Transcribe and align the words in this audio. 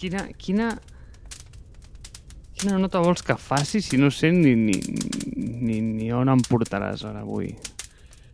Quina, 0.00 0.22
quina, 0.40 0.70
quina 2.56 2.78
nota 2.80 3.02
vols 3.04 3.20
que 3.20 3.34
faci 3.36 3.82
si 3.84 3.98
no 4.00 4.08
sé 4.08 4.30
ni, 4.32 4.54
ni, 4.56 4.78
ni, 5.36 5.80
ni 5.84 6.08
on 6.16 6.32
em 6.32 6.40
portaràs 6.46 7.04
ara 7.04 7.20
avui? 7.20 7.50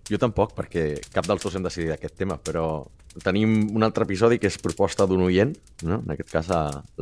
Jo 0.07 0.21
tampoc, 0.23 0.53
perquè 0.55 0.93
cap 1.11 1.27
dels 1.27 1.43
dos 1.43 1.57
hem 1.59 1.67
decidit 1.67 1.97
aquest 1.97 2.15
tema, 2.23 2.37
però 2.39 2.85
tenim 3.25 3.57
un 3.75 3.83
altre 3.83 4.07
episodi 4.07 4.39
que 4.39 4.47
és 4.47 4.61
proposta 4.63 5.09
d'un 5.11 5.25
oient, 5.27 5.57
no? 5.83 5.99
en 6.05 6.15
aquest 6.15 6.31
cas 6.31 6.53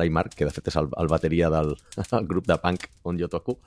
l'Aimar, 0.00 0.30
que 0.32 0.48
de 0.48 0.54
fet 0.54 0.72
és 0.72 0.80
el, 0.80 0.88
el 0.96 1.12
bateria 1.12 1.52
del 1.52 1.74
el 2.20 2.28
grup 2.30 2.48
de 2.48 2.56
punk 2.62 2.88
on 3.04 3.20
jo 3.20 3.28
toco, 3.28 3.58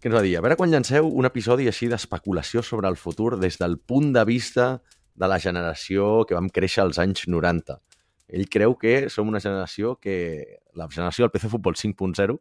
que 0.00 0.10
ens 0.10 0.16
va 0.16 0.26
dir, 0.26 0.34
a 0.40 0.42
veure 0.42 0.58
quan 0.58 0.74
llanceu 0.74 1.06
un 1.06 1.30
episodi 1.30 1.70
així 1.70 1.86
d'especulació 1.92 2.66
sobre 2.66 2.90
el 2.90 2.98
futur 2.98 3.36
des 3.38 3.62
del 3.62 3.78
punt 3.78 4.10
de 4.16 4.26
vista 4.26 4.80
de 5.14 5.30
la 5.30 5.38
generació 5.38 6.24
que 6.26 6.34
vam 6.34 6.50
créixer 6.50 6.82
als 6.82 6.98
anys 6.98 7.28
90. 7.30 7.78
Ell 8.28 8.48
creu 8.50 8.74
que 8.80 9.08
som 9.12 9.28
una 9.30 9.40
generació 9.40 9.96
que, 10.02 10.58
la 10.74 10.88
generació 10.90 11.26
del 11.26 11.32
PC 11.34 11.50
Futbol 11.52 11.78
5.0, 11.78 12.36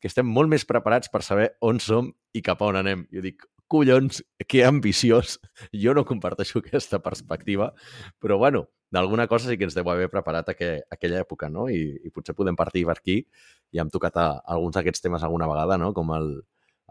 que 0.00 0.10
estem 0.10 0.28
molt 0.28 0.50
més 0.52 0.66
preparats 0.68 1.10
per 1.10 1.22
saber 1.26 1.50
on 1.64 1.80
som 1.82 2.12
i 2.36 2.42
cap 2.46 2.62
a 2.62 2.70
on 2.70 2.78
anem. 2.82 3.06
Jo 3.14 3.24
dic, 3.24 3.46
collons, 3.66 4.22
que 4.46 4.64
ambiciós. 4.64 5.38
Jo 5.84 5.94
no 5.96 6.06
comparteixo 6.06 6.60
aquesta 6.62 7.00
perspectiva, 7.02 7.72
però 8.22 8.38
bueno, 8.38 8.66
d'alguna 8.92 9.26
cosa 9.26 9.50
sí 9.50 9.56
que 9.58 9.66
ens 9.66 9.74
deu 9.74 9.88
haver 9.90 10.08
preparat 10.12 10.52
aqu 10.52 10.68
aquella 10.94 11.22
època, 11.24 11.48
no? 11.50 11.66
I, 11.68 11.96
I 12.06 12.12
potser 12.14 12.36
podem 12.38 12.56
partir 12.56 12.84
per 12.86 12.98
aquí. 12.98 13.22
Ja 13.74 13.82
hem 13.82 13.90
tocat 13.90 14.16
a, 14.16 14.28
a 14.38 14.54
alguns 14.54 14.78
d'aquests 14.78 15.02
temes 15.02 15.24
alguna 15.26 15.48
vegada, 15.50 15.78
no? 15.80 15.92
Com 15.96 16.12
el, 16.14 16.30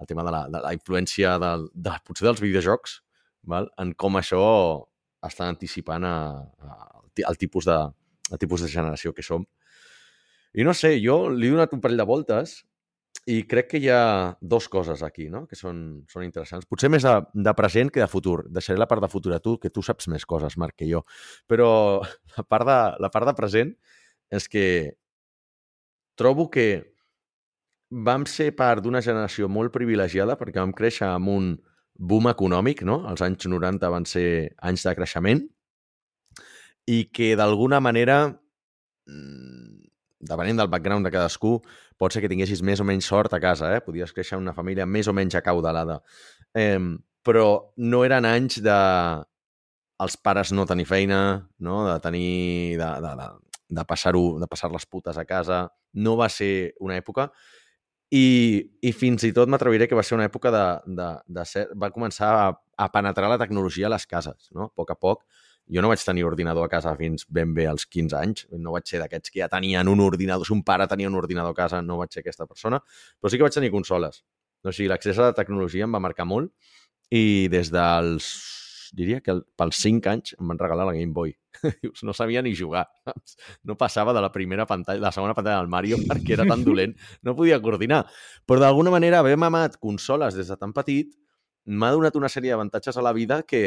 el 0.02 0.08
tema 0.08 0.25
de 0.27 0.33
la, 0.36 0.45
de 0.52 0.61
la 0.66 0.73
influència 0.75 1.38
del, 1.39 1.70
de, 1.73 1.95
potser 2.03 2.27
dels 2.27 2.44
videojocs, 2.44 2.99
val? 3.47 3.70
en 3.80 3.94
com 3.95 4.20
això 4.20 4.44
està 5.25 5.47
anticipant 5.49 6.03
a, 6.05 6.16
a, 6.61 6.75
el, 7.16 7.39
tipus 7.39 7.66
de, 7.70 7.77
el 8.32 8.42
tipus 8.42 8.64
de 8.66 8.72
generació 8.72 9.14
que 9.14 9.26
som. 9.26 9.45
I 10.56 10.64
no 10.64 10.73
sé, 10.73 10.95
jo 11.04 11.26
li 11.30 11.50
he 11.50 11.54
donat 11.54 11.73
un 11.76 11.81
parell 11.84 12.00
de 12.00 12.08
voltes 12.08 12.62
i 13.32 13.42
crec 13.50 13.72
que 13.72 13.80
hi 13.82 13.90
ha 13.90 14.36
dues 14.42 14.67
coses 14.70 15.02
aquí, 15.04 15.28
no?, 15.34 15.45
que 15.50 15.58
són, 15.58 15.80
són 16.12 16.26
interessants. 16.28 16.67
Potser 16.70 16.92
més 16.94 17.06
de, 17.06 17.14
de 17.48 17.54
present 17.58 17.90
que 17.92 18.04
de 18.04 18.09
futur. 18.09 18.44
Deixaré 18.54 18.78
la 18.80 18.88
part 18.90 19.02
de 19.02 19.09
futur 19.09 19.34
a 19.34 19.42
tu, 19.42 19.56
que 19.62 19.72
tu 19.73 19.82
saps 19.86 20.08
més 20.14 20.28
coses, 20.30 20.58
Marc, 20.62 20.78
que 20.78 20.90
jo. 20.90 21.02
Però 21.50 21.70
la 22.38 22.45
part 22.45 22.70
de, 22.70 22.80
la 23.02 23.12
part 23.14 23.30
de 23.32 23.36
present 23.38 23.73
és 24.34 24.48
que 24.52 24.66
trobo 26.20 26.48
que 26.54 26.67
vam 27.89 28.26
ser 28.30 28.52
part 28.58 28.84
d'una 28.84 29.02
generació 29.06 29.50
molt 29.52 29.73
privilegiada 29.73 30.38
perquè 30.39 30.62
vam 30.62 30.73
créixer 30.76 31.08
amb 31.08 31.32
un 31.32 31.52
boom 31.95 32.30
econòmic, 32.30 32.84
no? 32.88 33.04
Els 33.10 33.22
anys 33.23 33.48
90 33.48 33.92
van 33.92 34.08
ser 34.10 34.28
anys 34.67 34.84
de 34.86 34.95
creixement 34.98 35.44
i 36.86 37.05
que 37.14 37.33
d'alguna 37.38 37.80
manera 37.81 38.19
mm, 38.30 39.86
depenent 40.25 40.61
del 40.61 40.72
background 40.72 41.05
de 41.05 41.14
cadascú, 41.14 41.58
pot 41.97 42.14
ser 42.14 42.23
que 42.23 42.30
tinguessis 42.31 42.61
més 42.66 42.81
o 42.81 42.88
menys 42.88 43.08
sort 43.09 43.33
a 43.33 43.42
casa, 43.42 43.72
eh? 43.75 43.81
Podies 43.86 44.14
créixer 44.14 44.38
en 44.38 44.45
una 44.45 44.55
família 44.58 44.86
més 44.86 45.08
o 45.08 45.14
menys 45.14 45.38
acaudalada. 45.38 46.00
Eh, 46.53 46.80
però 47.25 47.47
no 47.81 48.03
eren 48.05 48.27
anys 48.30 48.59
de 48.64 48.77
els 50.05 50.17
pares 50.19 50.52
no 50.52 50.66
tenir 50.67 50.86
feina, 50.86 51.19
no? 51.59 51.86
de 51.88 52.00
tenir... 52.03 52.77
de, 52.77 52.89
de, 53.02 53.14
de, 53.22 53.30
de 53.75 53.83
passar-ho, 53.88 54.36
de 54.38 54.47
passar 54.47 54.70
les 54.70 54.86
putes 54.86 55.17
a 55.17 55.25
casa. 55.25 55.66
No 55.94 56.17
va 56.20 56.27
ser 56.30 56.75
una 56.86 56.97
època 56.99 57.30
i, 58.14 58.25
i 58.86 58.92
fins 58.94 59.25
i 59.25 59.31
tot 59.33 59.49
m'atreviré 59.49 59.88
que 59.89 59.97
va 59.97 60.03
ser 60.05 60.17
una 60.17 60.27
època 60.30 60.52
de, 60.53 60.66
de, 60.99 61.08
de 61.39 61.45
ser, 61.49 61.66
va 61.73 61.89
començar 61.95 62.30
a, 62.44 62.45
a 62.53 62.89
penetrar 62.94 63.31
la 63.31 63.39
tecnologia 63.42 63.88
a 63.89 63.94
les 63.95 64.05
cases, 64.05 64.52
no? 64.53 64.70
A 64.70 64.75
poc 64.75 64.94
a 64.94 64.99
poc 64.99 65.23
jo 65.71 65.81
no 65.81 65.89
vaig 65.89 66.03
tenir 66.05 66.25
ordinador 66.27 66.66
a 66.66 66.69
casa 66.69 66.94
fins 66.99 67.25
ben 67.30 67.53
bé 67.55 67.66
als 67.67 67.88
15 67.89 68.17
anys, 68.19 68.45
no 68.52 68.75
vaig 68.75 68.85
ser 68.89 69.02
d'aquests 69.02 69.33
que 69.33 69.41
ja 69.41 69.49
tenien 69.49 69.89
un 69.89 70.02
ordinador, 70.03 70.45
si 70.45 70.53
un 70.53 70.63
pare 70.63 70.88
tenia 70.88 71.09
un 71.09 71.17
ordinador 71.17 71.55
a 71.55 71.58
casa, 71.58 71.81
no 71.81 71.97
vaig 72.02 72.13
ser 72.13 72.21
aquesta 72.21 72.45
persona, 72.45 72.81
però 73.20 73.31
sí 73.31 73.39
que 73.39 73.48
vaig 73.48 73.55
tenir 73.55 73.71
consoles. 73.73 74.21
O 74.65 74.73
sigui, 74.73 74.89
l'accés 74.89 75.17
a 75.20 75.30
la 75.30 75.37
tecnologia 75.37 75.86
em 75.86 75.93
va 75.93 76.02
marcar 76.02 76.25
molt 76.25 76.52
i 77.14 77.48
des 77.54 77.70
dels, 77.73 78.30
diria 78.98 79.21
que 79.25 79.39
pels 79.58 79.81
5 79.81 80.09
anys 80.09 80.37
em 80.39 80.54
van 80.54 80.61
regalar 80.61 80.87
la 80.89 80.95
Game 80.98 81.14
Boy. 81.14 81.36
no 82.04 82.14
sabia 82.14 82.42
ni 82.42 82.55
jugar. 82.55 82.87
No 83.64 83.77
passava 83.77 84.14
de 84.14 84.21
la 84.21 84.31
primera 84.31 84.65
pantalla, 84.65 84.99
de 84.99 85.05
la 85.05 85.14
segona 85.14 85.36
pantalla 85.37 85.61
del 85.61 85.70
Mario 85.70 85.98
perquè 86.09 86.33
era 86.37 86.48
tan 86.49 86.65
dolent, 86.65 86.95
no 87.21 87.36
podia 87.37 87.61
coordinar. 87.61 88.05
Però 88.45 88.61
d'alguna 88.61 88.93
manera 88.93 89.21
haver 89.21 89.37
mamat 89.37 89.77
consoles 89.77 90.37
des 90.37 90.49
de 90.49 90.58
tan 90.58 90.73
petit 90.73 91.14
m'ha 91.65 91.92
donat 91.93 92.17
una 92.17 92.30
sèrie 92.30 92.54
d'avantatges 92.54 92.98
a 92.98 93.05
la 93.05 93.14
vida 93.14 93.42
que, 93.43 93.61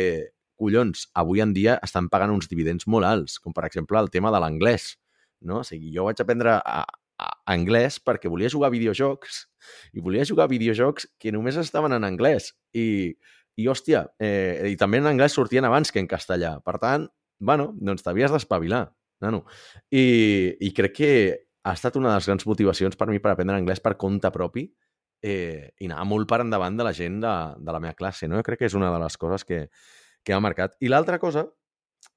collons, 0.58 1.06
avui 1.19 1.42
en 1.44 1.54
dia 1.56 1.78
estan 1.86 2.10
pagant 2.12 2.34
uns 2.34 2.50
dividends 2.50 2.88
molt 2.91 3.06
alts, 3.08 3.38
com 3.42 3.54
per 3.56 3.66
exemple 3.69 3.98
el 4.00 4.10
tema 4.10 4.32
de 4.34 4.42
l'anglès. 4.42 4.96
No? 5.41 5.62
O 5.62 5.66
sigui, 5.66 5.92
jo 5.94 6.08
vaig 6.08 6.20
aprendre 6.22 6.58
a, 6.58 6.82
a 6.84 7.28
anglès 7.54 7.98
perquè 8.02 8.30
volia 8.30 8.50
jugar 8.52 8.70
a 8.70 8.74
videojocs 8.74 9.44
i 9.94 10.02
volia 10.02 10.26
jugar 10.26 10.46
a 10.46 10.52
videojocs 10.52 11.08
que 11.19 11.32
només 11.34 11.58
estaven 11.60 11.94
en 11.94 12.06
anglès. 12.06 12.52
I, 12.74 13.14
i 13.58 13.66
hòstia, 13.66 14.04
eh, 14.22 14.70
i 14.70 14.76
també 14.78 15.00
en 15.02 15.10
anglès 15.10 15.34
sortien 15.34 15.66
abans 15.66 15.91
que 15.91 16.02
en 16.02 16.10
castellà. 16.10 16.58
Per 16.64 16.76
tant, 16.82 17.08
bueno, 17.38 17.72
doncs 17.75 18.06
t'havies 18.06 18.34
d'espavilar, 18.34 18.84
nano. 19.25 19.44
I, 19.90 20.54
I 20.62 20.72
crec 20.75 20.94
que 20.98 21.12
ha 21.66 21.75
estat 21.75 21.98
una 21.98 22.12
de 22.12 22.20
les 22.20 22.28
grans 22.30 22.46
motivacions 22.46 22.96
per 22.96 23.08
mi 23.10 23.19
per 23.22 23.32
aprendre 23.34 23.58
anglès 23.58 23.82
per 23.82 23.96
compte 23.98 24.30
propi 24.34 24.69
eh, 25.22 25.75
i 25.82 25.88
anar 25.88 26.04
molt 26.06 26.28
per 26.30 26.40
endavant 26.44 26.78
de 26.78 26.86
la 26.86 26.94
gent 26.94 27.19
de, 27.25 27.34
de 27.58 27.75
la 27.75 27.80
meva 27.82 27.98
classe. 27.98 28.28
No? 28.30 28.38
Jo 28.38 28.46
crec 28.46 28.62
que 28.62 28.70
és 28.70 28.78
una 28.78 28.92
de 28.94 29.02
les 29.02 29.19
coses 29.20 29.44
que, 29.44 29.64
que 30.25 30.34
ha 30.34 30.41
marcat. 30.41 30.77
I 30.81 30.91
l'altra 30.93 31.19
cosa 31.23 31.47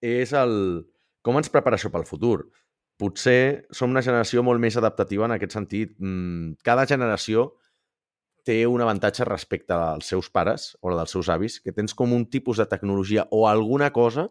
és 0.02 0.34
el 0.38 0.54
com 1.26 1.38
ens 1.38 1.52
prepara 1.54 1.78
això 1.78 1.92
pel 1.94 2.08
futur. 2.10 2.50
Potser 3.02 3.66
som 3.74 3.94
una 3.94 4.04
generació 4.06 4.44
molt 4.46 4.62
més 4.62 4.78
adaptativa 4.78 5.26
en 5.26 5.36
aquest 5.36 5.56
sentit. 5.58 5.94
Mm, 5.98 6.58
cada 6.66 6.86
generació 6.90 7.52
té 8.46 8.64
un 8.66 8.82
avantatge 8.82 9.26
respecte 9.26 9.74
als 9.74 10.10
seus 10.10 10.30
pares 10.34 10.72
o 10.82 10.94
dels 10.96 11.14
seus 11.14 11.30
avis, 11.30 11.60
que 11.62 11.74
tens 11.74 11.94
com 11.94 12.14
un 12.14 12.26
tipus 12.30 12.58
de 12.58 12.66
tecnologia 12.66 13.28
o 13.30 13.48
alguna 13.48 13.92
cosa 13.94 14.30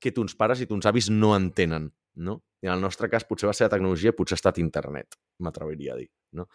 que 0.00 0.12
tons 0.12 0.34
pares 0.36 0.60
i 0.60 0.68
tons 0.68 0.88
avis 0.88 1.08
no 1.12 1.34
entenen, 1.36 1.90
no? 2.16 2.40
I 2.64 2.68
en 2.68 2.76
el 2.76 2.80
nostre 2.80 3.10
cas 3.12 3.24
potser 3.28 3.48
va 3.48 3.54
ser 3.56 3.68
la 3.68 3.74
tecnologia, 3.76 4.14
potser 4.16 4.36
ha 4.36 4.40
estat 4.40 4.60
internet, 4.60 5.16
m'atreviria 5.40 5.94
a 5.94 5.98
dir, 6.00 6.08
no? 6.32 6.48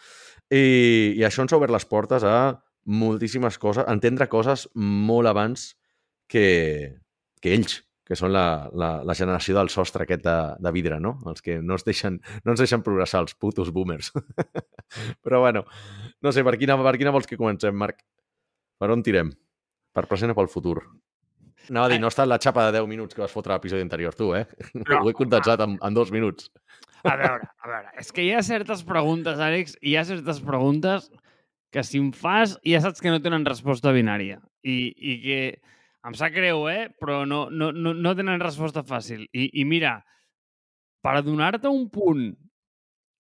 I, 0.50 1.14
I 1.18 1.26
això 1.26 1.46
ens 1.46 1.54
ha 1.54 1.60
obert 1.62 1.74
les 1.74 1.86
portes 1.86 2.26
a 2.26 2.62
moltíssimes 2.86 3.58
coses, 3.62 3.86
entendre 3.90 4.30
coses 4.30 4.68
molt 4.74 5.30
abans 5.30 5.72
que, 6.32 6.46
que 7.44 7.54
ells, 7.56 7.82
que 8.08 8.18
són 8.20 8.34
la, 8.34 8.70
la, 8.76 8.90
la 9.08 9.16
generació 9.16 9.56
del 9.58 9.70
sostre 9.72 10.04
aquest 10.06 10.24
de, 10.26 10.38
de 10.60 10.72
vidre, 10.76 10.98
no? 11.04 11.14
Els 11.32 11.44
que 11.44 11.60
no, 11.64 11.78
es 11.80 11.86
deixen, 11.88 12.18
no 12.44 12.56
ens 12.56 12.64
deixen 12.64 12.84
progressar, 12.84 13.22
els 13.24 13.38
putos 13.40 13.72
boomers. 13.76 14.12
Però 15.24 15.44
bueno, 15.44 15.66
no 16.24 16.34
sé, 16.36 16.44
per 16.48 16.58
quina, 16.60 16.80
per 16.82 16.98
quina 17.00 17.14
vols 17.16 17.30
que 17.30 17.40
comencem, 17.40 17.78
Marc? 17.78 18.04
Per 18.82 18.90
on 18.92 19.04
tirem? 19.06 19.32
Per 19.96 20.08
present 20.10 20.34
o 20.34 20.38
pel 20.38 20.52
futur? 20.52 20.82
Anava 21.70 21.88
a 21.88 21.92
dir, 21.94 22.02
no 22.02 22.10
ha 22.10 22.12
estat 22.12 22.28
la 22.28 22.40
xapa 22.42 22.66
de 22.68 22.80
10 22.80 22.88
minuts 22.90 23.16
que 23.16 23.22
vas 23.22 23.32
fotre 23.32 23.54
a 23.54 23.60
l'episodi 23.60 23.84
anterior, 23.86 24.16
tu, 24.18 24.32
eh? 24.36 24.48
No, 24.82 25.04
Ho 25.04 25.10
he 25.12 25.16
condensat 25.16 25.62
en, 25.64 25.78
en 25.78 25.96
dos 25.96 26.12
minuts. 26.12 26.50
A 27.04 27.16
veure, 27.18 27.50
a 27.64 27.70
veure, 27.70 27.92
és 28.02 28.12
que 28.14 28.26
hi 28.26 28.32
ha 28.36 28.42
certes 28.46 28.84
preguntes, 28.86 29.40
Àlex, 29.42 29.78
hi 29.82 29.96
ha 29.98 30.06
certes 30.06 30.42
preguntes 30.46 31.10
que 31.72 31.84
si 31.88 32.02
em 32.02 32.12
fas 32.12 32.58
ja 32.68 32.82
saps 32.84 33.02
que 33.02 33.14
no 33.14 33.22
tenen 33.24 33.48
resposta 33.48 33.94
binària 33.96 34.42
i, 34.62 34.92
i 34.92 35.16
que 35.24 35.40
em 36.08 36.16
sap 36.18 36.34
greu, 36.34 36.66
eh? 36.72 36.88
Però 37.02 37.22
no, 37.30 37.46
no, 37.50 37.72
no, 37.72 37.94
no 37.94 38.16
tenen 38.18 38.42
resposta 38.42 38.84
fàcil. 38.88 39.28
I, 39.34 39.50
i 39.62 39.66
mira, 39.68 40.00
per 41.06 41.20
donar-te 41.26 41.70
un 41.70 41.88
punt 41.94 42.32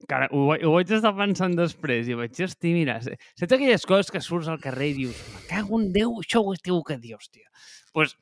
que 0.08 0.18
ara, 0.18 0.28
ho, 0.34 0.48
ho 0.50 0.72
vaig 0.74 0.92
estar 0.96 1.14
pensant 1.18 1.54
després 1.58 2.10
i 2.10 2.18
vaig 2.18 2.34
dir, 2.34 2.74
mira, 2.74 2.98
saps 3.06 3.52
aquelles 3.54 3.86
coses 3.86 4.10
que 4.14 4.22
surts 4.24 4.50
al 4.50 4.62
carrer 4.62 4.92
i 4.92 4.96
dius, 5.04 5.20
me 5.34 5.44
cago 5.50 5.78
en 5.78 5.92
Déu, 5.94 6.16
això 6.24 6.42
ho 6.42 6.56
esteu 6.56 6.82
que 6.88 6.98
dir, 7.02 7.14
hòstia. 7.18 7.46
Pues, 7.94 8.16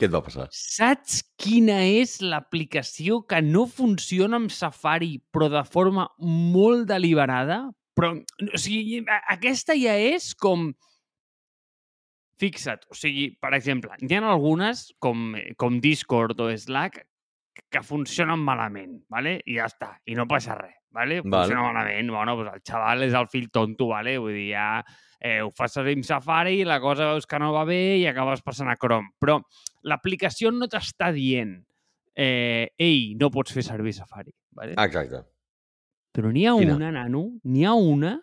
Què 0.00 0.08
et 0.08 0.12
va 0.12 0.22
passar? 0.24 0.46
Saps 0.56 1.20
quina 1.40 1.82
és 1.84 2.16
l'aplicació 2.24 3.20
que 3.28 3.42
no 3.44 3.66
funciona 3.68 4.38
amb 4.40 4.52
Safari, 4.52 5.18
però 5.34 5.50
de 5.52 5.62
forma 5.68 6.06
molt 6.18 6.86
deliberada? 6.88 7.58
Però, 7.98 8.14
o 8.16 8.60
sigui, 8.60 9.02
aquesta 9.34 9.76
ja 9.76 9.98
és 10.00 10.30
com 10.32 10.70
Fixa't, 12.42 12.88
o 12.90 12.98
sigui, 12.98 13.28
per 13.38 13.54
exemple, 13.54 13.94
hi 14.02 14.18
ha 14.18 14.22
algunes, 14.26 14.88
com, 14.98 15.32
com 15.60 15.78
Discord 15.82 16.40
o 16.42 16.50
Slack, 16.50 17.04
que 17.70 17.82
funcionen 17.86 18.40
malament, 18.42 19.02
¿vale? 19.12 19.38
i 19.46 19.58
ja 19.60 19.68
està, 19.70 19.94
i 20.08 20.16
no 20.18 20.26
passa 20.26 20.56
res. 20.58 20.74
¿vale? 20.92 21.22
Funciona 21.22 21.62
vale. 21.62 21.72
malament, 21.72 22.10
bueno, 22.10 22.36
pues 22.36 22.50
el 22.52 22.62
xaval 22.68 23.02
és 23.06 23.14
el 23.16 23.28
fill 23.32 23.50
tonto, 23.50 23.88
¿vale? 23.88 24.18
vull 24.20 24.34
dir, 24.36 24.50
ja 24.52 24.66
eh, 25.22 25.40
ho 25.40 25.50
fas 25.54 25.72
servir 25.78 25.96
amb 25.96 26.04
Safari, 26.04 26.64
la 26.68 26.80
cosa 26.80 27.12
veus 27.12 27.26
que 27.26 27.38
no 27.40 27.52
va 27.54 27.64
bé 27.64 27.98
i 28.00 28.06
acabes 28.10 28.42
passant 28.44 28.68
a 28.68 28.76
Chrome. 28.76 29.14
Però 29.22 29.38
l'aplicació 29.88 30.52
no 30.52 30.68
t'està 30.68 31.12
dient 31.14 31.54
eh, 32.14 32.72
ei, 32.76 33.14
no 33.20 33.30
pots 33.32 33.54
fer 33.54 33.64
servir 33.64 33.94
Safari. 33.96 34.34
¿vale? 34.52 34.76
Exacte. 34.76 35.22
Però 36.12 36.32
n'hi 36.32 36.44
ha 36.46 36.56
Quina? 36.58 36.76
una, 36.76 36.90
nano, 36.92 37.24
n'hi 37.44 37.64
ha 37.64 37.72
una 37.72 38.18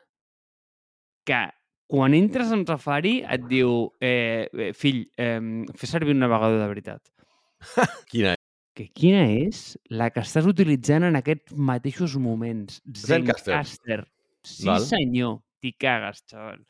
que 1.26 1.42
quan 1.90 2.14
entres 2.14 2.52
en 2.54 2.66
Safari 2.70 3.20
et 3.26 3.48
diu, 3.50 3.90
eh, 4.00 4.74
fill, 4.78 5.08
eh, 5.18 5.40
fes 5.76 5.96
servir 5.98 6.14
un 6.14 6.22
navegador 6.22 6.62
de 6.62 6.70
veritat. 6.70 7.02
Quina 8.12 8.36
que 8.80 8.88
quina 8.96 9.26
és 9.28 9.74
la 9.92 10.08
que 10.14 10.22
estàs 10.24 10.48
utilitzant 10.48 11.04
en 11.10 11.18
aquests 11.20 11.52
mateixos 11.52 12.16
moments. 12.22 12.80
Zencaster. 12.96 13.58
Zencaster. 13.58 14.04
Sí, 14.48 14.68
Val. 14.70 14.86
senyor. 14.88 15.40
T'hi 15.60 15.74
cagues, 15.76 16.22
xaval. 16.32 16.62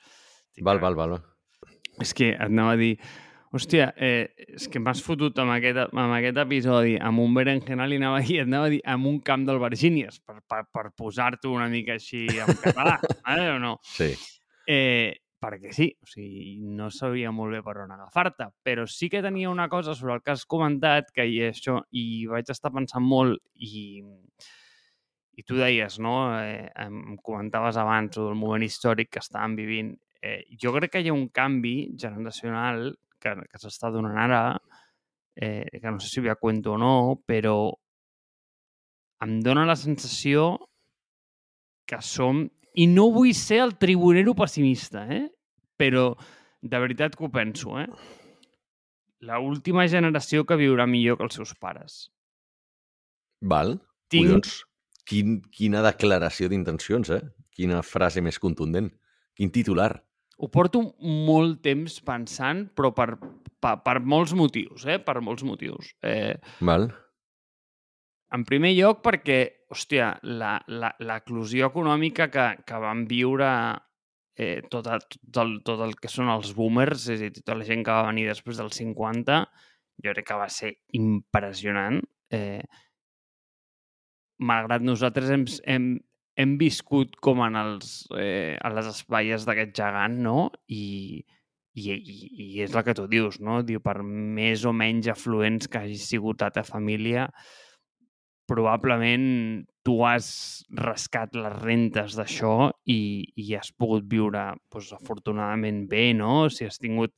T'hi 0.56 0.64
Val, 0.66 0.80
cagues. 0.82 0.98
val, 0.98 1.12
val. 1.14 1.76
És 2.02 2.16
que 2.18 2.32
et 2.32 2.42
anava 2.42 2.74
a 2.74 2.80
dir, 2.80 2.96
hòstia, 3.54 3.92
eh, 3.98 4.32
és 4.56 4.66
que 4.72 4.82
m'has 4.82 5.04
fotut 5.06 5.38
amb 5.44 5.54
aquest, 5.54 5.84
amb 5.94 6.16
aquest 6.18 6.42
episodi 6.42 6.98
amb 6.98 7.22
un 7.22 7.38
berenjenal 7.38 7.94
i 7.94 8.02
anava 8.02 8.24
et 8.24 8.42
anava 8.42 8.72
a 8.72 8.74
dir 8.74 8.82
amb 8.96 9.12
un 9.12 9.20
camp 9.22 9.46
del 9.46 9.62
Virgínies, 9.62 10.18
per, 10.26 10.40
per, 10.50 10.64
per 10.74 10.90
posar-t'ho 10.98 11.54
una 11.54 11.70
mica 11.70 12.00
així 12.00 12.26
en 12.40 12.56
català, 12.64 12.98
vale, 13.28 13.50
o 13.54 13.60
no? 13.62 13.76
Sí. 13.86 14.16
Eh, 14.70 15.16
perquè 15.42 15.72
sí, 15.74 15.88
o 16.04 16.06
sigui, 16.06 16.60
no 16.78 16.90
sabia 16.94 17.32
molt 17.34 17.56
bé 17.56 17.62
per 17.66 17.78
on 17.82 17.94
agafar-te, 17.96 18.50
però 18.62 18.84
sí 18.86 19.08
que 19.10 19.24
tenia 19.26 19.50
una 19.50 19.70
cosa 19.72 19.96
sobre 19.98 20.18
el 20.18 20.22
que 20.22 20.36
has 20.36 20.44
comentat, 20.46 21.10
que 21.16 21.26
i 21.26 21.40
això, 21.48 21.80
i 21.96 22.28
vaig 22.30 22.52
estar 22.54 22.70
pensant 22.76 23.06
molt, 23.06 23.40
i, 23.56 24.04
i 25.40 25.46
tu 25.48 25.58
deies, 25.58 25.98
no?, 26.04 26.14
eh, 26.38 26.68
em 26.84 27.18
comentaves 27.26 27.80
abans 27.82 28.20
el 28.22 28.36
moment 28.38 28.68
històric 28.68 29.10
que 29.16 29.24
estàvem 29.24 29.56
vivint. 29.58 29.94
Eh, 30.22 30.44
jo 30.62 30.76
crec 30.76 30.94
que 30.94 31.02
hi 31.02 31.10
ha 31.10 31.16
un 31.16 31.30
canvi 31.34 31.76
generacional 31.98 32.92
que, 33.18 33.34
que 33.50 33.64
s'està 33.64 33.90
donant 33.96 34.20
ara, 34.20 34.44
eh, 35.40 35.66
que 35.80 35.88
no 35.88 36.04
sé 36.04 36.12
si 36.12 36.22
ve 36.22 36.30
a 36.30 36.38
cuento 36.38 36.76
o 36.76 36.78
no, 36.78 36.94
però 37.26 37.72
em 39.26 39.40
dóna 39.44 39.66
la 39.66 39.80
sensació 39.80 40.52
que 41.90 42.04
som... 42.06 42.46
I 42.76 42.86
no 42.88 43.10
vull 43.12 43.34
ser 43.34 43.62
el 43.64 43.76
tribunero 43.78 44.36
pessimista, 44.38 45.06
eh? 45.10 45.26
però 45.80 46.12
de 46.62 46.80
veritat 46.80 47.16
que 47.16 47.26
ho 47.26 47.30
penso, 47.32 47.78
eh? 47.80 47.88
La 49.22 49.40
última 49.40 49.86
generació 49.88 50.46
que 50.48 50.56
viurà 50.60 50.86
millor 50.88 51.18
que 51.20 51.26
els 51.28 51.36
seus 51.36 51.54
pares. 51.60 52.10
Val. 53.42 53.78
Tinc- 54.12 54.28
Collons, 54.28 54.54
quin, 55.08 55.40
quina 55.52 55.82
declaració 55.86 56.50
d'intencions, 56.52 57.10
eh? 57.16 57.22
Quina 57.56 57.82
frase 57.84 58.22
més 58.24 58.40
contundent. 58.40 58.92
Quin 59.36 59.52
titular. 59.52 59.92
Ho 60.40 60.48
porto 60.48 60.82
molt 61.04 61.60
temps 61.64 61.98
pensant, 62.08 62.70
però 62.76 62.94
per, 62.96 63.18
per, 63.60 63.76
per 63.84 63.98
molts 64.00 64.32
motius, 64.36 64.86
eh? 64.88 65.00
Per 65.04 65.20
molts 65.24 65.44
motius. 65.44 65.94
Eh, 66.04 66.38
Val. 66.64 66.88
En 68.32 68.46
primer 68.48 68.72
lloc, 68.78 69.02
perquè, 69.04 69.40
hòstia, 69.70 70.10
l'eclusió 70.26 71.70
econòmica 71.70 72.30
que, 72.34 72.46
que 72.66 72.80
van 72.82 73.06
viure 73.10 73.50
eh, 74.40 74.62
tot, 74.72 74.88
a- 74.90 75.00
tot, 75.04 75.42
el, 75.44 75.58
tot 75.68 75.82
el 75.86 75.96
que 76.02 76.12
són 76.12 76.32
els 76.34 76.54
boomers, 76.58 77.08
és 77.14 77.20
a 77.20 77.28
dir, 77.28 77.32
tota 77.42 77.58
la 77.60 77.68
gent 77.68 77.84
que 77.86 77.94
va 77.96 78.08
venir 78.10 78.28
després 78.30 78.58
dels 78.62 78.80
50, 78.82 79.42
jo 80.04 80.14
crec 80.16 80.28
que 80.30 80.40
va 80.42 80.50
ser 80.54 80.74
impressionant. 80.98 82.00
Eh, 82.34 82.62
malgrat 84.40 84.86
nosaltres 84.86 85.30
hem, 85.34 85.44
hem, 85.68 85.88
hem 86.40 86.54
viscut 86.62 87.18
com 87.24 87.42
en 87.46 87.58
els, 87.60 88.06
eh, 88.16 88.56
a 88.64 88.72
les 88.74 88.88
espatlles 88.94 89.46
d'aquest 89.48 89.74
gegant, 89.76 90.16
no? 90.24 90.38
I, 90.72 91.24
i, 91.76 91.84
i, 91.94 92.20
I 92.46 92.50
és 92.66 92.76
el 92.76 92.86
que 92.88 92.96
tu 92.98 93.08
dius, 93.12 93.40
no? 93.44 93.60
Diu, 93.68 93.82
per 93.84 93.98
més 94.06 94.64
o 94.66 94.74
menys 94.76 95.12
afluents 95.12 95.68
que 95.68 95.84
hagi 95.84 96.00
sigut 96.00 96.42
la 96.46 96.52
teva 96.56 96.68
família, 96.72 97.28
probablement 98.50 99.62
tu 99.86 100.00
has 100.06 100.30
rascat 100.76 101.38
les 101.38 101.56
rentes 101.62 102.18
d'això 102.18 102.54
i, 102.90 103.00
i 103.38 103.54
has 103.58 103.70
pogut 103.78 104.08
viure 104.10 104.50
doncs, 104.74 104.92
afortunadament 104.98 105.86
bé, 105.92 106.10
no? 106.18 106.48
Si 106.50 106.66
has 106.66 106.82
tingut 106.82 107.14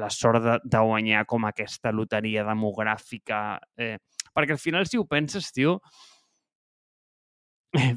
la 0.00 0.10
sort 0.10 0.42
de, 0.44 0.58
de 0.64 0.84
guanyar 0.84 1.24
com 1.30 1.46
aquesta 1.48 1.92
loteria 1.94 2.44
demogràfica. 2.46 3.42
Eh, 3.78 3.96
perquè 4.34 4.56
al 4.56 4.62
final, 4.62 4.88
si 4.90 5.00
ho 5.00 5.06
penses, 5.08 5.50
tio, 5.54 5.78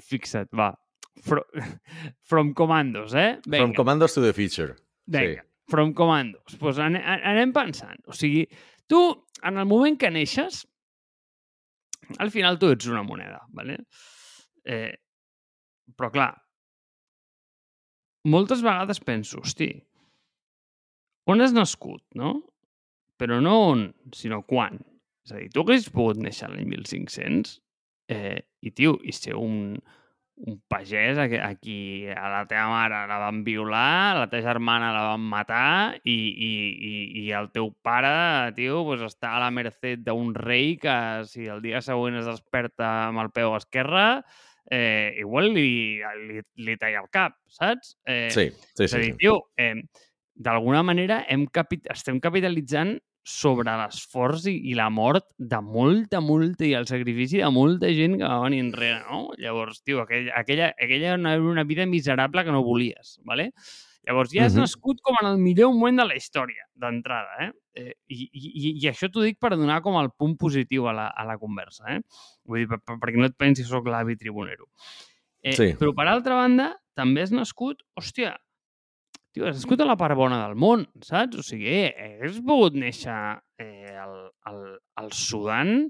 fixa't, 0.09 0.51
va, 0.55 0.71
Fro 1.23 1.43
from 2.29 2.53
Commandos, 2.53 3.13
eh? 3.13 3.39
Vinga. 3.45 3.65
From 3.65 3.73
Commandos 3.73 4.13
to 4.13 4.21
the 4.21 4.33
Future. 4.33 4.75
Vinga, 5.07 5.43
from 5.67 5.93
commandos. 5.93 6.57
Pues 6.59 6.79
ane 6.79 7.01
anem 7.01 7.53
pensant. 7.55 7.99
O 8.07 8.13
sigui, 8.13 8.47
tu, 8.87 8.99
en 9.43 9.57
el 9.57 9.65
moment 9.65 9.97
que 9.99 10.11
neixes, 10.11 10.65
al 12.17 12.31
final 12.31 12.59
tu 12.59 12.71
ets 12.73 12.87
una 12.89 13.03
moneda, 13.03 13.41
¿vale? 13.53 13.79
Eh, 14.63 14.93
però 15.95 16.09
clar, 16.11 16.31
moltes 18.27 18.63
vegades 18.65 18.99
penso, 19.03 19.41
hosti, 19.43 19.71
on 21.27 21.43
has 21.43 21.55
nascut, 21.55 22.03
no? 22.15 22.35
Però 23.17 23.39
no 23.41 23.55
on, 23.71 23.87
sinó 24.15 24.43
quan. 24.47 24.79
És 25.25 25.33
a 25.33 25.39
dir, 25.41 25.49
tu 25.51 25.63
haguessis 25.63 25.91
pogut 25.91 26.19
néixer 26.21 26.49
l'any 26.51 26.67
1500 26.69 27.57
eh, 28.13 28.39
i, 28.61 28.71
tio, 28.71 28.95
i 29.03 29.15
ser 29.15 29.35
un, 29.35 29.75
un 30.37 30.59
pagès 30.69 31.17
a 31.17 31.25
qui- 31.27 31.39
a 31.41 31.55
qui 31.57 32.05
a 32.13 32.27
la 32.29 32.43
teva 32.45 32.67
mare 32.69 32.99
la 33.09 33.17
van 33.17 33.39
violar, 33.43 34.15
la 34.19 34.27
teva 34.29 34.51
germana 34.53 34.91
la 34.93 35.01
van 35.09 35.23
matar 35.25 35.99
i, 36.03 36.13
i, 36.13 36.51
i, 36.89 36.91
i 37.23 37.31
el 37.33 37.49
teu 37.51 37.71
pare, 37.81 38.53
tio, 38.53 38.83
pues 38.85 39.01
està 39.01 39.31
a 39.35 39.39
la 39.41 39.49
merced 39.51 40.03
d'un 40.05 40.35
rei 40.37 40.75
que 40.77 40.93
si 41.25 41.47
el 41.49 41.63
dia 41.65 41.81
següent 41.81 42.19
es 42.21 42.29
desperta 42.29 43.07
amb 43.07 43.23
el 43.25 43.31
peu 43.33 43.55
esquerre, 43.57 44.21
eh, 44.69 45.15
igual 45.17 45.49
li, 45.55 46.03
li, 46.27 46.41
li 46.67 46.77
talla 46.77 47.01
el 47.01 47.09
cap, 47.09 47.33
saps? 47.47 47.95
Eh, 48.05 48.29
Sí, 48.29 48.51
sí, 48.75 48.83
és 48.85 48.93
a 48.93 48.97
sí. 48.99 49.03
dir, 49.07 49.13
sí. 49.13 49.17
tio, 49.25 49.39
eh, 49.57 49.73
d'alguna 50.37 50.83
manera 50.85 51.23
hem 51.27 51.47
capit 51.49 51.87
estem 51.89 52.19
capitalitzant 52.21 52.99
sobre 53.27 53.73
l'esforç 53.75 54.45
i, 54.47 54.53
i 54.71 54.75
la 54.77 54.87
mort 54.93 55.25
de 55.37 55.59
molta, 55.59 56.21
molta 56.23 56.63
i 56.63 56.71
el 56.77 56.87
sacrifici 56.87 57.41
de 57.41 57.49
molta 57.51 57.89
gent 57.91 58.15
que 58.21 58.23
va 58.23 58.39
venir 58.45 58.61
enrere, 58.63 59.01
no? 59.09 59.25
Llavors, 59.41 59.81
tio, 59.83 59.99
aquell, 60.05 60.29
aquella, 60.31 60.69
aquella 60.77 61.11
era 61.11 61.19
una, 61.19 61.35
una 61.37 61.65
vida 61.67 61.85
miserable 61.85 62.45
que 62.47 62.55
no 62.55 62.63
volies, 62.63 63.17
¿vale? 63.27 63.51
Llavors, 64.07 64.31
ja 64.31 64.45
has 64.45 64.53
Mhm. 64.55 64.61
nascut 64.63 65.01
com 65.03 65.17
en 65.19 65.27
el 65.33 65.37
millor 65.43 65.73
moment 65.75 65.99
de 65.99 66.05
la 66.07 66.15
història, 66.15 66.63
d'entrada, 66.73 67.27
eh? 67.43 67.51
eh 67.75 67.93
i, 68.07 68.29
i, 68.31 68.71
i- 68.79 68.87
això 68.87 69.11
t'ho 69.11 69.21
dic 69.25 69.37
per 69.43 69.51
donar 69.57 69.81
com 69.83 69.99
el 69.99 70.07
punt 70.15 70.37
positiu 70.39 70.87
a 70.87 70.93
la, 70.95 71.07
a 71.11 71.25
la 71.27 71.35
conversa, 71.37 71.83
eh? 71.97 71.99
Vull 72.47 72.63
dir, 72.63 72.69
per, 72.71 72.79
per, 72.79 72.95
perquè 73.03 73.19
no 73.19 73.27
et 73.27 73.35
pensis 73.35 73.67
que 73.67 73.73
sóc 73.75 73.91
l'avi 73.91 74.15
tribunero. 74.15 74.69
Eh, 75.43 75.51
Sí. 75.51 75.73
Però, 75.75 75.91
per 75.93 76.07
altra 76.07 76.35
banda, 76.39 76.77
també 76.95 77.21
has 77.27 77.31
nascut, 77.35 77.83
hòstia, 77.99 78.37
tio, 79.37 79.47
has 79.47 79.59
nascut 79.61 79.81
a 79.83 79.87
la 79.87 79.95
part 79.99 80.17
bona 80.17 80.41
del 80.47 80.57
món, 80.59 80.83
saps? 81.05 81.37
O 81.39 81.45
sigui, 81.45 81.69
eh, 81.87 82.17
hagués 82.17 82.41
pogut 82.45 82.75
néixer 82.77 83.15
eh, 83.61 83.93
al, 84.01 84.15
al, 84.49 84.61
al 85.01 85.11
Sudan 85.15 85.85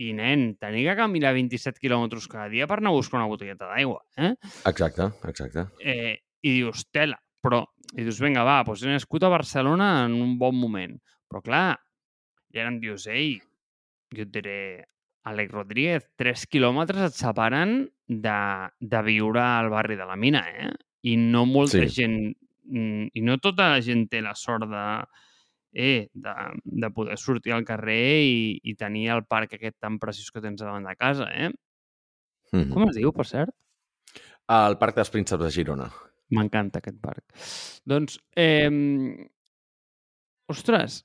i, 0.00 0.12
nen, 0.16 0.54
tenir 0.60 0.86
que 0.88 0.96
caminar 0.96 1.34
27 1.36 1.78
quilòmetres 1.82 2.26
cada 2.32 2.48
dia 2.52 2.66
per 2.70 2.78
anar 2.80 2.94
a 2.94 2.96
buscar 2.96 3.20
una 3.20 3.28
botelleta 3.28 3.68
d'aigua, 3.68 4.00
eh? 4.16 4.32
Exacte, 4.70 5.10
exacte. 5.28 5.66
eh? 5.84 6.16
I 6.40 6.54
dius, 6.62 6.86
tela, 6.90 7.18
però... 7.44 7.62
I 7.90 8.04
dius, 8.06 8.20
vinga, 8.22 8.44
va, 8.46 8.60
doncs 8.62 8.84
he 8.86 8.92
nascut 8.92 9.24
a 9.26 9.32
Barcelona 9.32 10.04
en 10.06 10.12
un 10.22 10.36
bon 10.38 10.54
moment. 10.54 10.92
Però, 11.28 11.40
clar, 11.42 11.74
i 12.54 12.60
ara 12.62 12.70
em 12.70 12.76
dius, 12.78 13.08
ei, 13.10 13.32
jo 14.14 14.22
et 14.22 14.30
diré, 14.30 14.58
Àlex 15.26 15.50
Rodríguez, 15.52 16.04
3 16.16 16.44
quilòmetres 16.48 17.08
et 17.10 17.16
separen 17.18 17.74
de, 18.08 18.36
de 18.80 19.00
viure 19.04 19.42
al 19.42 19.68
barri 19.74 19.98
de 19.98 20.06
la 20.08 20.14
Mina, 20.16 20.44
eh? 20.54 20.70
I 21.10 21.16
no 21.18 21.42
molta 21.50 21.82
Sí. 21.82 21.90
gent... 21.98 22.30
mm, 22.64 23.10
I 23.14 23.24
no 23.26 23.38
tota 23.42 23.70
la 23.74 23.80
gent 23.84 24.06
té 24.10 24.20
la 24.24 24.34
sort 24.38 24.68
de, 24.70 24.84
eh, 25.72 26.08
de, 26.12 26.34
de 26.64 26.90
poder 26.94 27.18
sortir 27.18 27.54
al 27.54 27.64
carrer 27.64 28.22
i, 28.26 28.60
i 28.62 28.76
tenir 28.78 29.08
el 29.16 29.24
parc 29.24 29.56
aquest 29.56 29.78
tan 29.80 29.98
preciós 30.02 30.30
que 30.30 30.42
tens 30.44 30.62
davant 30.62 30.86
de 30.86 30.96
casa, 30.96 31.30
eh? 31.32 31.50
Mhm. 32.52 32.70
Com 32.74 32.88
es 32.88 32.96
diu, 32.98 33.12
per 33.14 33.26
cert? 33.26 33.54
Al 34.50 34.76
Parc 34.80 34.96
dels 34.96 35.12
Prínceps 35.14 35.44
de 35.44 35.50
Girona. 35.54 35.86
M'encanta 36.34 36.80
aquest 36.80 36.98
parc. 37.02 37.22
Doncs, 37.86 38.18
eh, 38.38 38.66
ostres, 40.50 41.04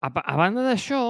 a, 0.00 0.08
a 0.08 0.36
banda 0.36 0.64
d'això, 0.64 1.00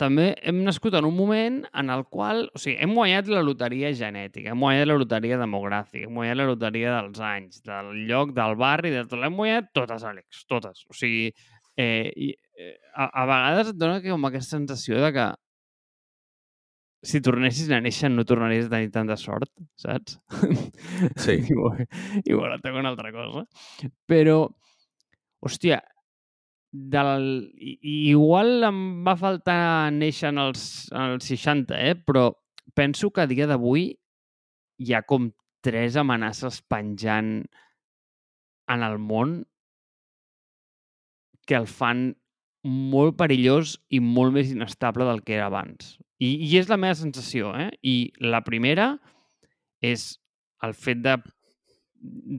també 0.00 0.32
hem 0.42 0.62
nascut 0.66 0.96
en 0.98 1.06
un 1.06 1.14
moment 1.14 1.60
en 1.70 1.90
el 1.94 2.02
qual, 2.10 2.48
o 2.50 2.60
sigui, 2.60 2.76
hem 2.82 2.94
guanyat 2.96 3.28
la 3.30 3.42
loteria 3.46 3.92
genètica, 3.94 4.50
hem 4.50 4.64
guanyat 4.64 4.88
la 4.90 4.96
loteria 4.98 5.38
demogràfica, 5.38 6.08
hem 6.08 6.18
guanyat 6.18 6.40
la 6.40 6.48
loteria 6.50 6.96
dels 6.96 7.22
anys, 7.22 7.62
del 7.66 7.92
lloc, 8.08 8.34
del 8.34 8.56
barri, 8.58 8.90
de 8.94 9.04
tot. 9.06 9.20
L'hem 9.22 9.38
guanyat 9.38 9.70
totes, 9.76 10.06
Àlex, 10.10 10.42
totes. 10.50 10.82
O 10.90 10.98
sigui, 10.98 11.30
eh, 11.78 12.10
i, 12.10 12.32
eh, 12.58 12.74
a, 12.94 13.06
a 13.06 13.24
vegades 13.30 13.70
et 13.70 13.78
dona 13.78 14.02
com 14.02 14.28
aquesta 14.30 14.58
sensació 14.58 14.98
de 15.04 15.12
que 15.14 15.30
si 17.04 17.20
tornessis 17.20 17.70
a 17.70 17.80
néixer 17.84 18.10
no 18.10 18.24
tornaries 18.26 18.66
a 18.66 18.72
tenir 18.72 18.90
tanta 18.90 19.16
sort, 19.20 19.50
saps? 19.78 20.18
Sí. 21.20 21.36
igual, 21.52 21.84
igual 22.24 22.56
et 22.56 22.64
toca 22.64 22.80
una 22.80 22.94
altra 22.94 23.12
cosa. 23.12 23.44
Però, 24.10 24.38
hòstia, 25.44 25.82
del, 26.74 27.52
i, 27.54 27.78
igual 28.10 28.66
em 28.66 28.80
va 29.06 29.14
faltar 29.14 29.92
néixer 29.94 30.32
en 30.32 30.40
els, 30.42 30.64
en 30.90 31.14
els 31.14 31.30
60, 31.30 31.78
eh? 31.78 31.94
però 31.94 32.32
penso 32.74 33.12
que 33.14 33.22
a 33.22 33.30
dia 33.30 33.46
d'avui 33.46 33.92
hi 34.82 34.94
ha 34.94 35.04
com 35.06 35.30
tres 35.64 35.94
amenaces 35.96 36.58
penjant 36.66 37.36
en 38.74 38.82
el 38.82 38.98
món 38.98 39.44
que 41.46 41.56
el 41.60 41.68
fan 41.70 42.08
molt 42.64 43.14
perillós 43.20 43.76
i 43.92 44.00
molt 44.00 44.34
més 44.34 44.50
inestable 44.50 45.06
del 45.06 45.22
que 45.22 45.36
era 45.36 45.46
abans. 45.50 45.94
I, 46.18 46.32
i 46.48 46.56
és 46.58 46.70
la 46.72 46.80
meva 46.80 46.96
sensació, 46.96 47.52
eh? 47.54 47.68
I 47.84 48.12
la 48.24 48.40
primera 48.42 48.94
és 49.84 50.14
el 50.64 50.74
fet 50.74 51.02
de 51.04 51.18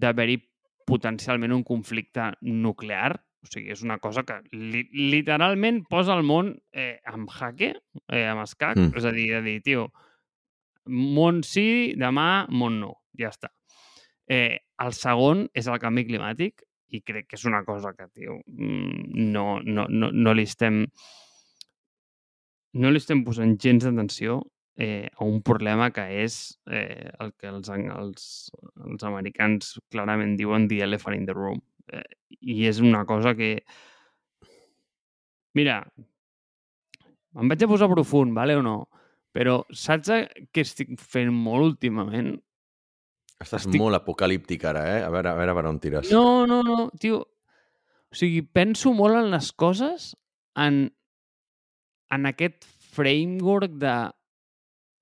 d'haver-hi 0.01 0.39
potencialment 0.86 1.54
un 1.54 1.63
conflicte 1.65 2.32
nuclear. 2.42 3.15
O 3.45 3.49
sigui, 3.51 3.71
és 3.75 3.83
una 3.85 3.99
cosa 4.01 4.23
que 4.25 4.39
li, 4.57 4.85
literalment 5.13 5.83
posa 5.89 6.15
el 6.17 6.25
món 6.25 6.55
eh, 6.73 6.97
amb 7.11 7.29
jaque, 7.29 7.75
eh, 8.09 8.25
amb 8.25 8.41
escac. 8.45 8.79
Mm. 8.79 8.95
És 8.97 9.05
a 9.05 9.13
dir, 9.13 9.27
a 9.37 9.41
dir, 9.45 9.59
tio, 9.65 9.89
món 10.89 11.43
sí, 11.45 11.67
demà 11.99 12.45
món 12.49 12.79
no. 12.81 12.95
Ja 13.19 13.29
està. 13.31 13.51
Eh, 14.25 14.57
el 14.81 14.95
segon 14.97 15.45
és 15.53 15.69
el 15.69 15.77
canvi 15.79 16.07
climàtic 16.09 16.65
i 16.95 17.01
crec 17.05 17.29
que 17.29 17.37
és 17.37 17.45
una 17.45 17.61
cosa 17.67 17.93
que, 17.93 18.07
tio, 18.13 18.39
mm, 18.47 19.29
no, 19.35 19.45
no, 19.61 19.85
no, 19.89 20.09
no 20.11 20.33
li 20.33 20.45
estem 20.49 20.83
no 22.75 22.91
li 22.91 22.99
estem 22.99 23.23
posant 23.23 23.55
gens 23.61 23.85
d'atenció 23.85 24.41
eh, 24.75 25.07
a 25.15 25.23
un 25.23 25.41
problema 25.41 25.91
que 25.95 26.03
és 26.23 26.57
eh, 26.67 27.11
el 27.23 27.31
que 27.39 27.47
els, 27.47 27.69
els, 27.69 28.25
els 28.83 29.07
americans 29.07 29.77
clarament 29.91 30.35
diuen 30.39 30.67
the 30.67 30.81
elephant 30.83 31.15
in 31.15 31.25
the 31.29 31.35
room. 31.37 31.61
Eh, 31.94 32.04
I 32.42 32.65
és 32.70 32.82
una 32.84 33.06
cosa 33.10 33.36
que... 33.38 33.60
Mira, 35.56 35.80
em 37.36 37.51
vaig 37.51 37.63
a 37.63 37.70
posar 37.72 37.92
profund, 37.92 38.36
vale 38.36 38.58
o 38.60 38.63
no? 38.65 38.77
Però 39.36 39.62
saps 39.75 40.12
què 40.56 40.63
estic 40.63 40.94
fent 41.00 41.32
molt 41.34 41.74
últimament? 41.74 42.36
Estàs 43.42 43.65
estic... 43.65 43.80
molt 43.82 43.98
apocalíptic 43.98 44.63
ara, 44.68 44.86
eh? 44.96 45.00
A 45.04 45.12
veure, 45.12 45.34
a 45.34 45.39
veure 45.39 45.56
per 45.58 45.65
on 45.68 45.80
tires. 45.84 46.12
No, 46.12 46.46
no, 46.48 46.62
no, 46.63 46.89
tio. 47.00 47.24
O 48.12 48.15
sigui, 48.15 48.46
penso 48.48 48.94
molt 48.96 49.20
en 49.20 49.32
les 49.34 49.50
coses 49.51 50.13
en, 50.56 50.86
en 52.15 52.30
aquest 52.32 52.63
framework 52.96 53.75
de 53.82 53.96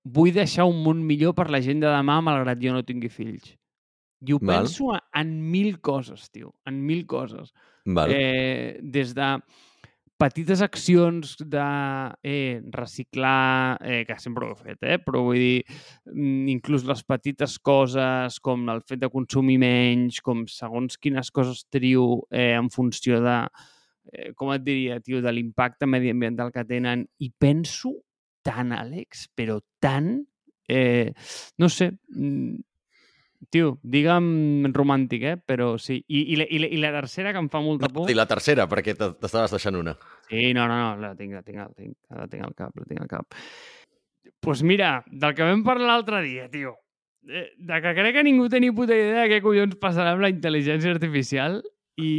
vull 0.04 0.34
deixar 0.34 0.66
un 0.68 0.82
món 0.84 1.04
millor 1.06 1.36
per 1.38 1.46
la 1.52 1.62
gent 1.64 1.80
de 1.84 1.90
demà 1.92 2.18
malgrat 2.24 2.58
jo 2.60 2.74
no 2.74 2.82
tingui 2.86 3.12
fills. 3.12 3.54
I 4.24 4.32
ho 4.32 4.40
Val. 4.40 4.64
penso 4.64 4.92
en 5.12 5.36
mil 5.50 5.80
coses, 5.80 6.30
tio, 6.30 6.54
en 6.66 6.80
mil 6.86 7.06
coses. 7.06 7.52
Val. 7.84 8.10
Eh, 8.12 8.80
des 8.82 9.14
de 9.14 9.28
petites 10.16 10.62
accions 10.62 11.36
de 11.40 11.64
eh, 12.22 12.62
reciclar, 12.70 13.78
eh, 13.82 14.04
que 14.06 14.16
sempre 14.18 14.46
ho 14.46 14.54
he 14.54 14.60
fet, 14.60 14.86
eh? 14.86 14.98
però 15.02 15.24
vull 15.26 15.40
dir, 15.40 15.64
mm, 16.06 16.48
inclús 16.54 16.86
les 16.86 17.02
petites 17.02 17.58
coses 17.58 18.38
com 18.40 18.68
el 18.70 18.80
fet 18.86 19.02
de 19.02 19.10
consumir 19.12 19.58
menys, 19.58 20.20
com 20.24 20.46
segons 20.46 20.96
quines 20.96 21.32
coses 21.34 21.64
trio 21.68 22.24
eh, 22.30 22.54
en 22.54 22.70
funció 22.70 23.20
de, 23.24 23.38
eh, 24.12 24.30
com 24.38 24.54
et 24.54 24.62
diria, 24.64 25.00
tio, 25.00 25.20
de 25.20 25.32
l'impacte 25.34 25.86
mediambiental 25.90 26.52
que 26.54 26.64
tenen. 26.68 27.04
I 27.18 27.32
penso 27.36 27.96
tant, 28.44 28.72
Àlex, 28.76 29.26
però 29.34 29.58
tant, 29.82 30.22
eh, 30.68 31.10
no 31.58 31.68
sé, 31.68 31.90
mm, 32.14 32.62
Tio, 33.50 33.78
digue'm 33.82 34.68
romàntic, 34.74 35.24
eh? 35.26 35.36
Però 35.38 35.74
sí. 35.80 35.98
I, 36.06 36.20
i, 36.34 36.38
la, 36.40 36.46
i, 36.48 36.60
la, 36.62 36.70
I 36.70 36.80
la 36.82 36.92
tercera, 36.96 37.32
que 37.34 37.42
em 37.42 37.48
fa 37.52 37.62
molta 37.64 37.90
por... 37.92 38.10
I 38.10 38.16
la 38.16 38.28
tercera, 38.30 38.68
perquè 38.70 38.94
t'estaves 38.98 39.54
deixant 39.56 39.78
una. 39.80 39.96
Sí, 40.28 40.52
no, 40.56 40.68
no, 40.70 40.78
no, 40.80 40.92
la 41.02 41.14
tinc, 41.18 41.34
la 41.36 41.42
tinc, 41.42 41.60
la 41.60 41.70
tinc, 41.72 41.96
la 42.14 42.28
tinc 42.30 42.46
al 42.46 42.54
cap, 42.58 42.72
la 42.78 42.88
tinc 42.88 43.02
al 43.04 43.10
cap. 43.10 43.28
Doncs 44.24 44.40
pues 44.44 44.62
mira, 44.62 44.98
del 45.08 45.32
que 45.32 45.44
vam 45.46 45.62
parlar 45.64 45.88
l'altre 45.88 46.20
dia, 46.20 46.50
tio, 46.52 46.74
eh, 47.28 47.46
de 47.56 47.80
que 47.80 47.94
crec 47.96 48.18
que 48.18 48.24
ningú 48.26 48.50
tenia 48.52 48.74
puta 48.76 48.92
idea 48.92 49.22
de 49.22 49.30
què 49.32 49.38
collons 49.44 49.78
passarà 49.80 50.12
amb 50.12 50.24
la 50.24 50.28
intel·ligència 50.32 50.92
artificial 50.92 51.62
i, 51.96 52.10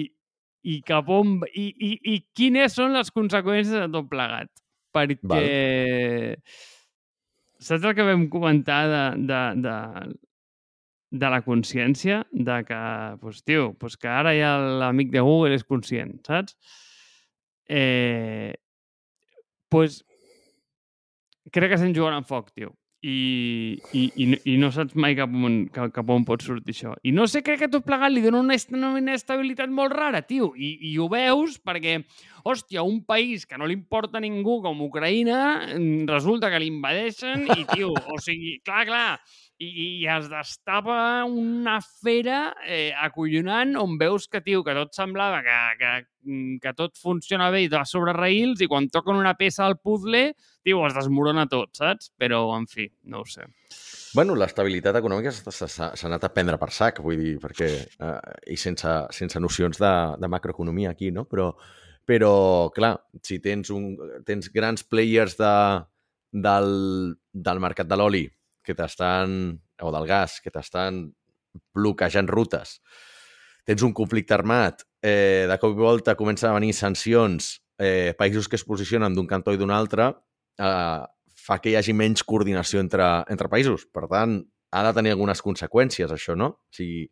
i 0.65 0.79
cap 0.85 1.09
on... 1.13 1.37
I, 1.53 1.67
i, 1.69 1.91
I 2.15 2.15
quines 2.33 2.73
són 2.77 2.97
les 2.97 3.13
conseqüències 3.13 3.85
de 3.85 3.91
tot 3.93 4.09
plegat. 4.09 4.49
Perquè... 4.95 5.21
Val. 5.29 5.45
Saps 7.65 7.85
el 7.87 7.95
que 7.97 8.05
vam 8.05 8.25
comentar 8.29 8.81
de, 8.89 9.03
de, 9.29 9.41
de 9.63 9.75
de 11.19 11.29
la 11.31 11.41
consciència 11.45 12.23
de 12.31 12.57
que, 12.67 12.81
pues, 13.21 13.43
tio, 13.43 13.73
pues 13.79 13.95
que 13.97 14.09
ara 14.11 14.33
ja 14.35 14.55
l'amic 14.81 15.11
de 15.13 15.23
Google 15.23 15.55
és 15.55 15.63
conscient, 15.63 16.17
saps? 16.27 16.57
Eh, 17.67 18.53
pues, 19.71 20.03
crec 21.51 21.71
que 21.71 21.79
estem 21.79 21.95
jugant 21.95 22.19
amb 22.19 22.27
foc, 22.27 22.51
tio. 22.55 22.75
I, 23.05 23.77
i, 23.93 24.03
i, 24.17 24.25
i 24.49 24.53
no 24.57 24.71
saps 24.73 24.95
mai 24.97 25.13
cap 25.13 25.29
on, 25.29 25.59
cap, 25.69 25.91
cap 25.93 26.07
on 26.09 26.23
pot 26.25 26.41
sortir 26.41 26.73
això. 26.73 26.95
I 27.05 27.11
no 27.13 27.27
sé, 27.29 27.43
crec 27.45 27.59
que 27.61 27.69
tot 27.69 27.85
plegat 27.85 28.09
li 28.09 28.23
dona 28.23 28.39
una, 28.41 28.57
una 28.97 29.13
estabilitat 29.13 29.69
molt 29.69 29.93
rara, 29.93 30.23
tio. 30.25 30.49
I, 30.57 30.71
I 30.89 30.95
ho 30.97 31.05
veus 31.11 31.59
perquè, 31.61 31.99
hòstia, 32.49 32.81
un 32.81 33.03
país 33.05 33.45
que 33.45 33.59
no 33.61 33.69
li 33.69 33.77
importa 33.77 34.17
a 34.17 34.23
ningú 34.25 34.57
com 34.65 34.81
Ucraïna, 34.87 35.37
resulta 36.09 36.49
que 36.49 36.63
l'invadeixen 36.63 37.45
i, 37.45 37.61
tio, 37.75 37.93
o 37.93 38.17
sigui, 38.25 38.57
clar, 38.65 38.87
clar, 38.89 39.07
i, 39.57 39.67
i 40.01 40.07
es 40.11 40.27
destapa 40.27 41.23
una 41.23 41.77
fera 41.81 42.55
eh, 42.67 42.91
acollonant 42.91 43.75
on 43.79 43.95
veus 43.99 44.27
que, 44.27 44.41
tio, 44.43 44.63
que 44.65 44.75
tot 44.75 44.91
semblava 44.97 45.39
que, 45.45 45.55
que, 45.79 45.91
mm, 46.27 46.57
que 46.63 46.73
tot 46.75 46.99
funciona 46.99 47.47
bé 47.53 47.63
i 47.63 47.69
va 47.71 47.85
sobre 47.87 48.15
raïls 48.17 48.63
i 48.63 48.67
quan 48.71 48.89
toquen 48.91 49.15
una 49.15 49.35
peça 49.39 49.63
al 49.65 49.77
puzzle, 49.79 50.25
tio, 50.65 50.83
es 50.87 50.97
desmorona 50.97 51.47
tot, 51.51 51.71
saps? 51.79 52.11
Però, 52.19 52.43
en 52.57 52.67
fi, 52.67 52.89
no 53.11 53.23
ho 53.23 53.29
sé. 53.29 53.47
Bueno, 54.15 54.35
l'estabilitat 54.35 54.99
econòmica 54.99 55.31
s'ha 55.31 55.91
anat 56.07 56.27
a 56.27 56.33
prendre 56.35 56.59
per 56.59 56.71
sac, 56.75 57.01
vull 57.03 57.19
dir, 57.19 57.35
perquè... 57.43 57.71
Eh, 57.95 58.19
I 58.55 58.59
sense, 58.59 58.91
sense 59.15 59.39
nocions 59.39 59.79
de, 59.79 59.95
de 60.19 60.27
macroeconomia 60.31 60.91
aquí, 60.91 61.11
no? 61.15 61.25
Però, 61.31 61.49
però 62.05 62.35
clar, 62.75 62.95
si 63.23 63.39
tens, 63.43 63.71
un, 63.71 63.93
tens 64.27 64.51
grans 64.53 64.83
players 64.83 65.39
de, 65.39 65.53
del, 66.35 66.73
del 67.31 67.63
mercat 67.63 67.87
de 67.87 67.99
l'oli 67.99 68.27
que 68.65 68.75
t'estan, 68.77 69.55
o 69.81 69.91
del 69.93 70.07
gas, 70.09 70.39
que 70.41 70.51
t'estan 70.53 71.05
bloquejant 71.75 72.27
rutes, 72.27 72.79
tens 73.65 73.83
un 73.85 73.93
conflicte 73.97 74.35
armat, 74.35 74.83
eh, 75.01 75.45
de 75.49 75.57
cop 75.61 75.73
i 75.73 75.81
volta 75.81 76.15
comencen 76.19 76.51
a 76.51 76.57
venir 76.57 76.73
sancions, 76.73 77.55
eh, 77.79 78.13
països 78.17 78.47
que 78.47 78.59
es 78.59 78.65
posicionen 78.65 79.15
d'un 79.15 79.27
cantó 79.27 79.53
i 79.53 79.57
d'un 79.57 79.71
altre, 79.71 80.13
eh, 80.57 81.01
fa 81.45 81.59
que 81.61 81.71
hi 81.71 81.75
hagi 81.75 81.93
menys 81.93 82.23
coordinació 82.23 82.79
entre, 82.81 83.05
entre 83.29 83.49
països. 83.51 83.85
Per 83.93 84.07
tant, 84.09 84.39
ha 84.71 84.83
de 84.87 84.93
tenir 84.97 85.13
algunes 85.13 85.41
conseqüències, 85.41 86.11
això, 86.11 86.35
no? 86.35 86.47
O 86.65 86.75
sigui, 86.75 87.05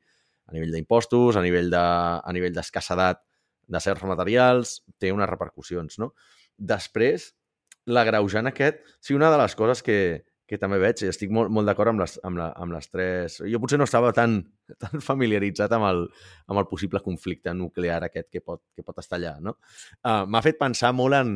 a 0.50 0.56
nivell 0.56 0.74
d'impostos, 0.76 1.38
a 1.38 1.44
nivell 1.44 1.70
d'escassedat 1.70 3.22
de, 3.22 3.74
de 3.76 3.80
certs 3.84 4.04
materials, 4.10 4.82
té 5.00 5.12
unes 5.14 5.30
repercussions, 5.30 6.00
no? 6.02 6.14
Després, 6.58 7.32
l'agreujant 7.86 8.50
aquest, 8.50 8.82
sí, 9.00 9.14
una 9.14 9.32
de 9.32 9.40
les 9.42 9.56
coses 9.60 9.84
que, 9.86 9.98
que 10.54 10.62
també 10.62 10.78
veig, 10.82 11.02
i 11.02 11.10
estic 11.10 11.34
molt, 11.34 11.50
molt 11.54 11.68
d'acord 11.70 11.94
amb, 11.94 12.04
les, 12.04 12.16
amb, 12.28 12.40
la, 12.40 12.52
amb 12.62 12.76
les 12.76 12.90
tres... 12.92 13.40
Jo 13.50 13.62
potser 13.64 13.80
no 13.82 13.88
estava 13.90 14.14
tan, 14.16 14.38
tan 14.84 15.02
familiaritzat 15.02 15.74
amb 15.74 15.90
el, 15.90 16.06
amb 16.48 16.62
el 16.62 16.70
possible 16.70 17.02
conflicte 17.06 17.56
nuclear 17.58 18.04
aquest 18.06 18.30
que 18.30 18.44
pot, 18.46 18.62
que 18.76 18.86
pot 18.86 19.02
estar 19.02 19.20
allà, 19.20 19.36
no? 19.42 19.58
Uh, 20.06 20.24
M'ha 20.30 20.44
fet 20.46 20.62
pensar 20.62 20.94
molt 20.96 21.18
en, 21.18 21.36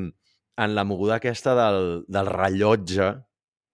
en 0.58 0.78
la 0.78 0.86
moguda 0.88 1.18
aquesta 1.18 1.58
del, 1.58 1.84
del 2.08 2.30
rellotge 2.30 3.12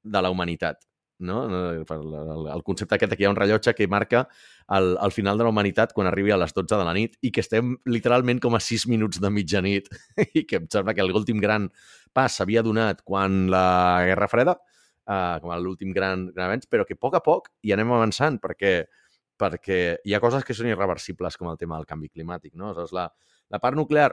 de 0.04 0.22
la 0.24 0.32
humanitat, 0.32 0.82
no? 1.24 1.44
El, 1.48 2.48
el, 2.52 2.64
concepte 2.68 2.98
aquest 2.98 3.16
que 3.16 3.24
hi 3.24 3.28
ha 3.28 3.32
un 3.32 3.40
rellotge 3.40 3.74
que 3.78 3.88
marca 3.88 4.26
el, 4.76 4.94
el 5.02 5.16
final 5.16 5.40
de 5.40 5.48
la 5.48 5.54
humanitat 5.54 5.94
quan 5.96 6.10
arribi 6.10 6.34
a 6.36 6.40
les 6.42 6.54
12 6.56 6.76
de 6.76 6.84
la 6.84 6.96
nit 6.98 7.16
i 7.22 7.32
que 7.32 7.44
estem 7.44 7.78
literalment 7.88 8.42
com 8.44 8.58
a 8.58 8.62
6 8.64 8.88
minuts 8.92 9.22
de 9.24 9.32
mitjanit 9.32 9.90
i 10.40 10.44
que 10.50 10.60
em 10.60 10.68
sembla 10.72 10.96
que 10.96 11.08
l'últim 11.08 11.40
gran 11.44 11.70
pas 12.14 12.36
s'havia 12.40 12.66
donat 12.66 13.02
quan 13.08 13.48
la 13.54 14.04
Guerra 14.10 14.30
Freda 14.32 14.58
uh, 15.10 15.40
com 15.42 15.54
l'últim 15.64 15.94
gran, 15.96 16.28
gran 16.34 16.50
avenç, 16.50 16.68
però 16.72 16.86
que 16.88 16.98
a 16.98 17.00
poc 17.00 17.18
a 17.18 17.24
poc 17.24 17.50
hi 17.64 17.74
anem 17.76 17.92
avançant 17.96 18.40
perquè, 18.44 18.74
perquè 19.40 19.80
hi 20.04 20.14
ha 20.14 20.22
coses 20.24 20.46
que 20.46 20.56
són 20.58 20.70
irreversibles 20.72 21.38
com 21.40 21.50
el 21.52 21.60
tema 21.60 21.80
del 21.80 21.90
canvi 21.90 22.12
climàtic. 22.12 22.54
No? 22.56 22.72
Aleshores, 22.72 22.94
la, 22.96 23.08
la 23.52 23.62
part 23.64 23.80
nuclear 23.80 24.12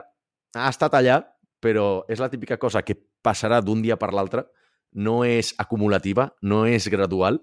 ha 0.55 0.69
estat 0.69 0.95
allà, 0.97 1.21
però 1.61 2.03
és 2.09 2.19
la 2.19 2.29
típica 2.31 2.57
cosa 2.57 2.81
que 2.83 2.97
passarà 3.21 3.61
d'un 3.61 3.83
dia 3.83 3.97
per 4.01 4.11
l'altre, 4.13 4.47
no 4.91 5.21
és 5.23 5.53
acumulativa, 5.61 6.31
no 6.41 6.65
és 6.67 6.89
gradual, 6.91 7.39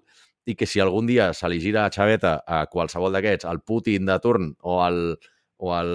i 0.48 0.56
que 0.56 0.66
si 0.66 0.80
algun 0.80 1.06
dia 1.08 1.32
se 1.36 1.48
li 1.48 1.60
gira 1.60 1.84
a 1.84 1.92
xaveta 1.92 2.38
a 2.46 2.64
qualsevol 2.72 3.12
d'aquests, 3.12 3.46
al 3.48 3.60
Putin 3.60 4.08
de 4.08 4.16
turn 4.24 4.54
o 4.64 4.78
al, 4.80 5.18
o 5.60 5.74
al, 5.76 5.92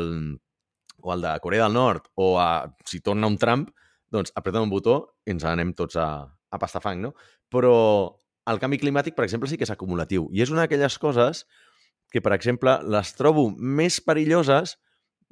o 1.01 1.13
al 1.13 1.25
de 1.25 1.33
Corea 1.41 1.65
del 1.65 1.74
Nord, 1.74 2.10
o 2.15 2.36
a, 2.39 2.69
si 2.86 3.01
torna 3.01 3.29
un 3.29 3.39
Trump, 3.41 3.72
doncs 4.13 4.33
apretem 4.38 4.67
un 4.67 4.74
botó 4.74 4.98
i 5.25 5.33
ens 5.33 5.45
anem 5.50 5.74
tots 5.77 5.98
a, 5.98 6.07
a 6.29 6.62
pastafang, 6.62 7.01
no? 7.01 7.13
Però 7.53 7.75
el 8.50 8.60
canvi 8.60 8.79
climàtic, 8.81 9.15
per 9.15 9.27
exemple, 9.27 9.50
sí 9.50 9.60
que 9.60 9.67
és 9.67 9.74
acumulatiu. 9.74 10.27
I 10.33 10.43
és 10.43 10.51
una 10.51 10.65
d'aquelles 10.65 10.98
coses 11.00 11.45
que, 12.13 12.22
per 12.22 12.33
exemple, 12.36 12.75
les 12.93 13.13
trobo 13.17 13.48
més 13.53 14.00
perilloses 14.03 14.77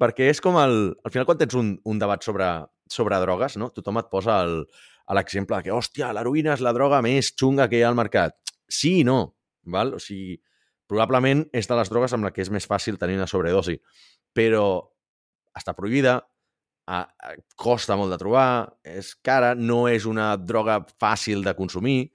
perquè 0.00 0.30
és 0.32 0.40
com 0.42 0.56
el... 0.58 0.94
Al 1.04 1.14
final, 1.14 1.26
quan 1.28 1.40
tens 1.40 1.54
un, 1.58 1.74
un 1.86 2.00
debat 2.00 2.24
sobre, 2.24 2.48
sobre 2.90 3.20
drogues, 3.22 3.58
no? 3.60 3.70
tothom 3.74 4.00
et 4.00 4.08
posa 4.10 4.40
l'exemple 5.12 5.60
que, 5.62 5.74
hòstia, 5.74 6.10
l'heroïna 6.16 6.56
és 6.56 6.64
la 6.64 6.72
droga 6.74 7.02
més 7.04 7.34
xunga 7.38 7.68
que 7.70 7.78
hi 7.78 7.84
ha 7.84 7.92
al 7.92 7.98
mercat. 7.98 8.38
Sí 8.72 9.00
i 9.02 9.04
no, 9.06 9.34
val? 9.68 9.94
O 9.98 10.00
sigui, 10.02 10.38
probablement 10.90 11.44
és 11.54 11.68
de 11.68 11.78
les 11.78 11.92
drogues 11.92 12.16
amb 12.16 12.26
la 12.26 12.32
que 12.34 12.42
és 12.44 12.50
més 12.50 12.66
fàcil 12.68 12.98
tenir 13.00 13.18
una 13.20 13.28
sobredosi, 13.30 13.78
però 14.34 14.64
està 15.56 15.76
prohibida, 15.76 16.18
a, 16.86 17.04
costa 17.56 17.96
molt 17.98 18.12
de 18.14 18.18
trobar, 18.20 18.46
és 18.84 19.12
cara, 19.24 19.54
no 19.54 19.86
és 19.90 20.06
una 20.08 20.32
droga 20.36 20.80
fàcil 21.00 21.44
de 21.46 21.54
consumir. 21.58 22.12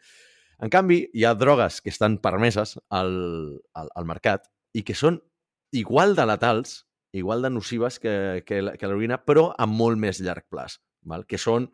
En 0.64 0.72
canvi, 0.74 1.04
hi 1.14 1.26
ha 1.26 1.36
drogues 1.38 1.82
que 1.82 1.94
estan 1.94 2.18
permeses 2.24 2.78
al, 2.90 3.14
al, 3.78 3.92
al 3.94 4.10
mercat 4.10 4.48
i 4.74 4.84
que 4.84 4.96
són 4.98 5.20
igual 5.76 6.16
de 6.18 6.26
letals, 6.26 6.84
igual 7.14 7.42
de 7.46 7.52
nocives 7.54 8.00
que, 8.00 8.44
que, 8.46 8.62
que 8.78 8.88
l'heroïna, 8.88 9.20
però 9.24 9.52
a 9.58 9.68
molt 9.70 10.00
més 10.02 10.22
llarg 10.22 10.48
plaç, 10.50 10.80
val? 11.06 11.26
que 11.26 11.40
són 11.42 11.70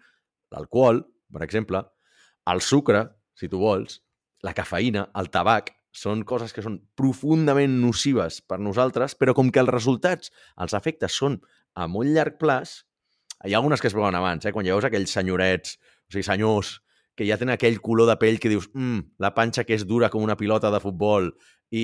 l'alcohol, 0.54 1.04
per 1.34 1.44
exemple, 1.46 1.82
el 2.52 2.62
sucre, 2.62 3.08
si 3.40 3.50
tu 3.50 3.62
vols, 3.62 4.02
la 4.44 4.54
cafeïna, 4.54 5.08
el 5.20 5.32
tabac, 5.34 5.72
són 5.94 6.24
coses 6.26 6.52
que 6.54 6.64
són 6.66 6.80
profundament 6.98 7.76
nocives 7.82 8.42
per 8.50 8.58
nosaltres, 8.60 9.14
però 9.16 9.36
com 9.38 9.52
que 9.54 9.62
els 9.62 9.72
resultats, 9.72 10.34
els 10.58 10.74
efectes 10.74 11.14
són 11.22 11.38
a 11.76 11.88
molt 11.90 12.14
llarg 12.14 12.38
plaç, 12.42 12.82
hi 13.44 13.54
ha 13.54 13.60
algunes 13.60 13.82
que 13.82 13.90
es 13.90 13.98
veuen 13.98 14.16
abans, 14.16 14.46
eh? 14.46 14.54
quan 14.56 14.68
veus 14.68 14.88
aquells 14.88 15.14
senyorets, 15.14 15.78
o 16.08 16.16
sigui, 16.16 16.26
senyors, 16.28 16.78
que 17.18 17.28
ja 17.28 17.38
tenen 17.38 17.56
aquell 17.56 17.82
color 17.84 18.10
de 18.10 18.18
pell 18.22 18.40
que 18.42 18.50
dius, 18.50 18.70
mm, 18.74 19.20
la 19.22 19.34
panxa 19.36 19.66
que 19.68 19.76
és 19.78 19.86
dura 19.86 20.10
com 20.10 20.24
una 20.26 20.38
pilota 20.40 20.72
de 20.74 20.82
futbol 20.82 21.30
i, 21.70 21.84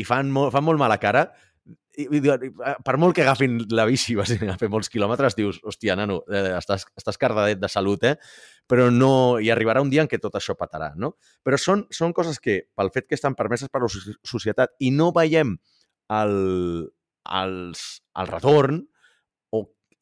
i 0.00 0.04
fan, 0.08 0.32
molt, 0.32 0.52
fan 0.52 0.66
molt 0.66 0.80
mala 0.80 0.98
cara, 1.00 1.28
i, 1.98 2.06
i, 2.06 2.20
per 2.84 2.94
molt 3.00 3.16
que 3.16 3.24
agafin 3.24 3.58
la 3.74 3.86
bici 3.88 4.14
vas 4.20 4.32
a 4.32 4.56
fer 4.60 4.70
molts 4.72 4.90
quilòmetres, 4.92 5.36
dius, 5.38 5.60
hòstia, 5.66 5.96
nano, 5.98 6.20
eh, 6.30 6.56
estàs, 6.58 6.86
estàs 6.98 7.18
cardadet 7.20 7.60
de 7.60 7.70
salut, 7.72 8.04
eh? 8.06 8.16
Però 8.70 8.88
no... 8.94 9.12
I 9.42 9.50
arribarà 9.52 9.82
un 9.82 9.90
dia 9.92 10.04
en 10.04 10.10
què 10.10 10.20
tot 10.22 10.36
això 10.38 10.56
patarà, 10.58 10.92
no? 10.96 11.14
Però 11.46 11.58
són, 11.58 11.86
són 11.94 12.14
coses 12.16 12.38
que, 12.42 12.60
pel 12.76 12.92
fet 12.94 13.08
que 13.08 13.18
estan 13.18 13.36
permeses 13.38 13.72
per 13.72 13.82
la 13.82 13.90
societat 13.90 14.76
i 14.80 14.92
no 14.94 15.10
veiem 15.16 15.56
el, 16.14 16.36
els, 17.40 17.84
el 18.20 18.30
retorn, 18.30 18.84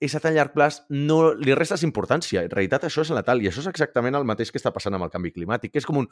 és 0.00 0.14
a 0.14 0.20
tan 0.22 0.36
llarg 0.36 0.54
plaç, 0.54 0.82
no 0.90 1.32
li 1.34 1.54
restes 1.56 1.82
importància. 1.86 2.44
En 2.46 2.52
realitat, 2.52 2.86
això 2.86 3.02
és 3.02 3.10
letal, 3.14 3.42
i 3.42 3.50
això 3.50 3.64
és 3.64 3.70
exactament 3.70 4.18
el 4.18 4.28
mateix 4.28 4.52
que 4.52 4.60
està 4.60 4.72
passant 4.74 4.94
amb 4.94 5.08
el 5.08 5.12
canvi 5.14 5.34
climàtic, 5.34 5.74
que 5.74 5.82
és 5.82 5.88
com 5.88 6.04
un 6.04 6.08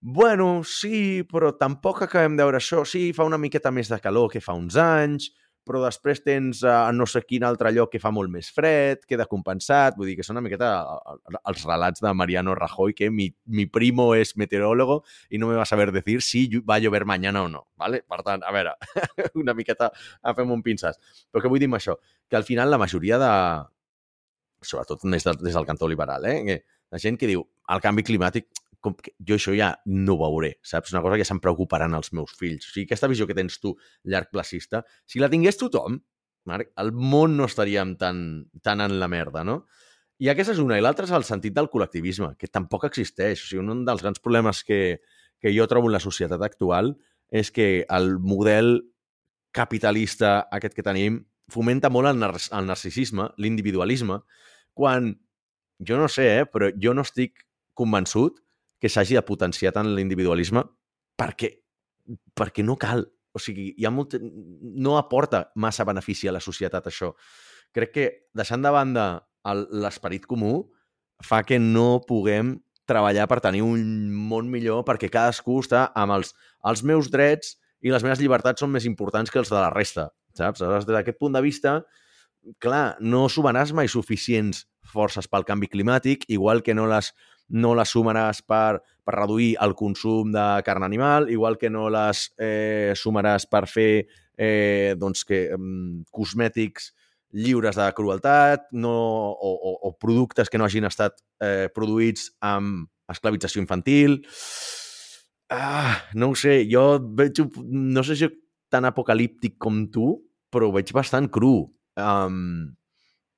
Bueno, 0.00 0.62
sí, 0.64 1.26
però 1.28 1.50
tampoc 1.60 1.98
acabem 2.06 2.32
de 2.32 2.44
veure 2.46 2.56
això. 2.56 2.86
Sí, 2.88 3.10
fa 3.12 3.26
una 3.28 3.36
miqueta 3.36 3.68
més 3.68 3.90
de 3.92 3.98
calor 4.00 4.30
que 4.32 4.40
fa 4.40 4.54
uns 4.56 4.78
anys, 4.80 5.26
però 5.66 5.82
després 5.84 6.22
tens 6.24 6.62
a 6.66 6.90
no 6.96 7.06
sé 7.08 7.22
quin 7.26 7.44
altre 7.46 7.70
lloc 7.74 7.92
que 7.92 8.00
fa 8.02 8.12
molt 8.14 8.32
més 8.32 8.48
fred, 8.54 9.04
queda 9.08 9.26
compensat. 9.30 9.96
Vull 9.98 10.10
dir 10.10 10.16
que 10.18 10.26
són 10.26 10.38
una 10.38 10.44
miqueta 10.44 10.70
els 11.38 11.64
relats 11.68 12.02
de 12.02 12.12
Mariano 12.16 12.54
Rajoy, 12.58 12.94
que 12.96 13.10
mi, 13.12 13.28
mi 13.46 13.66
primo 13.70 14.10
és 14.18 14.34
meteorólogo 14.40 15.00
i 15.30 15.38
no 15.38 15.50
me 15.50 15.58
va 15.58 15.68
saber 15.68 15.90
decir 15.94 16.20
si 16.26 16.46
va 16.66 16.80
llover 16.80 17.04
mañana 17.04 17.44
o 17.44 17.48
no. 17.52 17.66
¿vale? 17.76 18.02
Per 18.08 18.22
tant, 18.26 18.44
a 18.46 18.54
veure, 18.56 18.74
una 19.42 19.54
miqueta 19.54 19.92
fem 20.36 20.50
un 20.50 20.64
pinces. 20.66 20.98
Però 21.30 21.44
què 21.44 21.52
vull 21.52 21.62
dir 21.62 21.70
amb 21.70 21.78
això? 21.80 21.98
Que 22.28 22.40
al 22.40 22.48
final 22.48 22.70
la 22.70 22.80
majoria 22.80 23.20
de... 23.20 23.32
Sobretot 24.60 25.06
des, 25.08 25.24
de, 25.24 25.32
des 25.40 25.54
del 25.56 25.64
cantó 25.64 25.88
liberal, 25.88 26.26
eh? 26.28 26.60
la 26.90 26.98
gent 26.98 27.16
que 27.16 27.28
diu 27.30 27.44
el 27.70 27.80
canvi 27.80 28.04
climàtic 28.04 28.50
com 28.80 28.96
que 28.96 29.12
jo 29.26 29.36
això 29.36 29.52
ja 29.56 29.74
no 29.86 30.16
ho 30.16 30.20
veuré, 30.22 30.54
saps? 30.64 30.94
Una 30.94 31.02
cosa 31.04 31.18
que 31.20 31.26
se'm 31.28 31.40
preocuparan 31.42 31.94
els 31.96 32.12
meus 32.16 32.32
fills. 32.38 32.66
O 32.68 32.72
sigui, 32.72 32.86
aquesta 32.88 33.10
visió 33.12 33.26
que 33.28 33.36
tens 33.36 33.60
tu, 33.60 33.74
llarg 34.08 34.30
placista, 34.32 34.82
si 35.06 35.20
la 35.20 35.30
tingués 35.32 35.60
tothom, 35.60 36.00
Marc, 36.48 36.70
el 36.80 36.92
món 36.96 37.36
no 37.36 37.46
estaríem 37.50 37.94
tan, 38.00 38.48
tan 38.64 38.80
en 38.80 38.96
la 39.00 39.08
merda, 39.12 39.44
no? 39.44 39.64
I 40.20 40.30
aquesta 40.32 40.54
és 40.56 40.60
una. 40.60 40.76
I 40.76 40.84
l'altra 40.84 41.06
és 41.08 41.12
el 41.16 41.24
sentit 41.28 41.54
del 41.56 41.70
col·lectivisme, 41.72 42.34
que 42.40 42.48
tampoc 42.48 42.86
existeix. 42.88 43.40
O 43.44 43.48
sigui, 43.48 43.64
un 43.64 43.84
dels 43.88 44.04
grans 44.04 44.20
problemes 44.20 44.64
que, 44.64 45.00
que 45.40 45.52
jo 45.56 45.68
trobo 45.68 45.88
en 45.88 45.96
la 45.96 46.02
societat 46.02 46.42
actual 46.44 46.94
és 47.30 47.52
que 47.54 47.86
el 47.88 48.16
model 48.18 48.80
capitalista 49.56 50.40
aquest 50.52 50.76
que 50.76 50.84
tenim 50.86 51.22
fomenta 51.50 51.90
molt 51.90 52.10
el, 52.10 52.18
nar 52.20 52.34
el 52.36 52.68
narcisisme, 52.68 53.30
l'individualisme, 53.42 54.20
quan, 54.76 55.12
jo 55.86 55.98
no 55.98 56.06
sé, 56.12 56.28
eh, 56.40 56.46
però 56.46 56.70
jo 56.78 56.94
no 56.94 57.04
estic 57.06 57.46
convençut 57.74 58.38
que 58.80 58.88
s'hagi 58.88 59.16
de 59.18 59.24
potenciar 59.26 59.74
tant 59.76 59.90
l'individualisme 59.94 60.64
perquè, 61.20 61.52
perquè 62.36 62.64
no 62.64 62.78
cal. 62.80 63.04
O 63.36 63.38
sigui, 63.38 63.70
hi 63.78 63.86
ha 63.86 63.92
molt... 63.94 64.16
no 64.18 64.96
aporta 64.98 65.44
massa 65.54 65.86
benefici 65.86 66.28
a 66.28 66.34
la 66.34 66.42
societat, 66.42 66.88
això. 66.88 67.12
Crec 67.76 67.92
que, 67.94 68.06
deixant 68.34 68.64
de 68.64 68.72
banda 68.74 69.06
l'esperit 69.70 70.26
comú, 70.26 70.64
fa 71.22 71.44
que 71.46 71.60
no 71.60 72.00
puguem 72.08 72.56
treballar 72.90 73.28
per 73.30 73.38
tenir 73.44 73.62
un 73.62 74.10
món 74.10 74.48
millor 74.50 74.82
perquè 74.88 75.10
cadascú 75.12 75.60
està 75.62 75.86
amb 75.96 76.16
els, 76.16 76.32
els 76.66 76.82
meus 76.82 77.10
drets 77.12 77.54
i 77.84 77.92
les 77.92 78.02
meves 78.04 78.20
llibertats 78.20 78.64
són 78.64 78.72
més 78.72 78.86
importants 78.88 79.30
que 79.30 79.38
els 79.40 79.52
de 79.52 79.60
la 79.60 79.70
resta, 79.72 80.08
saps? 80.34 80.60
Aleshores, 80.60 80.88
des 80.88 80.96
d'aquest 80.96 81.20
punt 81.20 81.36
de 81.36 81.42
vista, 81.44 81.76
clar, 82.58 82.96
no 83.00 83.28
sumaràs 83.32 83.72
mai 83.76 83.88
suficients 83.88 84.64
forces 84.86 85.28
pel 85.28 85.44
canvi 85.48 85.68
climàtic, 85.70 86.24
igual 86.28 86.62
que 86.62 86.74
no 86.74 86.86
les 86.90 87.12
no 87.50 87.74
les 87.74 87.90
sumaràs 87.90 88.44
per, 88.46 88.78
per 89.02 89.14
reduir 89.16 89.56
el 89.64 89.74
consum 89.74 90.30
de 90.30 90.46
carn 90.62 90.84
animal, 90.86 91.28
igual 91.34 91.58
que 91.58 91.70
no 91.70 91.88
les 91.90 92.28
eh, 92.38 92.92
sumaràs 92.94 93.48
per 93.50 93.64
fer 93.66 94.06
eh, 94.38 94.94
doncs 94.98 95.24
que, 95.26 95.48
um, 95.56 96.04
cosmètics 96.14 96.92
lliures 97.34 97.76
de 97.78 97.88
crueltat 97.94 98.70
no, 98.72 98.94
o, 99.34 99.50
o, 99.50 99.74
o 99.88 99.92
productes 99.98 100.50
que 100.50 100.58
no 100.58 100.66
hagin 100.66 100.88
estat 100.88 101.18
eh, 101.42 101.68
produïts 101.74 102.30
amb 102.42 102.88
esclavització 103.10 103.62
infantil. 103.62 104.20
Ah, 105.50 105.98
no 106.14 106.30
ho 106.30 106.38
sé, 106.38 106.62
jo 106.70 107.00
veig, 107.18 107.42
no 107.66 108.06
sé 108.06 108.16
si 108.18 108.30
tan 108.70 108.86
apocalíptic 108.86 109.58
com 109.58 109.88
tu, 109.90 110.12
però 110.50 110.70
ho 110.70 110.74
veig 110.74 110.92
bastant 110.94 111.26
cru. 111.34 111.66
Um, 111.98 112.70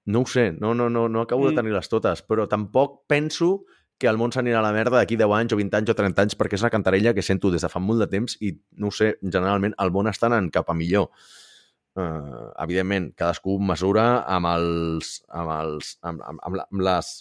no 0.06 0.22
ho 0.22 0.26
sé, 0.26 0.50
no, 0.58 0.74
no, 0.74 0.88
no, 0.90 1.08
no 1.08 1.22
acabo 1.22 1.46
mm. 1.46 1.50
de 1.50 1.60
tenir-les 1.60 1.88
totes, 1.88 2.24
però 2.26 2.48
tampoc 2.50 3.02
penso 3.10 3.64
que 4.02 4.10
el 4.10 4.18
món 4.18 4.32
s'anirà 4.34 4.58
a 4.58 4.64
la 4.64 4.72
merda 4.74 4.98
d'aquí 4.98 5.14
10 5.20 5.34
anys 5.36 5.54
o 5.54 5.58
20 5.60 5.78
anys 5.78 5.92
o 5.92 5.94
30 5.94 6.24
anys 6.24 6.38
perquè 6.38 6.58
és 6.58 6.64
una 6.64 6.72
cantarella 6.74 7.12
que 7.14 7.22
sento 7.22 7.52
des 7.54 7.62
de 7.62 7.70
fa 7.70 7.78
molt 7.78 8.02
de 8.02 8.08
temps 8.10 8.34
i, 8.42 8.50
no 8.82 8.90
sé, 8.90 9.12
generalment 9.22 9.76
el 9.78 9.92
món 9.94 10.10
està 10.10 10.26
anant 10.26 10.50
cap 10.50 10.72
a 10.72 10.74
millor. 10.74 11.12
Uh, 11.92 12.48
evidentment, 12.64 13.10
cadascú 13.14 13.58
mesura 13.60 14.24
amb 14.24 14.48
els, 14.48 15.18
amb, 15.28 15.52
els, 15.54 15.92
amb, 16.02 16.24
amb, 16.24 16.42
amb, 16.48 16.64
amb 16.64 16.84
les 16.88 17.12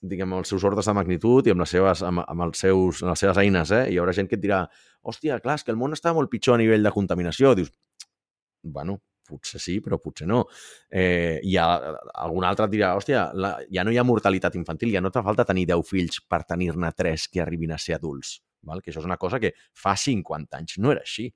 diguem, 0.00 0.32
els 0.36 0.48
seus 0.48 0.64
ordres 0.64 0.86
de 0.88 0.94
magnitud 0.96 1.46
i 1.46 1.52
amb 1.52 1.64
les 1.64 1.72
seves, 1.74 2.04
amb, 2.06 2.22
amb 2.24 2.46
els 2.46 2.62
seus, 2.62 3.02
amb 3.02 3.12
les 3.12 3.22
seves 3.24 3.40
eines, 3.42 3.72
eh? 3.74 3.84
Hi 3.90 3.98
haurà 4.00 4.14
gent 4.16 4.30
que 4.30 4.38
et 4.38 4.44
dirà, 4.44 4.62
hòstia, 5.02 5.40
clar, 5.44 5.58
és 5.58 5.66
que 5.66 5.72
el 5.74 5.80
món 5.80 5.96
està 5.96 6.14
molt 6.16 6.30
pitjor 6.32 6.56
a 6.56 6.60
nivell 6.62 6.84
de 6.86 6.92
contaminació. 6.94 7.52
Dius, 7.58 7.72
bueno, 8.62 9.00
potser 9.30 9.62
sí, 9.62 9.78
però 9.84 10.00
potser 10.02 10.28
no. 10.30 10.42
Eh, 10.90 11.38
i 11.46 11.56
ha, 11.56 11.68
algun 12.26 12.46
altre 12.48 12.66
et 12.68 12.74
dirà, 12.74 12.92
hòstia, 12.98 13.28
la, 13.38 13.54
ja 13.72 13.86
no 13.86 13.94
hi 13.94 14.00
ha 14.00 14.06
mortalitat 14.06 14.58
infantil, 14.58 14.92
ja 14.94 15.04
no 15.04 15.12
te 15.14 15.22
falta 15.26 15.46
tenir 15.48 15.68
10 15.70 15.86
fills 15.88 16.22
per 16.28 16.42
tenir-ne 16.48 16.92
3 16.98 17.28
que 17.30 17.44
arribin 17.44 17.72
a 17.76 17.80
ser 17.80 17.96
adults. 17.98 18.38
Val? 18.66 18.82
Que 18.82 18.92
això 18.92 19.00
és 19.00 19.08
una 19.08 19.20
cosa 19.20 19.40
que 19.40 19.54
fa 19.76 19.94
50 19.96 20.58
anys 20.58 20.78
no 20.82 20.92
era 20.92 21.06
així 21.06 21.30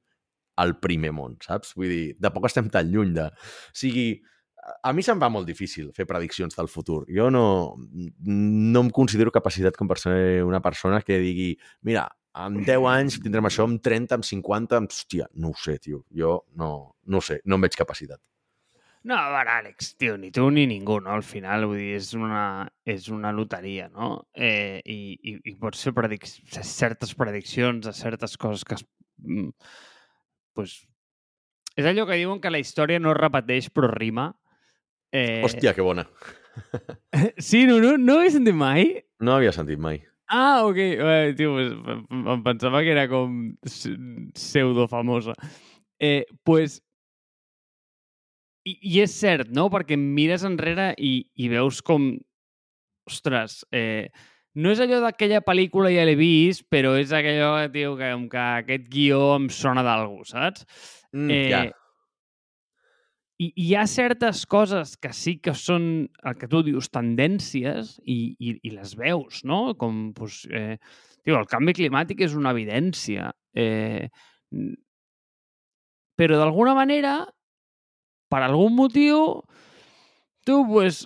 al 0.61 0.77
primer 0.83 1.11
món, 1.15 1.39
saps? 1.43 1.75
Vull 1.79 1.91
dir, 1.91 2.05
de 2.21 2.31
poc 2.35 2.47
estem 2.51 2.71
tan 2.71 2.91
lluny 2.91 3.15
de... 3.17 3.27
O 3.31 3.79
sigui, 3.79 4.09
a 4.83 4.93
mi 4.97 5.03
se'm 5.05 5.21
va 5.21 5.31
molt 5.33 5.49
difícil 5.49 5.91
fer 5.97 6.07
prediccions 6.09 6.57
del 6.57 6.71
futur. 6.73 7.03
Jo 7.11 7.31
no, 7.33 7.47
no 8.25 8.85
em 8.85 8.91
considero 8.95 9.35
capacitat 9.35 9.77
com 9.77 9.91
per 9.91 9.99
ser 10.01 10.45
una 10.47 10.63
persona 10.65 11.03
que 11.05 11.19
digui 11.21 11.51
mira, 11.83 12.07
amb 12.35 12.63
10 12.67 12.87
anys 12.91 13.19
tindrem 13.23 13.47
això, 13.49 13.67
amb 13.69 13.83
30, 13.83 14.19
amb 14.19 14.27
50, 14.27 14.79
amb... 14.81 14.95
Hòstia, 14.95 15.29
no 15.41 15.53
ho 15.53 15.59
sé, 15.59 15.79
tio. 15.83 16.05
Jo 16.15 16.41
no, 16.61 16.71
no 17.07 17.21
sé, 17.23 17.41
no 17.45 17.59
em 17.59 17.67
veig 17.67 17.77
capacitat. 17.79 18.21
No, 19.05 19.19
a 19.19 19.29
veure, 19.29 19.53
Àlex, 19.61 19.91
tio, 20.01 20.15
ni 20.17 20.31
tu 20.33 20.47
ni 20.49 20.65
ningú, 20.67 20.97
no? 21.05 21.13
Al 21.13 21.23
final, 21.27 21.67
vull 21.69 21.77
dir, 21.77 21.91
és 21.99 22.15
una, 22.17 22.65
és 22.89 23.11
una 23.13 23.35
loteria, 23.37 23.91
no? 23.93 24.15
Eh, 24.33 24.81
i, 24.81 24.97
i, 25.21 25.35
I 25.53 25.53
pots 25.61 25.85
fer 25.85 25.93
predic 25.97 26.25
certes 26.25 27.13
prediccions 27.19 27.85
de 27.85 27.93
certes 27.93 28.39
coses 28.41 28.65
que 28.65 28.79
es... 28.79 28.87
Mm, 29.21 29.51
pues, 30.57 30.79
és 31.77 31.91
allò 31.91 32.09
que 32.09 32.17
diuen 32.17 32.41
que 32.41 32.55
la 32.55 32.63
història 32.63 33.03
no 33.03 33.13
es 33.13 33.21
repeteix 33.21 33.69
però 33.77 33.93
rima. 33.93 34.31
Eh... 35.13 35.43
Hòstia, 35.45 35.77
que 35.77 35.85
bona. 35.85 36.07
sí, 37.51 37.67
no, 37.69 37.77
no, 37.85 37.99
no 38.01 38.19
ho 38.19 38.25
he 38.25 38.33
sentit 38.33 38.57
mai? 38.57 38.89
No 39.21 39.37
havia 39.37 39.53
sentit 39.53 39.85
mai. 39.85 40.01
Ah, 40.29 40.65
ok. 40.65 40.79
Eh, 40.79 41.35
tio, 41.37 41.53
pues, 41.53 41.73
em 42.11 42.43
pensava 42.43 42.83
que 42.83 42.93
era 42.95 43.09
com 43.09 43.55
pseudo 44.35 44.89
famosa. 44.89 45.35
Eh, 46.01 46.25
pues, 46.45 46.81
i, 48.65 48.79
I 48.81 49.01
és 49.05 49.17
cert, 49.21 49.51
no? 49.53 49.69
Perquè 49.73 49.99
mires 50.01 50.45
enrere 50.49 50.93
i, 50.99 51.19
i 51.37 51.51
veus 51.53 51.83
com... 51.85 52.15
Ostres, 53.05 53.59
eh, 53.69 54.09
no 54.57 54.71
és 54.73 54.81
allò 54.81 55.03
d'aquella 55.03 55.43
pel·lícula 55.45 55.91
ja 55.93 56.07
l'he 56.09 56.15
vist, 56.17 56.65
però 56.73 56.95
és 56.97 57.11
allò, 57.13 57.51
tio, 57.69 57.93
que, 57.99 58.09
que 58.33 58.45
aquest 58.63 58.87
guió 58.89 59.35
em 59.35 59.51
sona 59.53 59.85
d'algú, 59.85 60.23
saps? 60.25 60.65
Mm, 61.13 61.29
eh, 61.29 61.49
ja. 61.53 61.61
I, 63.43 63.49
hi 63.59 63.73
ha 63.75 63.83
certes 63.91 64.45
coses 64.47 64.95
que 65.03 65.11
sí 65.17 65.37
que 65.43 65.57
són 65.59 66.07
el 66.23 66.37
que 66.39 66.49
tu 66.51 66.63
dius 66.67 66.87
tendències 66.95 67.97
i, 68.07 68.19
i, 68.39 68.55
i 68.63 68.75
les 68.75 68.95
veus, 68.99 69.43
no? 69.49 69.75
Com, 69.81 70.13
doncs, 70.15 70.45
eh, 70.55 70.77
tio, 71.25 71.41
el 71.41 71.49
canvi 71.51 71.75
climàtic 71.75 72.23
és 72.29 72.37
una 72.39 72.53
evidència. 72.55 73.33
Eh, 73.59 74.07
però 76.15 76.39
d'alguna 76.39 76.77
manera, 76.79 77.17
per 78.31 78.45
algun 78.45 78.79
motiu, 78.79 79.25
tu, 80.47 80.61
pues, 80.71 81.03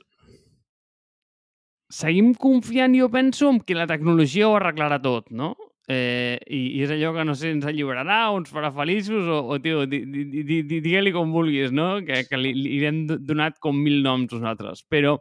seguim 1.88 2.35
confiant, 2.37 2.93
jo 2.99 3.09
penso, 3.09 3.49
en 3.49 3.62
que 3.64 3.77
la 3.79 3.88
tecnologia 3.88 4.51
ho 4.51 4.59
arreglarà 4.59 5.01
tot, 5.01 5.33
no? 5.33 5.55
Eh, 5.88 6.37
i, 6.53 6.59
I 6.77 6.83
és 6.85 6.90
allò 6.92 7.14
que 7.16 7.22
no 7.24 7.33
sé, 7.38 7.48
ens 7.55 7.64
alliberarà 7.64 8.18
o 8.29 8.42
ens 8.42 8.51
farà 8.53 8.68
feliços 8.77 9.24
o, 9.24 9.38
o 9.55 9.57
tio, 9.64 9.87
di, 9.88 10.03
di, 10.05 10.24
di, 10.29 10.59
di, 10.68 10.81
digue-li 10.85 11.14
com 11.14 11.33
vulguis, 11.33 11.72
no? 11.72 11.94
Que, 12.05 12.27
que 12.29 12.37
li, 12.37 12.53
li 12.53 12.83
hem 12.85 13.07
donat 13.09 13.57
com 13.64 13.79
mil 13.87 14.03
noms 14.05 14.35
nosaltres. 14.37 14.85
Però 14.85 15.14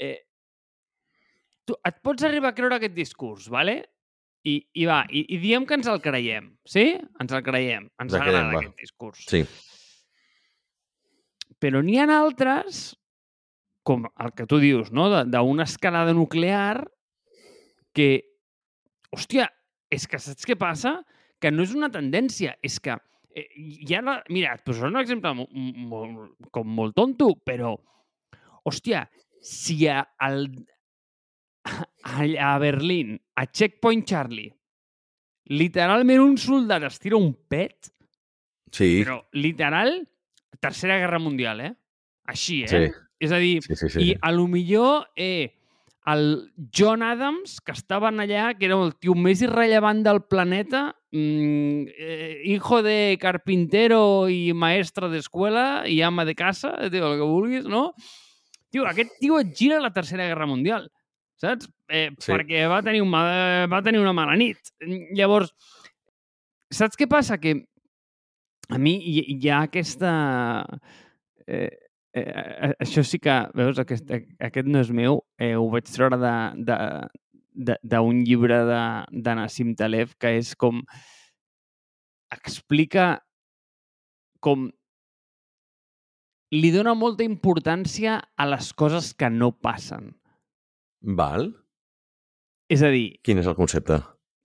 eh, 0.00 0.22
tu 1.68 1.76
et 1.84 2.00
pots 2.00 2.24
arribar 2.24 2.54
a 2.54 2.56
creure 2.56 2.80
aquest 2.80 2.96
discurs, 2.96 3.50
vale? 3.52 3.76
I, 4.48 4.56
i 4.80 4.88
va, 4.88 5.02
i, 5.12 5.26
i 5.36 5.42
diem 5.44 5.68
que 5.68 5.76
ens 5.76 5.92
el 5.92 6.00
creiem, 6.02 6.48
sí? 6.64 6.88
Ens 7.20 7.36
el 7.36 7.44
creiem, 7.44 7.92
ens 8.00 8.16
agrada 8.16 8.48
va. 8.48 8.64
aquest 8.64 8.80
discurs. 8.80 9.28
Sí. 9.28 9.44
Però 11.62 11.84
n'hi 11.84 12.00
ha 12.00 12.08
altres, 12.16 12.96
com 13.84 14.08
el 14.08 14.32
que 14.32 14.48
tu 14.48 14.64
dius, 14.64 14.90
no? 14.96 15.10
D'una 15.28 15.68
escalada 15.68 16.16
nuclear 16.16 16.88
que, 17.92 18.31
hòstia, 19.12 19.46
és 19.92 20.06
que 20.08 20.18
saps 20.22 20.46
què 20.48 20.56
passa? 20.58 20.98
Que 21.42 21.50
no 21.52 21.64
és 21.66 21.74
una 21.76 21.90
tendència, 21.92 22.54
és 22.64 22.78
que 22.80 22.94
eh, 23.34 23.46
ha 23.96 24.02
la... 24.04 24.18
Mira, 24.32 24.54
et 24.56 24.64
posaré 24.64 24.90
un 24.92 25.00
exemple 25.00 25.32
mo- 25.36 25.48
molt, 25.52 26.36
com 26.54 26.68
molt 26.80 26.96
tonto, 26.96 27.32
però, 27.44 27.74
hòstia, 28.64 29.04
si 29.42 29.82
a, 29.90 30.00
al, 30.22 30.46
a, 31.64 32.22
a 32.22 32.58
Berlín, 32.62 33.16
a 33.36 33.46
Checkpoint 33.50 34.04
Charlie, 34.08 34.50
literalment 35.52 36.22
un 36.22 36.36
soldat 36.38 36.86
es 36.88 36.98
tira 37.02 37.18
un 37.20 37.32
pet, 37.34 37.90
Sí, 38.72 39.02
però 39.04 39.18
literal, 39.36 39.98
Tercera 40.58 40.94
Guerra 40.96 41.18
Mundial, 41.20 41.58
eh? 41.60 41.72
Així, 42.32 42.62
eh? 42.64 42.68
Sí. 42.70 42.86
És 43.20 43.32
a 43.34 43.36
dir, 43.42 43.58
sí, 43.66 43.76
sí. 43.76 43.90
sí. 43.92 44.04
i 44.06 44.14
a 44.16 44.30
lo 44.32 44.46
millor 44.48 45.10
eh, 45.14 45.50
el 46.06 46.52
John 46.74 47.02
Adams, 47.02 47.60
que 47.60 47.72
estaven 47.72 48.18
allà, 48.18 48.52
que 48.58 48.66
era 48.66 48.78
el 48.82 48.94
tio 48.98 49.14
més 49.14 49.42
irrellevant 49.44 50.02
del 50.02 50.22
planeta, 50.26 50.96
mm, 51.12 51.84
eh, 51.96 52.40
hijo 52.50 52.82
de 52.82 53.16
carpintero 53.20 54.28
i 54.28 54.52
maestre 54.52 55.08
d'escuela 55.12 55.84
i 55.86 56.00
ama 56.02 56.24
de 56.24 56.34
casa, 56.34 56.74
tio, 56.90 57.12
el 57.12 57.20
que 57.20 57.28
vulguis, 57.28 57.64
no? 57.70 57.92
Tio, 58.72 58.86
aquest 58.88 59.14
tio 59.20 59.38
et 59.38 59.54
gira 59.54 59.78
la 59.80 59.92
Tercera 59.92 60.26
Guerra 60.26 60.46
Mundial, 60.46 60.90
saps? 61.36 61.68
Eh, 61.88 62.10
Sí. 62.18 62.32
Perquè 62.32 62.66
va 62.66 62.82
tenir, 62.82 63.02
un 63.02 63.12
va 63.12 63.82
tenir 63.84 64.00
una 64.00 64.14
mala 64.16 64.34
nit. 64.34 64.58
Llavors, 65.14 65.52
saps 66.70 66.96
què 66.96 67.06
passa? 67.06 67.38
Que 67.38 67.66
a 68.70 68.78
mi 68.78 68.96
hi, 68.96 69.38
hi 69.38 69.48
ha 69.50 69.62
aquesta... 69.68 70.64
Eh, 71.46 71.70
eh, 72.14 72.72
això 72.80 73.02
sí 73.06 73.18
que, 73.22 73.34
veus, 73.56 73.78
aquest, 73.82 74.10
aquest 74.40 74.68
no 74.68 74.80
és 74.82 74.90
meu, 74.94 75.20
eh, 75.38 75.54
ho 75.56 75.68
vaig 75.72 75.88
treure 75.88 76.18
d'un 77.82 78.22
llibre 78.24 78.58
de, 78.68 78.82
de 79.12 79.34
Nassim 79.38 79.74
Taleb, 79.78 80.14
que 80.20 80.36
és 80.38 80.54
com... 80.56 80.82
explica 82.32 83.20
com 84.40 84.70
li 86.52 86.70
dona 86.72 86.94
molta 86.96 87.24
importància 87.24 88.18
a 88.36 88.46
les 88.48 88.72
coses 88.76 89.12
que 89.16 89.28
no 89.30 89.52
passen. 89.52 90.10
Val. 91.02 91.50
És 92.72 92.82
a 92.84 92.90
dir, 92.92 93.18
Quin 93.24 93.38
és 93.40 93.46
el 93.48 93.56
concepte? 93.58 94.00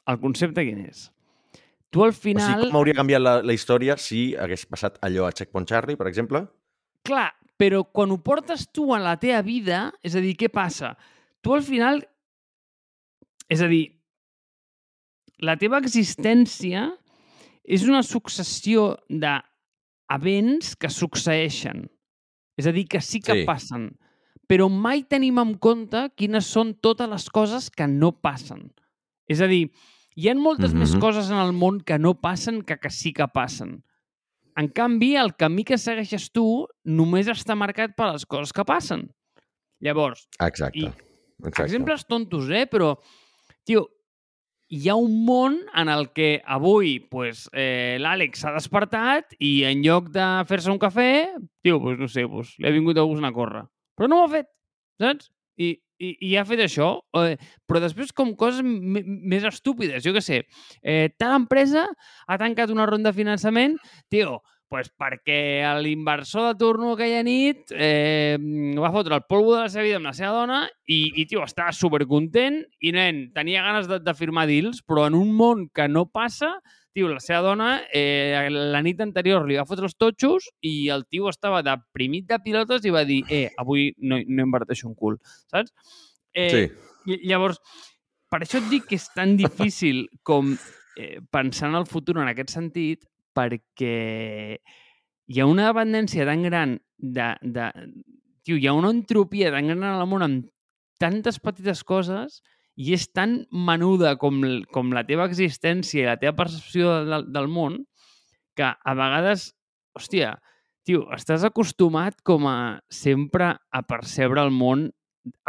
el 0.08 0.20
concepte 0.24 0.64
quin 0.64 0.86
és? 0.86 1.10
Tu 1.92 2.04
al 2.04 2.12
O 2.12 2.16
sigui, 2.16 2.34
final... 2.36 2.68
com 2.70 2.78
hauria 2.80 2.96
canviat 2.96 3.22
la, 3.24 3.34
la 3.44 3.56
història 3.56 3.98
si 4.00 4.36
hagués 4.40 4.64
passat 4.68 4.98
allò 5.04 5.26
a 5.28 5.32
Checkpoint 5.36 5.68
Charlie, 5.68 5.98
per 6.00 6.08
exemple? 6.08 6.46
Clar, 7.08 7.30
però 7.58 7.84
quan 7.92 8.12
ho 8.14 8.20
portes 8.22 8.68
tu 8.72 8.92
a 8.94 9.00
la 9.02 9.16
teva 9.20 9.42
vida, 9.42 9.92
és 10.06 10.16
a 10.16 10.22
dir, 10.22 10.36
què 10.38 10.50
passa? 10.54 10.96
Tu 11.42 11.54
al 11.54 11.64
final... 11.66 12.04
És 13.50 13.62
a 13.64 13.68
dir, 13.72 13.86
la 15.40 15.56
teva 15.56 15.80
existència 15.80 16.90
és 17.68 17.86
una 17.88 18.02
successió 18.04 18.98
d'events 19.08 20.74
que 20.80 20.90
succeeixen. 20.92 21.86
És 22.58 22.68
a 22.68 22.74
dir, 22.76 22.88
que 22.90 23.02
sí 23.02 23.22
que 23.22 23.42
Sí. 23.42 23.46
passen. 23.46 23.98
Però 24.48 24.70
mai 24.72 25.04
tenim 25.04 25.38
en 25.40 25.56
compte 25.58 26.10
quines 26.16 26.46
són 26.48 26.74
totes 26.82 27.10
les 27.10 27.30
coses 27.30 27.70
que 27.70 27.88
no 27.88 28.12
passen. 28.12 28.72
És 29.28 29.42
a 29.42 29.48
dir, 29.48 29.72
hi 30.16 30.30
ha 30.30 30.36
moltes 30.36 30.74
més 30.74 30.94
Mhm. 30.96 31.00
coses 31.02 31.30
en 31.30 31.38
el 31.38 31.52
món 31.54 31.82
que 31.84 31.98
no 32.00 32.16
passen 32.16 32.62
que 32.64 32.78
que 32.78 32.90
sí 32.90 33.14
que 33.14 33.28
passen. 33.28 33.84
En 34.58 34.68
canvi, 34.74 35.12
el 35.16 35.36
camí 35.38 35.64
que 35.68 35.78
segueixes 35.78 36.32
tu 36.34 36.66
només 36.84 37.28
està 37.30 37.54
marcat 37.56 37.94
per 37.98 38.12
les 38.16 38.26
coses 38.26 38.54
que 38.56 38.66
passen. 38.66 39.06
Llavors, 39.86 40.28
Exacte. 40.42 40.80
I- 40.80 40.88
Exacte. 41.46 41.68
exemples 41.68 42.08
tontos, 42.10 42.50
eh? 42.50 42.66
Però, 42.66 42.96
tio, 43.64 43.84
hi 44.74 44.90
ha 44.90 44.96
un 44.98 45.14
món 45.24 45.60
en 45.78 45.88
el 45.94 46.10
que 46.12 46.42
avui 46.44 46.98
pues, 47.00 47.46
eh, 47.54 47.98
l'Àlex 48.02 48.42
s'ha 48.42 48.52
despertat 48.56 49.36
i 49.40 49.62
en 49.70 49.84
lloc 49.86 50.10
de 50.10 50.26
fer-se 50.50 50.72
un 50.74 50.80
cafè, 50.82 51.30
tio, 51.62 51.78
pues, 51.80 52.00
no 52.00 52.08
sé, 52.10 52.26
pues, 52.28 52.56
li 52.58 52.68
ha 52.68 52.74
vingut 52.74 52.98
a 52.98 53.06
gust 53.06 53.22
anar 53.22 53.30
a 53.32 53.38
córrer. 53.38 53.64
Però 53.96 54.10
no 54.10 54.24
ho 54.24 54.26
ha 54.26 54.34
fet, 54.34 54.50
saps? 55.00 55.30
I, 55.62 55.76
i, 56.00 56.14
i 56.30 56.36
ha 56.38 56.46
fet 56.48 56.62
això. 56.64 56.90
Eh, 57.22 57.36
però 57.68 57.82
després 57.84 58.14
com 58.16 58.34
coses 58.40 58.64
més 58.64 59.48
estúpides. 59.48 60.04
Jo 60.06 60.14
què 60.16 60.24
sé, 60.24 60.44
eh, 60.84 61.10
tal 61.18 61.36
empresa 61.42 61.88
ha 62.28 62.40
tancat 62.42 62.74
una 62.74 62.88
ronda 62.90 63.12
de 63.12 63.18
finançament, 63.18 63.78
tio, 64.12 64.42
pues 64.68 64.90
perquè 64.92 65.64
l'inversor 65.80 66.50
de 66.50 66.58
turno 66.60 66.92
aquella 66.94 67.22
nit 67.24 67.72
eh, 67.72 68.36
va 68.76 68.90
fotre 68.92 69.16
el 69.16 69.24
polvo 69.30 69.54
de 69.56 69.62
la 69.64 69.70
seva 69.72 69.86
vida 69.86 69.96
amb 70.02 70.10
la 70.10 70.14
seva 70.18 70.34
dona 70.42 70.58
i, 70.92 71.14
i 71.22 71.26
tio, 71.26 71.44
estava 71.46 71.72
supercontent 71.72 72.58
i, 72.84 72.92
nen, 72.92 73.30
tenia 73.36 73.64
ganes 73.64 73.88
de, 73.88 74.02
de 74.04 74.14
firmar 74.18 74.44
deals, 74.50 74.82
però 74.84 75.06
en 75.08 75.16
un 75.16 75.32
món 75.36 75.68
que 75.72 75.88
no 75.88 76.06
passa, 76.12 76.58
tio, 76.92 77.08
la 77.08 77.22
seva 77.24 77.40
dona 77.46 77.70
eh, 77.96 78.48
la 78.52 78.82
nit 78.84 79.00
anterior 79.06 79.48
li 79.48 79.56
va 79.56 79.66
fotre 79.70 79.88
els 79.88 79.96
totxos 79.96 80.50
i 80.66 80.90
el 80.92 81.06
tio 81.08 81.30
estava 81.32 81.64
deprimit 81.64 82.28
de 82.28 82.40
pilotes 82.44 82.84
i 82.84 82.92
va 82.92 83.06
dir, 83.08 83.22
eh, 83.30 83.46
avui 83.62 83.94
no, 84.04 84.20
no 84.20 84.48
inverteixo 84.50 84.90
un 84.92 84.96
cul, 85.00 85.20
saps? 85.48 85.72
Eh, 86.34 86.50
Sí. 86.52 86.64
i- 87.14 87.22
Llavors, 87.30 87.62
per 88.30 88.42
això 88.44 88.60
et 88.60 88.68
dic 88.70 88.90
que 88.90 88.98
és 89.00 89.08
tan 89.16 89.38
difícil 89.40 90.10
com 90.28 90.58
eh, 90.98 91.22
pensar 91.32 91.70
en 91.70 91.76
el 91.80 91.86
futur 91.88 92.18
en 92.20 92.28
aquest 92.28 92.50
sentit, 92.52 93.06
perquè 93.38 94.58
hi 95.28 95.40
ha 95.40 95.48
una 95.48 95.70
dependència 95.70 96.26
tan 96.28 96.46
gran 96.48 96.78
de, 96.98 97.32
de... 97.42 97.72
Tio, 98.48 98.58
hi 98.58 98.68
ha 98.68 98.76
una 98.76 98.94
entropia 98.96 99.52
tan 99.54 99.70
gran 99.70 99.84
en 99.84 99.98
el 99.98 100.08
món 100.10 100.26
amb 100.26 100.48
tantes 101.02 101.38
petites 101.44 101.84
coses 101.86 102.42
i 102.78 102.94
és 102.96 103.08
tan 103.14 103.42
menuda 103.52 104.16
com, 104.22 104.42
com 104.74 104.94
la 104.94 105.04
teva 105.06 105.28
existència 105.30 106.04
i 106.04 106.08
la 106.08 106.18
teva 106.22 106.38
percepció 106.38 107.00
del, 107.06 107.28
del 107.34 107.50
món 107.52 107.82
que 108.58 108.66
a 108.66 108.94
vegades, 108.98 109.52
hòstia, 109.98 110.38
tio, 110.88 111.06
estàs 111.14 111.46
acostumat 111.46 112.22
com 112.26 112.48
a 112.50 112.58
sempre 112.90 113.52
a 113.58 113.82
percebre 113.86 114.42
el 114.46 114.54
món 114.54 114.88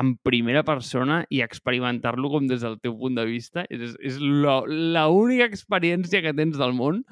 en 0.00 0.14
primera 0.26 0.64
persona 0.66 1.22
i 1.30 1.40
experimentar-lo 1.44 2.30
com 2.32 2.48
des 2.50 2.64
del 2.64 2.78
teu 2.82 2.96
punt 2.98 3.16
de 3.18 3.24
vista. 3.28 3.64
És, 3.70 3.94
és 4.02 4.18
l'única 4.18 5.46
experiència 5.48 6.22
que 6.24 6.34
tens 6.36 6.58
del 6.58 6.74
món. 6.76 7.04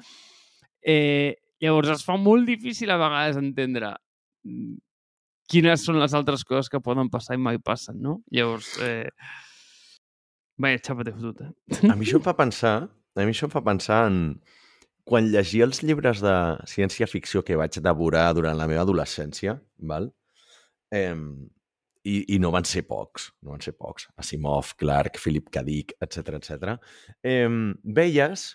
Eh, 0.87 1.35
llavors 1.63 1.91
es 1.97 2.05
fa 2.07 2.15
molt 2.21 2.47
difícil 2.47 2.91
a 2.93 2.99
vegades 3.01 3.39
entendre 3.39 3.91
mm, 4.47 4.77
quines 5.51 5.83
són 5.83 5.99
les 5.99 6.15
altres 6.17 6.45
coses 6.47 6.69
que 6.71 6.83
poden 6.83 7.11
passar 7.11 7.35
i 7.37 7.41
mai 7.41 7.59
passen, 7.59 7.99
no? 8.03 8.21
Llavors, 8.31 8.75
eh... 8.83 9.09
Vaja, 10.57 10.79
xapa-te 10.89 11.13
fotut, 11.13 11.43
eh? 11.45 11.81
A 11.91 11.95
mi 11.95 12.07
això 12.07 12.17
em 12.17 12.25
fa 12.25 12.33
pensar, 12.37 12.77
a 12.87 13.25
mi 13.25 13.35
això 13.35 13.45
em 13.45 13.53
fa 13.53 13.61
pensar 13.65 14.05
en 14.09 14.21
quan 15.07 15.29
llegia 15.31 15.67
els 15.67 15.83
llibres 15.85 16.23
de 16.23 16.33
ciència-ficció 16.67 17.43
que 17.47 17.59
vaig 17.59 17.77
devorar 17.83 18.31
durant 18.35 18.57
la 18.59 18.67
meva 18.67 18.83
adolescència, 18.83 19.55
val? 19.91 20.09
Eh, 20.91 21.13
i, 22.07 22.17
i 22.35 22.39
no 22.39 22.51
van 22.55 22.67
ser 22.67 22.83
pocs, 22.87 23.29
no 23.43 23.53
van 23.53 23.63
ser 23.63 23.75
pocs. 23.77 24.07
Asimov, 24.19 24.73
Clark, 24.79 25.19
Philip 25.21 25.51
K. 25.51 25.63
Dick, 25.67 25.93
etc 26.03 26.39
etc. 26.39 26.75
Eh, 27.23 27.47
veies 27.99 28.49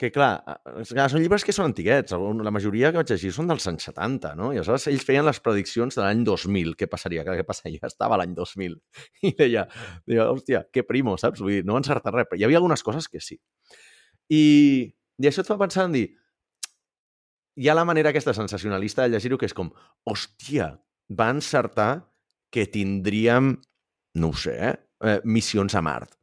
que, 0.00 0.08
clar, 0.14 0.30
eh, 0.48 0.84
clar, 0.88 1.08
són 1.12 1.20
llibres 1.20 1.44
que 1.44 1.52
són 1.52 1.68
antiguets. 1.68 2.14
La 2.16 2.52
majoria 2.54 2.88
que 2.90 3.02
vaig 3.02 3.10
llegir 3.12 3.32
són 3.36 3.50
dels 3.50 3.66
anys 3.68 3.84
70, 3.90 4.32
no? 4.38 4.48
I 4.54 4.60
aleshores 4.60 4.88
ells 4.88 5.04
feien 5.04 5.26
les 5.26 5.40
prediccions 5.44 5.98
de 5.98 6.00
l'any 6.00 6.22
2000. 6.24 6.72
Què 6.80 6.88
passaria? 6.88 7.24
Clar, 7.26 7.36
què 7.36 7.44
passaria? 7.44 7.82
Estava 7.90 8.16
l'any 8.20 8.32
2000. 8.38 8.78
I 9.28 9.34
deia, 9.36 9.66
deia, 10.08 10.30
hòstia, 10.32 10.64
que 10.72 10.86
primo, 10.88 11.18
saps? 11.20 11.42
Vull 11.44 11.58
dir, 11.58 11.66
no 11.68 11.76
va 11.76 11.82
encertar 11.84 12.14
res, 12.16 12.30
però 12.30 12.40
hi 12.40 12.46
havia 12.48 12.62
algunes 12.62 12.84
coses 12.86 13.10
que 13.12 13.20
sí. 13.20 13.36
I, 14.32 14.42
i 15.20 15.28
això 15.28 15.44
et 15.44 15.50
fa 15.50 15.58
pensar 15.60 15.84
en 15.90 15.98
dir, 15.98 16.06
hi 17.60 17.68
ha 17.68 17.76
la 17.76 17.84
manera 17.84 18.14
aquesta 18.14 18.32
sensacionalista 18.36 19.04
de 19.04 19.12
llegir-ho 19.12 19.36
que 19.36 19.50
és 19.50 19.56
com, 19.56 19.68
hòstia, 20.08 20.70
va 21.12 21.26
encertar 21.34 21.90
que 22.54 22.64
tindríem, 22.72 23.52
no 24.16 24.32
ho 24.32 24.38
sé, 24.38 24.56
eh, 25.04 25.18
missions 25.24 25.76
a 25.76 25.84
Mart, 25.84 26.16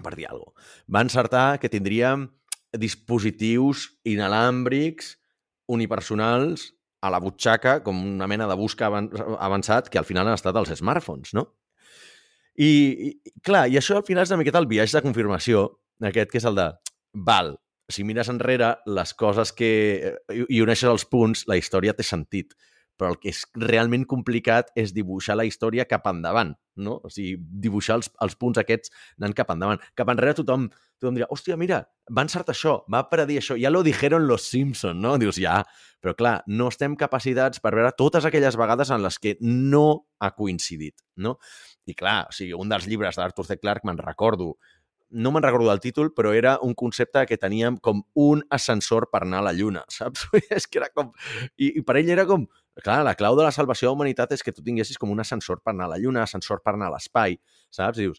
per 0.00 0.14
dir 0.16 0.30
alguna 0.30 0.54
cosa. 0.54 0.72
Va 0.96 1.04
encertar 1.04 1.44
que 1.60 1.68
tindríem 1.68 2.30
dispositius 2.80 3.88
inalàmbrics 4.08 5.14
unipersonals 5.70 6.70
a 7.04 7.10
la 7.12 7.20
butxaca 7.20 7.78
com 7.84 8.00
una 8.14 8.28
mena 8.30 8.48
de 8.48 8.56
busca 8.56 8.88
avançat 8.88 9.90
que 9.92 10.00
al 10.00 10.08
final 10.08 10.28
han 10.28 10.38
estat 10.38 10.56
els 10.56 10.72
smartphones, 10.78 11.34
no? 11.36 11.48
I, 12.54 12.70
i 13.10 13.34
clar, 13.44 13.66
i 13.68 13.78
això 13.80 13.98
al 13.98 14.06
final 14.06 14.24
és 14.24 14.32
una 14.32 14.40
miqueta 14.40 14.60
el 14.62 14.70
viatge 14.70 14.96
de 14.96 15.04
confirmació, 15.04 15.66
aquest 16.04 16.30
que 16.30 16.40
és 16.40 16.46
el 16.48 16.56
de, 16.58 16.68
val, 17.14 17.56
si 17.90 18.04
mires 18.04 18.30
enrere, 18.32 18.74
les 18.86 19.12
coses 19.14 19.52
que... 19.52 20.14
i, 20.32 20.60
uneixes 20.62 20.88
els 20.88 21.04
punts, 21.10 21.44
la 21.50 21.58
història 21.60 21.94
té 21.96 22.06
sentit 22.06 22.54
però 22.98 23.10
el 23.12 23.18
que 23.20 23.32
és 23.32 23.42
realment 23.58 24.04
complicat 24.10 24.70
és 24.78 24.92
dibuixar 24.94 25.36
la 25.38 25.46
història 25.48 25.86
cap 25.90 26.06
endavant, 26.10 26.52
no? 26.76 26.98
O 27.02 27.10
sigui, 27.10 27.34
dibuixar 27.38 27.98
els, 27.98 28.10
els 28.22 28.36
punts 28.38 28.60
aquests 28.60 28.92
anant 29.18 29.34
cap 29.36 29.50
endavant. 29.54 29.82
Cap 29.98 30.12
enrere 30.12 30.36
tothom, 30.38 30.68
tothom 31.02 31.18
dirà, 31.18 31.28
hòstia, 31.34 31.58
mira, 31.60 31.82
va 32.10 32.24
encertar 32.26 32.54
això, 32.54 32.76
va 32.92 33.04
predir 33.10 33.40
això, 33.40 33.58
ja 33.60 33.72
lo 33.72 33.82
dijeron 33.86 34.28
los 34.28 34.46
Simpson, 34.50 35.00
no? 35.02 35.16
Dius, 35.18 35.40
ja, 35.42 35.60
però 36.02 36.14
clar, 36.18 36.36
no 36.46 36.70
estem 36.70 36.94
capacitats 37.00 37.62
per 37.64 37.74
veure 37.74 37.94
totes 37.98 38.28
aquelles 38.28 38.58
vegades 38.60 38.94
en 38.94 39.02
les 39.02 39.18
que 39.18 39.36
no 39.42 40.04
ha 40.20 40.34
coincidit, 40.38 41.02
no? 41.16 41.38
I 41.90 41.98
clar, 41.98 42.22
o 42.30 42.36
sigui, 42.36 42.54
un 42.58 42.70
dels 42.70 42.86
llibres 42.88 43.18
d'Arthur 43.18 43.48
C. 43.48 43.58
Clarke, 43.60 43.88
me'n 43.88 44.00
recordo, 44.00 44.54
no 45.14 45.30
me'n 45.30 45.44
recordo 45.44 45.70
del 45.70 45.80
títol, 45.80 46.10
però 46.14 46.32
era 46.34 46.58
un 46.62 46.74
concepte 46.74 47.22
que 47.26 47.38
teníem 47.38 47.76
com 47.78 48.02
un 48.18 48.42
ascensor 48.50 49.08
per 49.12 49.22
anar 49.22 49.40
a 49.42 49.48
la 49.48 49.54
Lluna, 49.54 49.84
saps? 49.88 50.26
és 50.50 50.66
que 50.66 50.80
era 50.82 50.90
com... 50.90 51.12
I, 51.56 51.70
I 51.78 51.84
per 51.86 52.00
ell 52.00 52.10
era 52.10 52.26
com... 52.28 52.48
Clar, 52.82 53.04
la 53.06 53.14
clau 53.14 53.36
de 53.38 53.44
la 53.46 53.52
salvació 53.54 53.86
de 53.86 53.92
la 53.92 53.98
humanitat 53.98 54.32
és 54.34 54.42
que 54.42 54.52
tu 54.52 54.62
tinguessis 54.64 54.98
com 54.98 55.12
un 55.14 55.22
ascensor 55.22 55.60
per 55.62 55.72
anar 55.74 55.86
a 55.86 55.94
la 55.94 56.00
Lluna, 56.02 56.24
ascensor 56.24 56.58
per 56.64 56.74
anar 56.74 56.88
a 56.90 56.96
l'espai, 56.96 57.38
saps? 57.70 58.00
Dius, 58.02 58.18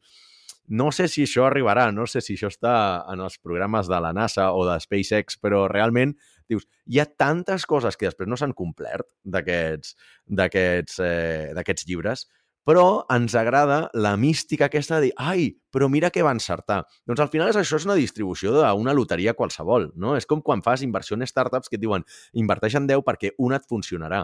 no 0.68 0.92
sé 0.96 1.10
si 1.12 1.26
això 1.26 1.44
arribarà, 1.46 1.90
no 1.94 2.06
sé 2.10 2.22
si 2.24 2.34
això 2.38 2.48
està 2.50 2.76
en 3.12 3.20
els 3.26 3.36
programes 3.44 3.90
de 3.92 4.00
la 4.02 4.14
NASA 4.16 4.52
o 4.56 4.64
de 4.66 4.80
SpaceX, 4.82 5.38
però 5.42 5.66
realment 5.70 6.16
dius, 6.50 6.66
hi 6.88 7.02
ha 7.02 7.06
tantes 7.06 7.66
coses 7.70 7.98
que 7.98 8.08
després 8.08 8.30
no 8.30 8.38
s'han 8.40 8.56
complert 8.58 9.06
d'aquests 9.26 11.00
eh, 11.04 11.86
llibres 11.86 12.26
però 12.66 13.06
ens 13.14 13.36
agrada 13.38 13.92
la 13.94 14.16
mística 14.18 14.66
aquesta 14.66 14.98
de 14.98 15.08
dir, 15.08 15.12
ai, 15.22 15.52
però 15.72 15.86
mira 15.92 16.10
què 16.10 16.24
va 16.26 16.34
encertar. 16.34 16.82
Doncs 17.06 17.22
al 17.22 17.30
final 17.30 17.52
això 17.54 17.78
és 17.78 17.86
una 17.86 17.98
distribució 18.00 18.56
d'una 18.56 18.96
loteria 18.98 19.36
qualsevol, 19.38 19.92
no? 20.02 20.16
És 20.18 20.26
com 20.26 20.42
quan 20.42 20.66
fas 20.66 20.82
inversió 20.82 21.14
en 21.16 21.28
startups 21.30 21.70
que 21.70 21.78
et 21.78 21.84
diuen 21.84 22.06
inverteix 22.34 22.80
en 22.82 22.90
10 22.90 23.06
perquè 23.06 23.36
una 23.38 23.62
et 23.62 23.70
funcionarà. 23.70 24.24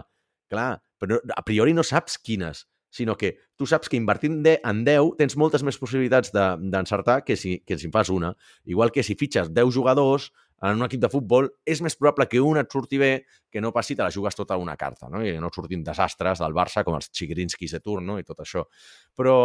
Clar, 0.52 0.76
però 1.00 1.18
a 1.34 1.42
priori 1.46 1.72
no 1.74 1.84
saps 1.86 2.18
quines, 2.20 2.66
sinó 2.92 3.16
que 3.16 3.32
tu 3.56 3.66
saps 3.66 3.88
que 3.88 3.96
invertint 3.96 4.42
en 4.52 4.84
10 4.84 5.16
tens 5.18 5.34
moltes 5.40 5.64
més 5.64 5.78
possibilitats 5.80 6.30
d'encertar 6.34 7.22
de, 7.22 7.26
que, 7.26 7.36
si, 7.40 7.56
que 7.64 7.78
si 7.80 7.88
en 7.88 7.94
fas 7.94 8.12
una. 8.12 8.34
Igual 8.68 8.92
que 8.92 9.02
si 9.02 9.16
fitxes 9.16 9.48
10 9.56 9.72
jugadors, 9.72 10.28
en 10.62 10.78
un 10.78 10.86
equip 10.86 11.00
de 11.02 11.10
futbol, 11.10 11.48
és 11.66 11.80
més 11.82 11.96
probable 11.98 12.28
que 12.30 12.40
un 12.44 12.60
et 12.60 12.70
surti 12.70 13.00
bé 13.00 13.12
que 13.50 13.60
no 13.64 13.72
passi 13.74 13.96
te 13.98 14.04
la 14.04 14.12
jugues 14.14 14.36
tota 14.38 14.60
una 14.60 14.76
carta, 14.78 15.08
no? 15.10 15.24
i 15.24 15.32
no 15.42 15.50
surtin 15.50 15.82
desastres 15.82 16.44
del 16.44 16.54
Barça 16.54 16.84
com 16.86 16.94
els 17.00 17.10
Chigrinskis 17.10 17.74
de 17.74 17.80
turno 17.82 18.20
i 18.20 18.28
tot 18.28 18.44
això. 18.44 18.62
Però 19.16 19.36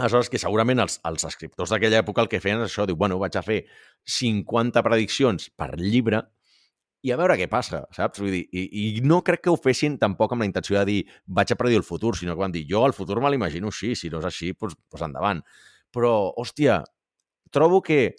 Aleshores, 0.00 0.30
que 0.32 0.40
segurament 0.40 0.80
els, 0.80 0.94
els 1.04 1.24
escriptors 1.28 1.72
d'aquella 1.72 1.98
època 2.00 2.22
el 2.22 2.28
que 2.32 2.40
feien 2.40 2.62
és 2.62 2.70
això, 2.70 2.86
diu, 2.88 2.96
bueno, 2.96 3.18
vaig 3.20 3.34
a 3.36 3.42
fer 3.44 3.58
50 4.08 4.80
prediccions 4.86 5.50
per 5.58 5.74
llibre 5.76 6.22
i 7.02 7.10
a 7.10 7.18
veure 7.18 7.36
què 7.38 7.48
passa, 7.50 7.82
saps? 7.94 8.20
Vull 8.22 8.30
dir, 8.34 8.42
i, 8.54 8.62
i 8.98 9.04
no 9.06 9.20
crec 9.26 9.42
que 9.44 9.50
ho 9.50 9.58
fessin 9.58 9.98
tampoc 9.98 10.34
amb 10.34 10.44
la 10.44 10.48
intenció 10.48 10.78
de 10.78 10.84
dir 10.86 10.98
vaig 11.26 11.50
a 11.50 11.58
predir 11.58 11.80
el 11.80 11.86
futur, 11.86 12.14
sinó 12.18 12.36
que 12.36 12.44
van 12.44 12.54
dir 12.54 12.64
jo 12.68 12.84
el 12.86 12.94
futur 12.94 13.18
me 13.20 13.30
l'imagino 13.32 13.72
així, 13.72 13.96
si 13.98 14.10
no 14.10 14.20
és 14.22 14.28
així, 14.30 14.52
doncs, 14.54 14.78
doncs 14.92 15.06
endavant. 15.08 15.42
Però, 15.92 16.12
hòstia, 16.38 16.82
trobo 17.50 17.82
que 17.82 18.14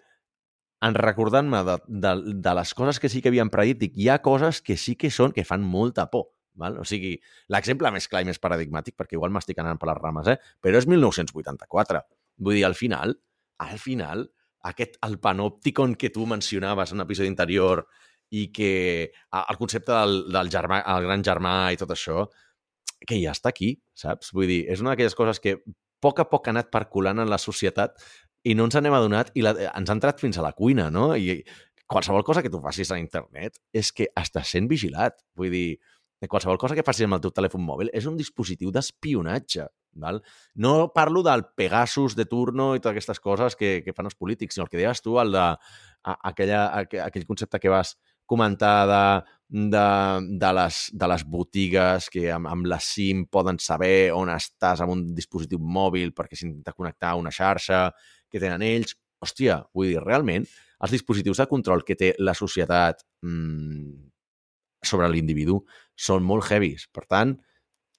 en 0.84 0.98
recordant-me 1.00 1.64
de, 1.64 1.78
de, 1.88 2.14
de 2.44 2.54
les 2.60 2.74
coses 2.76 3.00
que 3.00 3.10
sí 3.10 3.24
que 3.24 3.32
havien 3.32 3.52
predit, 3.54 3.80
dic, 3.80 3.96
hi 3.96 4.10
ha 4.12 4.20
coses 4.26 4.60
que 4.62 4.76
sí 4.76 4.98
que 5.00 5.12
són 5.14 5.32
que 5.32 5.48
fan 5.48 5.64
molta 5.64 6.10
por. 6.12 6.34
Val? 6.60 6.76
O 6.78 6.86
sigui, 6.86 7.16
l'exemple 7.54 7.90
més 7.96 8.06
clar 8.12 8.22
i 8.22 8.28
més 8.28 8.42
paradigmàtic, 8.42 8.98
perquè 9.00 9.16
igual 9.18 9.32
m'estic 9.34 9.64
anant 9.64 9.80
per 9.82 9.90
les 9.90 10.00
rames, 10.02 10.30
eh? 10.30 10.38
però 10.62 10.78
és 10.78 10.88
1984. 10.92 12.04
Vull 12.44 12.60
dir, 12.60 12.66
al 12.68 12.76
final, 12.78 13.16
al 13.64 13.80
final, 13.82 14.28
aquest, 14.70 15.00
el 15.08 15.18
panòpticon 15.24 15.96
que 16.00 16.12
tu 16.14 16.28
mencionaves 16.30 16.92
en 16.92 17.00
un 17.00 17.06
episodi 17.08 17.32
anterior 17.32 17.86
i 18.34 18.48
que 18.54 18.74
el 19.40 19.60
concepte 19.60 19.94
del, 19.94 20.24
del 20.34 20.50
germà, 20.54 20.82
el 20.96 21.06
gran 21.06 21.24
germà 21.26 21.54
i 21.74 21.80
tot 21.80 21.94
això, 21.94 22.26
que 23.06 23.20
ja 23.22 23.34
està 23.36 23.52
aquí, 23.52 23.76
saps? 23.98 24.32
Vull 24.34 24.50
dir, 24.50 24.62
és 24.74 24.82
una 24.82 24.94
d'aquelles 24.94 25.16
coses 25.18 25.42
que 25.44 25.58
a 25.60 25.74
poc 26.04 26.24
a 26.24 26.28
poc 26.30 26.48
ha 26.48 26.54
anat 26.56 26.72
perculant 26.74 27.22
en 27.24 27.30
la 27.32 27.40
societat 27.40 28.00
i 28.44 28.56
no 28.58 28.68
ens 28.68 28.76
n'hem 28.76 28.96
adonat 28.96 29.32
i 29.40 29.44
la, 29.46 29.54
ens 29.70 29.92
ha 29.92 29.96
entrat 29.96 30.20
fins 30.24 30.40
a 30.40 30.46
la 30.46 30.54
cuina, 30.58 30.90
no? 30.92 31.14
I 31.16 31.44
qualsevol 31.88 32.26
cosa 32.28 32.42
que 32.44 32.52
tu 32.52 32.62
facis 32.64 32.92
a 32.92 33.00
internet 33.00 33.60
és 33.76 33.92
que 33.96 34.10
estàs 34.20 34.56
sent 34.56 34.68
vigilat. 34.72 35.22
Vull 35.38 35.54
dir, 35.54 35.68
qualsevol 36.28 36.60
cosa 36.60 36.76
que 36.76 36.86
facis 36.86 37.08
amb 37.08 37.20
el 37.20 37.24
teu 37.24 37.34
telèfon 37.36 37.64
mòbil 37.64 37.92
és 37.94 38.08
un 38.10 38.18
dispositiu 38.20 38.72
d'espionatge. 38.74 39.70
Val? 40.02 40.24
No 40.56 40.90
parlo 40.96 41.22
del 41.22 41.46
Pegasus 41.54 42.16
de 42.18 42.26
turno 42.26 42.72
i 42.74 42.82
totes 42.82 42.96
aquestes 42.96 43.20
coses 43.22 43.56
que, 43.56 43.76
que 43.86 43.94
fan 43.94 44.10
els 44.10 44.18
polítics, 44.18 44.56
sinó 44.58 44.66
el 44.66 44.72
que 44.72 44.80
deies 44.80 45.04
tu, 45.06 45.20
el 45.22 45.36
de, 45.36 45.44
a, 45.44 46.16
aquella, 46.32 46.66
aquell, 46.80 47.04
aquell 47.06 47.28
concepte 47.30 47.62
que 47.62 47.70
vas 47.70 47.94
comentar 48.34 48.76
de, 48.90 49.06
de, 49.54 49.86
de, 50.42 50.52
les, 50.58 50.82
de 50.98 51.10
les 51.14 51.24
botigues 51.30 52.10
que 52.10 52.26
amb, 52.34 52.50
amb 52.50 52.68
la 52.70 52.82
SIM 52.82 53.28
poden 53.30 53.62
saber 53.62 54.10
on 54.18 54.34
estàs 54.34 54.82
amb 54.82 54.96
un 54.96 55.06
dispositiu 55.14 55.62
mòbil 55.62 56.12
perquè 56.18 56.40
s'intenta 56.40 56.74
connectar 56.74 57.14
a 57.14 57.22
una 57.22 57.32
xarxa, 57.34 57.86
que 58.34 58.42
tenen 58.42 58.66
ells. 58.66 58.98
Hòstia, 59.24 59.62
vull 59.78 59.94
dir, 59.94 60.02
realment, 60.02 60.48
els 60.84 60.92
dispositius 60.92 61.40
de 61.40 61.48
control 61.48 61.86
que 61.88 61.96
té 61.96 62.12
la 62.20 62.34
societat 62.36 63.06
mmm, 63.24 63.94
sobre 64.84 65.08
l'individu 65.14 65.62
són 65.96 66.26
molt 66.28 66.50
heavies. 66.50 66.90
Per 66.92 67.06
tant, 67.06 67.38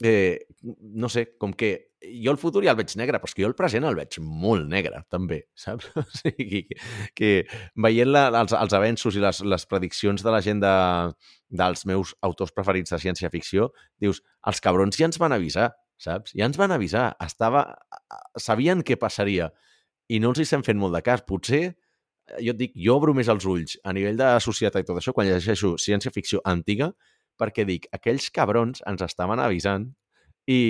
no 0.02 1.08
sé, 1.08 1.36
com 1.38 1.52
que 1.54 1.74
jo 2.04 2.32
el 2.32 2.38
futur 2.40 2.64
ja 2.64 2.72
el 2.74 2.78
veig 2.78 2.94
negre, 2.98 3.18
però 3.20 3.30
és 3.30 3.36
que 3.36 3.44
jo 3.44 3.48
el 3.48 3.56
present 3.58 3.86
el 3.86 3.96
veig 3.96 4.18
molt 4.20 4.66
negre, 4.68 5.04
també, 5.12 5.44
saps? 5.64 5.90
O 5.96 6.04
sigui, 6.18 6.64
que, 6.68 6.80
que 7.16 7.30
veient 7.86 8.10
la, 8.10 8.26
els, 8.42 8.54
els 8.58 8.76
avenços 8.76 9.16
i 9.16 9.22
les, 9.22 9.40
les 9.46 9.66
prediccions 9.70 10.24
de 10.24 10.34
la 10.34 10.42
gent 10.44 10.60
de, 10.64 10.74
dels 11.48 11.86
meus 11.90 12.14
autors 12.26 12.52
preferits 12.54 12.94
de 12.94 13.00
ciència-ficció, 13.06 13.70
dius, 14.02 14.22
els 14.48 14.60
cabrons 14.64 14.98
ja 14.98 15.08
ens 15.08 15.20
van 15.22 15.36
avisar, 15.36 15.70
saps? 16.00 16.34
Ja 16.36 16.48
ens 16.48 16.58
van 16.60 16.74
avisar. 16.74 17.12
Estava... 17.22 17.66
Sabien 18.40 18.82
què 18.82 18.98
passaria 19.00 19.50
i 20.10 20.20
no 20.20 20.32
els 20.32 20.42
hi 20.42 20.46
estem 20.48 20.64
fent 20.66 20.78
molt 20.80 20.96
de 20.96 21.02
cas. 21.06 21.24
Potser, 21.26 21.62
eh, 21.70 22.40
jo 22.42 22.52
et 22.52 22.60
dic, 22.60 22.74
jo 22.76 22.98
obro 22.98 23.14
més 23.16 23.30
els 23.32 23.46
ulls 23.48 23.78
a 23.84 23.94
nivell 23.96 24.18
de 24.20 24.34
societat 24.44 24.84
i 24.84 24.88
tot 24.90 25.00
això 25.00 25.14
quan 25.16 25.30
llegeixo 25.30 25.76
ciència-ficció 25.80 26.42
antiga 26.44 26.92
perquè 27.40 27.66
dic, 27.68 27.88
aquells 27.96 28.30
cabrons 28.34 28.82
ens 28.88 29.04
estaven 29.04 29.42
avisant 29.42 29.88
i, 30.46 30.60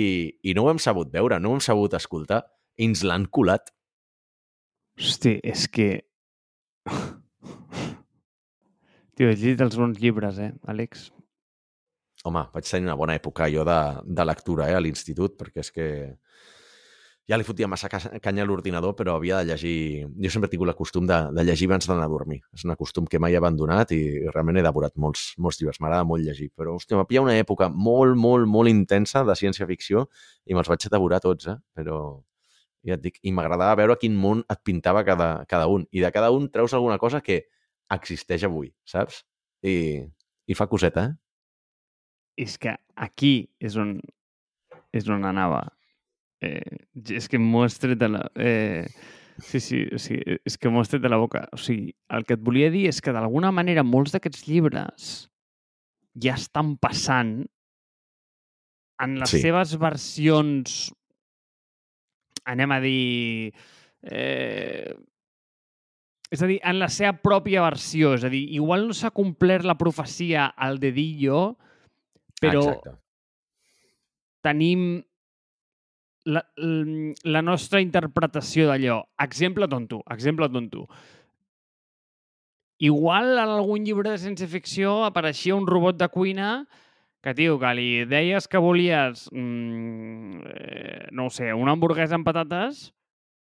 i 0.43 0.53
no 0.57 0.65
ho 0.65 0.71
hem 0.71 0.81
sabut 0.81 1.11
veure, 1.13 1.39
no 1.39 1.51
ho 1.51 1.57
hem 1.57 1.63
sabut 1.63 1.95
escoltar 1.97 2.43
i 2.77 2.89
ens 2.89 3.03
l'han 3.07 3.27
colat. 3.31 3.71
Hosti, 4.99 5.37
és 5.43 5.67
que... 5.71 5.89
Tio, 9.15 9.29
he 9.29 9.35
llegit 9.35 9.61
els 9.63 9.77
bons 9.79 9.99
llibres, 9.99 10.39
eh, 10.43 10.51
Àlex? 10.71 11.09
Home, 12.27 12.41
vaig 12.51 12.67
tenir 12.67 12.89
una 12.89 12.97
bona 12.99 13.15
època 13.15 13.47
jo 13.51 13.63
de, 13.67 13.79
de 14.17 14.25
lectura 14.25 14.67
eh, 14.71 14.75
a 14.75 14.81
l'institut, 14.81 15.35
perquè 15.39 15.63
és 15.63 15.71
que 15.71 15.87
ja 17.25 17.37
li 17.37 17.45
fotia 17.45 17.67
massa 17.67 17.89
canya 17.89 18.43
a 18.43 18.45
l'ordinador, 18.45 18.93
però 18.97 19.15
havia 19.17 19.39
de 19.41 19.49
llegir... 19.49 20.05
Jo 20.21 20.29
sempre 20.29 20.49
he 20.49 20.53
tingut 20.53 20.69
el 20.69 20.77
costum 20.77 21.07
de, 21.09 21.17
de 21.33 21.45
llegir 21.47 21.67
abans 21.69 21.87
d'anar 21.89 22.05
a 22.05 22.11
dormir. 22.11 22.41
És 22.53 22.65
un 22.67 22.75
costum 22.77 23.07
que 23.09 23.19
mai 23.19 23.33
he 23.33 23.39
abandonat 23.39 23.93
i 23.97 24.01
realment 24.27 24.59
he 24.61 24.65
devorat 24.65 24.93
molts, 25.01 25.31
molts 25.41 25.57
llibres. 25.59 25.81
M'agrada 25.81 26.05
molt 26.05 26.21
llegir. 26.21 26.51
Però, 26.53 26.75
hòstia, 26.77 26.99
m'ha 26.99 27.23
una 27.23 27.37
època 27.41 27.69
molt, 27.73 28.13
molt, 28.21 28.45
molt 28.45 28.69
intensa 28.69 29.23
de 29.25 29.33
ciència-ficció 29.41 30.05
i 30.45 30.53
me'ls 30.53 30.69
vaig 30.69 30.85
devorar 30.91 31.19
tots, 31.23 31.49
eh? 31.49 31.57
Però 31.73 31.99
ja 32.85 32.93
et 32.93 33.01
dic, 33.01 33.17
i 33.25 33.33
m'agradava 33.33 33.79
veure 33.81 33.97
quin 33.97 34.13
món 34.13 34.43
et 34.45 34.61
pintava 34.61 35.01
cada, 35.03 35.29
cada 35.49 35.65
un. 35.65 35.87
I 35.89 36.05
de 36.05 36.11
cada 36.13 36.29
un 36.29 36.51
treus 36.53 36.77
alguna 36.77 36.99
cosa 37.01 37.21
que 37.25 37.47
existeix 37.89 38.45
avui, 38.45 38.69
saps? 38.85 39.23
I, 39.65 40.05
i 40.45 40.53
fa 40.53 40.69
coseta, 40.69 41.09
eh? 41.09 41.15
És 42.45 42.59
que 42.61 42.75
aquí 42.93 43.47
és 43.63 43.79
on, 43.81 43.95
és 44.93 45.09
on 45.09 45.25
anava 45.25 45.63
Eh, 46.45 46.77
és 47.17 47.27
que 47.31 47.41
m'ho 47.41 47.65
has 47.65 47.77
tret 47.81 47.99
de 47.99 48.09
la... 48.11 48.23
Eh, 48.35 48.85
sí, 49.39 49.59
sí, 49.59 49.81
o 49.91 49.99
sigui, 50.01 50.37
és 50.45 50.57
que 50.57 50.71
m'ho 50.71 50.83
has 50.83 50.91
tret 50.91 51.03
de 51.03 51.11
la 51.11 51.19
boca. 51.21 51.45
O 51.55 51.59
sigui, 51.61 51.93
el 52.15 52.27
que 52.27 52.37
et 52.37 52.43
volia 52.45 52.71
dir 52.73 52.85
és 52.91 53.01
que 53.01 53.13
d'alguna 53.15 53.51
manera 53.55 53.85
molts 53.85 54.15
d'aquests 54.15 54.45
llibres 54.49 55.15
ja 56.21 56.37
estan 56.39 56.75
passant 56.79 57.41
en 59.03 59.17
les 59.19 59.33
sí. 59.33 59.41
seves 59.43 59.75
versions, 59.81 60.85
anem 62.47 62.71
a 62.71 62.79
dir... 62.83 63.51
Eh, 64.05 64.93
és 66.35 66.41
a 66.41 66.47
dir, 66.49 66.57
en 66.67 66.79
la 66.81 66.89
seva 66.91 67.13
pròpia 67.21 67.63
versió. 67.63 68.15
És 68.17 68.25
a 68.25 68.31
dir, 68.31 68.43
igual 68.57 68.87
no 68.89 68.95
s'ha 68.97 69.13
complert 69.15 69.67
la 69.67 69.77
profecia 69.79 70.47
al 70.49 70.79
dedillo, 70.81 71.55
però 72.41 72.63
Exacte. 72.63 72.95
tenim 74.45 75.03
la, 76.25 76.41
la 76.57 77.41
nostra 77.45 77.81
interpretació 77.81 78.67
d'allò. 78.69 78.99
Exemple 79.25 79.67
tonto, 79.71 80.01
exemple 80.11 80.49
tonto. 80.49 80.87
Igual 82.77 83.37
en 83.39 83.51
algun 83.53 83.85
llibre 83.87 84.11
de 84.11 84.19
ciència-ficció 84.19 85.05
apareixia 85.07 85.55
un 85.55 85.67
robot 85.69 85.95
de 85.95 86.09
cuina 86.11 86.49
que, 87.23 87.33
tio, 87.33 87.55
que 87.61 87.71
li 87.77 87.87
deies 88.09 88.49
que 88.51 88.59
volies, 88.61 89.29
mm, 89.31 90.41
eh, 90.45 91.07
no 91.15 91.27
ho 91.27 91.31
sé, 91.33 91.53
una 91.55 91.71
hamburguesa 91.73 92.17
amb 92.19 92.27
patates 92.27 92.89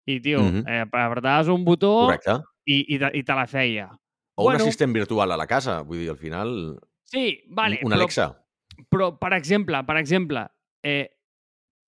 i, 0.06 0.20
tio, 0.20 0.40
mm. 0.42 0.62
-hmm. 0.62 0.64
eh, 0.68 0.86
apretaves 0.86 1.48
un 1.48 1.64
botó 1.64 2.06
Correcte. 2.06 2.38
i, 2.64 2.94
i, 2.94 2.98
te, 2.98 3.10
i 3.18 3.22
te 3.24 3.34
la 3.34 3.46
feia. 3.46 3.90
O 4.36 4.44
Bueno. 4.44 4.62
un 4.62 4.68
assistent 4.68 4.92
virtual 4.92 5.32
a 5.32 5.36
la 5.36 5.46
casa. 5.46 5.80
Vull 5.82 5.98
dir, 5.98 6.10
al 6.10 6.18
final, 6.18 6.78
Sí, 7.02 7.42
vale, 7.48 7.80
un 7.82 7.90
però, 7.90 7.94
Alexa. 8.00 8.44
però, 8.88 9.18
per 9.18 9.32
exemple, 9.32 9.82
per 9.84 9.96
exemple, 9.96 10.46
eh, 10.82 11.15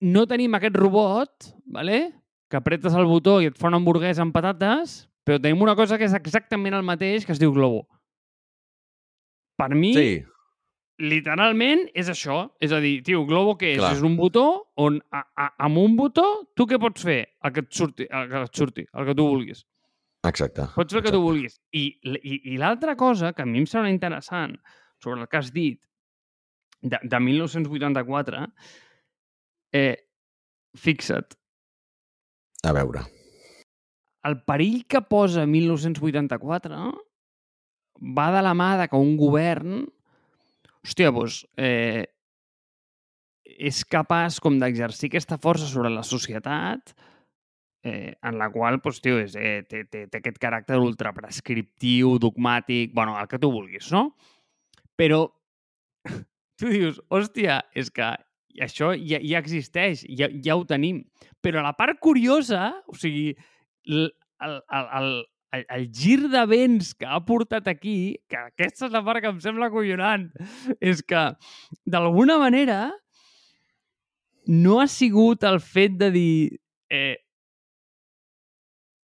no 0.01 0.25
tenim 0.27 0.55
aquest 0.55 0.75
robot, 0.79 1.53
vale? 1.65 1.99
que 2.49 2.57
apretes 2.57 2.95
el 2.97 3.05
botó 3.05 3.35
i 3.43 3.45
et 3.51 3.57
fa 3.59 3.67
una 3.69 3.77
hamburguesa 3.77 4.23
amb 4.23 4.33
patates, 4.33 5.03
però 5.21 5.37
tenim 5.37 5.61
una 5.61 5.75
cosa 5.77 5.99
que 6.01 6.07
és 6.07 6.15
exactament 6.17 6.73
el 6.73 6.85
mateix, 6.87 7.21
que 7.25 7.35
es 7.35 7.41
diu 7.41 7.53
Globo. 7.53 7.83
Per 9.59 9.67
mi, 9.75 9.91
Sí, 9.93 10.23
literalment, 10.99 11.85
és 11.93 12.09
això. 12.11 12.39
És 12.63 12.73
a 12.75 12.79
dir, 12.83 12.99
tio, 13.05 13.21
Globo 13.29 13.55
què 13.59 13.75
és? 13.75 13.81
Clar. 13.81 13.91
És 13.95 14.01
un 14.05 14.15
botó 14.19 14.45
on 14.81 14.99
a, 15.13 15.23
a, 15.35 15.49
amb 15.67 15.81
un 15.81 15.95
botó 15.99 16.25
tu 16.57 16.67
què 16.69 16.79
pots 16.81 17.05
fer? 17.05 17.19
El 17.45 17.53
que 17.55 17.63
et 17.65 17.69
surti, 17.75 18.07
el 18.09 18.31
que 18.31 18.41
et 18.47 18.61
surti, 18.63 18.85
el 18.93 19.07
que 19.07 19.15
tu 19.15 19.27
vulguis. 19.27 19.65
exacte. 20.27 20.67
Pots 20.75 20.93
fer 20.93 21.03
el 21.03 21.05
que 21.05 21.13
tu 21.15 21.21
vulguis. 21.23 21.59
I, 21.71 21.85
i, 22.03 22.41
i 22.53 22.57
l'altra 22.57 22.95
cosa 22.99 23.31
que 23.33 23.45
a 23.45 23.47
mi 23.47 23.61
em 23.61 23.69
sembla 23.69 23.93
interessant 23.93 24.57
sobre 25.03 25.21
el 25.21 25.29
que 25.31 25.39
has 25.39 25.53
dit 25.55 25.79
de, 26.81 26.99
de 27.03 27.19
1984, 27.19 28.47
eh, 29.73 29.95
fixa't, 30.77 31.35
A 32.63 32.73
veure. 32.75 33.05
el 34.27 34.41
perill 34.43 34.83
que 34.87 35.01
posa 35.01 35.45
1984 35.47 36.79
va 38.15 38.31
de 38.35 38.41
la 38.43 38.53
mà 38.53 38.73
de 38.79 38.87
que 38.91 38.99
un 38.99 39.15
govern 39.17 39.85
hòstia, 40.83 41.11
doncs, 41.11 41.43
eh, 41.57 42.05
és 43.59 43.83
capaç 43.85 44.39
com 44.39 44.59
d'exercir 44.59 45.09
aquesta 45.09 45.37
força 45.41 45.67
sobre 45.67 45.89
la 45.91 46.03
societat 46.03 46.93
eh, 47.83 48.15
en 48.23 48.37
la 48.39 48.49
qual, 48.51 48.79
doncs, 48.83 49.01
tio, 49.03 49.17
és, 49.19 49.35
eh, 49.35 49.63
té, 49.67 49.83
té, 49.85 50.05
té 50.07 50.21
aquest 50.21 50.39
caràcter 50.39 50.79
ultraprescriptiu, 50.79 52.17
dogmàtic, 52.19 52.93
bueno, 52.95 53.17
el 53.19 53.27
que 53.27 53.39
tu 53.39 53.51
vulguis, 53.51 53.91
no? 53.91 54.09
Però 54.99 55.25
tu 56.59 56.71
dius, 56.71 56.99
hòstia, 57.09 57.61
és 57.75 57.91
que 57.91 58.11
això 58.57 58.93
ja, 58.97 59.19
ja 59.21 59.41
existeix, 59.41 60.05
ja, 60.17 60.29
ja 60.45 60.57
ho 60.57 60.65
tenim. 60.67 61.03
Però 61.43 61.63
la 61.65 61.75
part 61.77 61.99
curiosa, 62.01 62.71
o 62.89 62.97
sigui, 62.97 63.33
el, 63.87 64.09
el, 64.45 64.55
el, 64.79 64.87
el, 64.99 65.65
el 65.77 65.85
gir 65.95 66.19
de 66.31 66.45
vents 66.49 66.93
que 66.97 67.07
ha 67.07 67.21
portat 67.25 67.69
aquí, 67.71 68.17
que 68.29 68.39
aquesta 68.49 68.87
és 68.87 68.95
la 68.95 69.03
part 69.05 69.23
que 69.23 69.31
em 69.31 69.39
sembla 69.43 69.69
acollonant, 69.69 70.29
és 70.81 71.03
que, 71.05 71.23
d'alguna 71.85 72.39
manera, 72.41 72.81
no 74.49 74.79
ha 74.81 74.87
sigut 74.89 75.45
el 75.45 75.59
fet 75.61 75.97
de 75.99 76.09
dir 76.13 76.33
eh, 76.89 77.17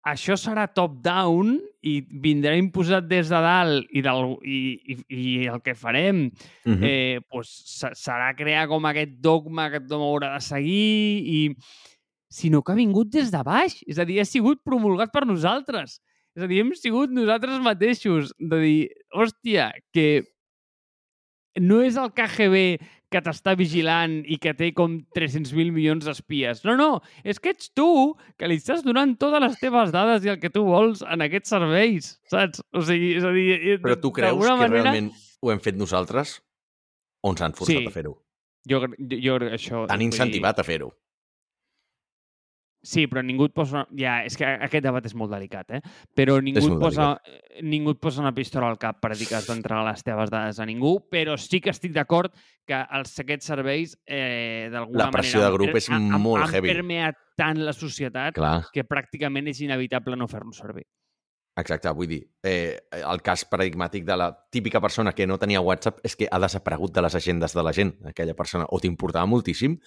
això 0.07 0.37
serà 0.39 0.69
top-down 0.71 1.57
i 1.83 1.97
vindrà 2.23 2.53
imposat 2.55 3.05
des 3.09 3.27
de 3.29 3.39
dalt 3.43 3.87
i, 3.91 4.01
del, 4.01 4.37
i, 4.47 4.59
i, 4.87 4.97
i 5.13 5.47
el 5.51 5.59
que 5.61 5.75
farem 5.75 6.29
Mm 6.65 6.73
-hmm. 6.73 6.83
eh, 6.83 7.19
pues, 7.29 7.49
se- 7.65 7.91
serà 7.93 8.33
crear 8.35 8.67
com 8.67 8.85
aquest 8.85 9.11
dogma 9.19 9.69
que 9.69 9.79
tothom 9.81 10.01
haurà 10.01 10.33
de 10.35 10.41
seguir, 10.41 11.21
i... 11.27 11.55
sinó 12.33 12.63
que 12.63 12.71
ha 12.71 12.75
vingut 12.75 13.09
des 13.11 13.29
de 13.31 13.43
baix. 13.43 13.83
És 13.85 13.99
a 13.99 14.05
dir, 14.05 14.19
ha 14.19 14.25
sigut 14.25 14.59
promulgat 14.63 15.11
per 15.13 15.25
nosaltres. 15.27 15.99
És 16.35 16.41
a 16.43 16.47
dir, 16.47 16.61
hem 16.61 16.73
sigut 16.73 17.11
nosaltres 17.11 17.59
mateixos. 17.61 18.33
De 18.39 18.57
dir, 18.59 18.89
hòstia, 19.13 19.71
que 19.93 20.23
no 21.61 21.81
és 21.85 21.95
el 22.01 22.09
KGB 22.17 22.79
que 23.13 23.21
t'està 23.21 23.53
vigilant 23.59 24.15
i 24.25 24.39
que 24.41 24.55
té 24.57 24.71
com 24.75 24.95
300.000 25.15 25.69
milions 25.75 26.07
d'espies. 26.07 26.63
No, 26.65 26.73
no, 26.79 26.89
és 27.23 27.37
que 27.39 27.53
ets 27.53 27.69
tu 27.77 27.85
que 28.39 28.49
li 28.49 28.57
estàs 28.59 28.81
donant 28.85 29.13
totes 29.21 29.43
les 29.45 29.59
teves 29.61 29.93
dades 29.93 30.25
i 30.25 30.33
el 30.33 30.39
que 30.41 30.49
tu 30.53 30.65
vols 30.65 31.03
en 31.05 31.21
aquests 31.27 31.53
serveis, 31.53 32.09
saps? 32.33 32.63
O 32.73 32.81
sigui, 32.81 33.13
és 33.21 33.27
a 33.29 33.31
dir... 33.35 33.77
Però 33.85 33.99
tu 34.01 34.11
creus 34.15 34.41
que 34.41 34.57
manera... 34.57 34.89
realment 34.89 35.13
ho 35.43 35.51
hem 35.53 35.61
fet 35.63 35.77
nosaltres 35.79 36.39
o 37.23 37.31
ens 37.31 37.41
han 37.45 37.53
forçat 37.55 37.77
Sí. 37.79 37.85
a 37.87 37.93
fer-ho? 37.93 38.17
Jo, 38.69 38.79
jo, 38.87 39.17
jo 39.19 39.37
això... 39.51 39.85
T'han 39.87 39.99
vull 39.99 40.03
dir- 40.03 40.09
incentivat 40.11 40.59
a 40.59 40.67
fer-ho. 40.67 40.89
Sí, 42.83 43.05
però 43.07 43.21
ningú 43.23 43.45
et 43.47 43.53
posa... 43.55 43.85
Ja, 43.95 44.17
és 44.27 44.35
que 44.35 44.43
aquest 44.43 44.83
debat 44.83 45.05
és 45.07 45.13
molt 45.15 45.31
delicat, 45.31 45.69
eh? 45.71 45.79
Però 46.13 46.35
ningú, 46.43 46.59
et 46.67 46.81
posa, 46.81 47.13
eh, 47.23 47.61
ningú 47.63 47.93
et 47.95 47.99
posa 48.03 48.19
una 48.19 48.33
pistola 48.35 48.67
al 48.67 48.77
cap 48.77 48.97
per 48.99 49.13
dir 49.15 49.27
que 49.29 49.37
has 49.37 49.47
d'entregar 49.47 49.85
les 49.87 50.03
teves 50.03 50.29
dades 50.33 50.59
a 50.59 50.65
ningú, 50.67 50.97
però 51.09 51.37
sí 51.39 51.61
que 51.63 51.71
estic 51.71 51.93
d'acord 51.95 52.33
que 52.67 52.75
els, 52.75 53.13
aquests 53.23 53.47
serveis, 53.53 53.93
eh, 54.05 54.67
d'alguna 54.73 55.05
La 55.05 55.11
pressió 55.15 55.39
manera... 55.39 55.49
de 55.49 55.57
grup 55.61 55.79
és 55.79 55.87
han- 55.89 56.11
han- 56.11 56.21
molt 56.21 56.43
han 56.43 56.53
heavy. 56.57 56.73
permeat 56.75 57.15
tant 57.39 57.63
la 57.63 57.71
societat 57.71 58.35
Clar, 58.35 58.65
que 58.75 58.83
pràcticament 58.83 59.47
és 59.47 59.61
inevitable 59.63 60.19
no 60.19 60.27
fer-lo 60.27 60.51
servir. 60.51 60.83
exacte. 61.55 61.87
Vull 61.95 62.07
dir, 62.09 62.21
eh, 62.43 62.79
el 62.99 63.21
cas 63.21 63.45
paradigmàtic 63.49 64.03
de 64.03 64.15
la 64.17 64.27
típica 64.51 64.81
persona 64.81 65.13
que 65.13 65.25
no 65.25 65.37
tenia 65.39 65.61
WhatsApp 65.61 65.99
és 66.03 66.15
que 66.17 66.27
ha 66.29 66.39
desaparegut 66.39 66.91
de 66.93 67.01
les 67.01 67.15
agendes 67.15 67.53
de 67.53 67.63
la 67.63 67.71
gent. 67.71 67.95
Aquella 68.11 68.33
persona 68.35 68.65
o 68.69 68.79
t'importava 68.79 69.25
moltíssim 69.25 69.77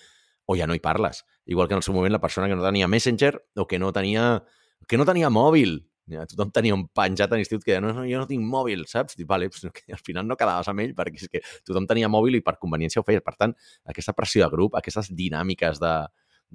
o 0.47 0.57
ja 0.57 0.67
no 0.67 0.75
hi 0.75 0.83
parles. 0.83 1.25
Igual 1.45 1.69
que 1.69 1.75
en 1.75 1.83
el 1.83 1.87
seu 1.87 1.95
moment 1.95 2.15
la 2.15 2.23
persona 2.23 2.49
que 2.49 2.57
no 2.57 2.65
tenia 2.65 2.89
Messenger 2.89 3.35
o 3.57 3.67
que 3.67 3.79
no 3.79 3.93
tenia, 3.93 4.43
que 4.89 4.99
no 4.99 5.05
tenia 5.05 5.31
mòbil. 5.31 5.81
Ja, 6.07 6.23
tothom 6.31 6.53
tenia 6.55 6.75
un 6.75 6.85
penjat 6.95 7.33
a 7.33 7.39
l'institut 7.39 7.65
que 7.65 7.73
deia, 7.73 7.83
no, 7.83 7.91
no, 7.91 8.05
jo 8.07 8.21
no 8.21 8.29
tinc 8.31 8.45
mòbil, 8.47 8.85
saps? 8.87 9.17
Dic, 9.19 9.27
vale, 9.27 9.49
pues, 9.51 9.67
que 9.75 9.91
al 9.91 10.03
final 10.07 10.29
no 10.29 10.37
quedaves 10.39 10.71
amb 10.71 10.85
ell 10.85 10.93
perquè 10.95 11.19
és 11.19 11.33
que 11.33 11.41
tothom 11.67 11.89
tenia 11.91 12.07
mòbil 12.07 12.39
i 12.39 12.43
per 12.47 12.55
conveniència 12.63 13.03
ho 13.03 13.07
feies. 13.07 13.25
Per 13.27 13.35
tant, 13.35 13.57
aquesta 13.91 14.15
pressió 14.15 14.45
de 14.45 14.51
grup, 14.55 14.79
aquestes 14.79 15.11
dinàmiques 15.19 15.83
de, 15.83 15.95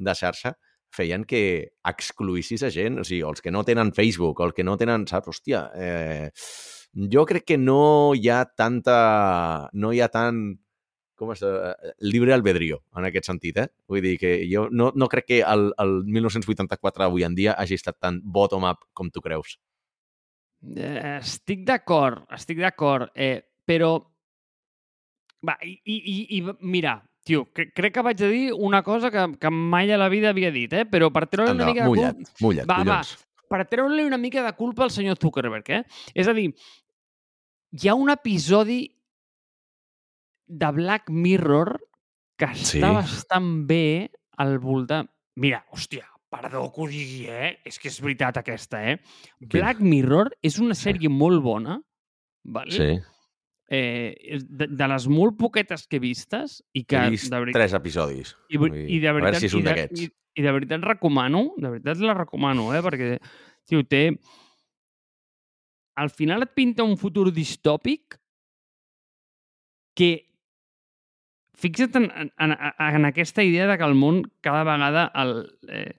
de 0.08 0.16
xarxa, 0.16 0.56
feien 0.96 1.26
que 1.28 1.44
excluïssis 1.88 2.64
a 2.64 2.72
gent, 2.72 3.02
o 3.04 3.08
sigui, 3.08 3.26
els 3.28 3.44
que 3.44 3.52
no 3.52 3.66
tenen 3.68 3.92
Facebook, 3.96 4.40
els 4.44 4.56
que 4.56 4.64
no 4.68 4.78
tenen, 4.80 5.04
saps? 5.12 5.32
Hòstia, 5.32 5.66
eh, 5.76 6.32
jo 7.12 7.26
crec 7.28 7.48
que 7.52 7.60
no 7.60 8.14
hi 8.16 8.30
ha 8.32 8.44
tanta... 8.56 9.70
no 9.74 9.92
hi 9.92 10.00
ha 10.00 10.12
tant 10.12 10.44
com 11.22 11.32
és, 11.36 11.42
eh, 11.46 11.92
libre 12.02 12.34
albedrío 12.34 12.80
en 12.98 13.06
aquest 13.08 13.30
sentit, 13.30 13.60
eh? 13.62 13.68
Vull 13.90 14.02
dir 14.02 14.16
que 14.22 14.32
jo 14.50 14.66
no, 14.74 14.90
no 14.98 15.08
crec 15.12 15.28
que 15.30 15.42
el, 15.46 15.68
el 15.82 16.00
1984 16.10 17.06
avui 17.06 17.28
en 17.28 17.38
dia 17.38 17.54
hagi 17.54 17.78
estat 17.78 18.00
tan 18.02 18.18
bottom-up 18.26 18.88
com 18.98 19.12
tu 19.14 19.22
creus. 19.22 19.60
Eh, 20.62 21.18
estic 21.20 21.64
d'acord, 21.68 22.26
estic 22.34 22.60
d'acord, 22.62 23.14
eh, 23.16 23.42
però... 23.66 23.96
Va, 25.42 25.56
i, 25.66 25.80
i, 25.90 26.18
i, 26.38 26.42
mira, 26.70 27.00
tio, 27.26 27.48
cre 27.50 27.72
crec 27.74 27.96
que 27.96 28.04
vaig 28.06 28.20
a 28.22 28.30
dir 28.30 28.52
una 28.54 28.84
cosa 28.86 29.10
que, 29.14 29.24
que 29.42 29.50
mai 29.50 29.90
a 29.90 29.98
la 29.98 30.10
vida 30.14 30.30
havia 30.30 30.52
dit, 30.54 30.74
eh? 30.74 30.86
però 30.86 31.10
per 31.14 31.26
treure 31.32 31.50
una 31.56 31.66
Endavant, 31.66 31.74
mica 31.74 31.86
de 31.86 31.90
mulla't, 31.90 32.18
culpa... 32.22 32.46
mulla't, 32.46 32.70
Va, 32.70 32.78
va, 32.78 33.00
collons. 33.02 33.14
per 33.50 33.62
treure-li 33.72 34.06
una 34.06 34.20
mica 34.22 34.44
de 34.46 34.54
culpa 34.58 34.86
al 34.86 34.94
senyor 34.94 35.18
Zuckerberg, 35.22 35.72
eh? 35.74 35.82
És 36.14 36.30
a 36.30 36.36
dir, 36.38 36.52
hi 37.74 37.90
ha 37.90 37.96
un 37.98 38.14
episodi 38.14 38.84
de 40.52 40.72
Black 40.76 41.10
Mirror 41.10 41.78
que 42.38 42.50
està 42.52 42.74
Sí. 42.74 42.82
bastant 42.82 43.52
bé 43.70 44.10
al 44.42 44.58
voltant... 44.60 45.08
Mira, 45.40 45.62
hòstia, 45.72 46.04
perdó 46.32 46.66
que 46.74 46.82
ho 46.84 46.88
digui, 46.92 47.26
eh? 47.32 47.54
És 47.68 47.78
que 47.80 47.88
és 47.92 48.00
veritat 48.04 48.38
aquesta, 48.42 48.82
eh? 48.92 48.98
Black 49.40 49.80
Mirror 49.80 50.34
és 50.44 50.58
una 50.60 50.76
sèrie 50.76 51.10
molt 51.12 51.42
bona, 51.46 51.78
vale? 52.44 52.72
Sí, 52.76 52.90
eh, 53.72 54.40
de, 54.44 54.68
de 54.68 54.88
les 54.92 55.08
molt 55.08 55.38
poquetes 55.40 55.86
que 55.88 56.00
he 56.02 56.04
vistes 56.04 56.58
i 56.76 56.84
que 56.84 56.98
he 57.00 57.14
vist 57.14 57.30
de 57.32 57.40
veritat, 57.40 57.62
tres 57.62 57.76
episodis. 57.78 58.34
i, 58.50 58.58
i 58.58 59.00
de 59.00 59.08
a 59.08 59.14
veure 59.16 59.30
veritat, 59.30 59.40
si 59.46 59.48
és 59.52 59.56
un 59.56 59.64
d'aquests. 59.70 60.02
i, 60.04 60.10
i 60.42 60.44
de 60.44 60.52
veritat 60.58 60.84
recomano, 60.84 61.46
de 61.58 61.70
veritat 61.78 62.04
la 62.04 62.18
recomano, 62.18 62.74
eh, 62.76 62.82
perquè 62.84 63.14
tio, 63.68 63.84
té 63.88 64.10
al 66.02 66.10
final 66.10 66.44
et 66.44 66.52
pinta 66.56 66.84
un 66.84 66.98
futur 66.98 67.30
distòpic 67.32 68.18
que 69.96 70.12
fixa't 71.62 71.95
en, 71.99 72.09
en, 72.12 72.32
en, 72.39 72.55
en 72.88 73.05
aquesta 73.05 73.43
idea 73.45 73.68
de 73.70 73.78
que 73.78 73.86
el 73.88 73.95
món 73.95 74.24
cada 74.41 74.64
vegada 74.68 75.12
el, 75.22 75.34
eh, 75.70 75.93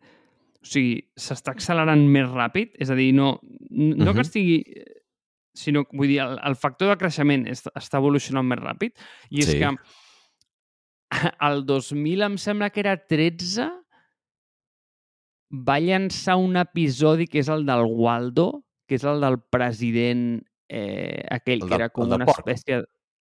o 0.63 0.67
sigui, 0.67 0.97
s'està 1.19 1.55
accelerant 1.57 2.03
més 2.07 2.29
ràpid, 2.31 2.75
és 2.79 2.91
a 2.91 2.95
dir, 2.99 3.13
no, 3.15 3.39
no 3.71 3.95
uh 4.05 4.09
-huh. 4.09 4.15
que 4.15 4.21
estigui 4.27 4.59
sinó, 5.55 5.85
vull 5.93 6.09
dir, 6.09 6.21
el, 6.25 6.39
el 6.45 6.55
factor 6.57 6.89
de 6.89 6.97
creixement 6.97 7.47
est, 7.47 7.67
està 7.77 7.99
evolucionant 7.99 8.47
més 8.47 8.59
ràpid 8.59 8.93
i 9.31 9.41
és 9.41 9.51
Sí. 9.51 9.59
que 9.59 9.71
el 11.41 11.67
2000 11.67 12.23
em 12.23 12.37
sembla 12.39 12.71
que 12.71 12.81
era 12.81 12.97
13 12.97 13.69
va 15.69 15.79
llançar 15.81 16.37
un 16.41 16.57
episodi 16.57 17.27
que 17.27 17.39
és 17.43 17.49
el 17.53 17.67
del 17.67 17.85
Waldo, 17.85 18.65
que 18.89 18.95
és 18.97 19.05
el 19.05 19.21
del 19.21 19.37
president 19.51 20.41
eh, 20.69 21.23
aquell 21.31 21.61
El 21.61 21.69
que 21.69 21.75
del- 21.75 21.81
era 21.83 21.89
com 21.91 22.09
una 22.11 22.25
porc. 22.25 22.39
espècie... 22.39 22.79
de- 22.81 22.87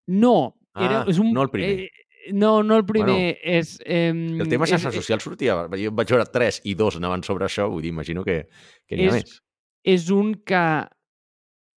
No, 0.08 0.56
era, 0.76 1.02
Ah, 1.02 1.06
és 1.08 1.20
un, 1.20 1.34
no 1.34 1.42
el 1.44 1.50
primer. 1.50 1.80
Eh, 1.80 1.90
no, 2.32 2.64
no 2.64 2.78
el 2.78 2.86
primer. 2.86 3.38
és, 3.44 3.80
eh, 3.86 4.10
El 4.10 4.48
tema 4.50 4.66
xarxes 4.66 4.96
socials 4.96 5.24
sortia... 5.24 5.56
Jo 5.76 5.92
vaig 5.92 6.10
veure 6.10 6.26
tres 6.32 6.62
i 6.64 6.74
dos 6.76 6.96
anaven 6.96 7.24
sobre 7.24 7.46
això, 7.46 7.68
vull 7.70 7.82
dir, 7.84 7.90
imagino 7.90 8.24
que, 8.24 8.48
que 8.88 8.96
n'hi 8.96 9.06
ha 9.06 9.08
És- 9.08 9.14
més. 9.24 9.40
és 9.84 10.10
un 10.10 10.36
que 10.46 10.88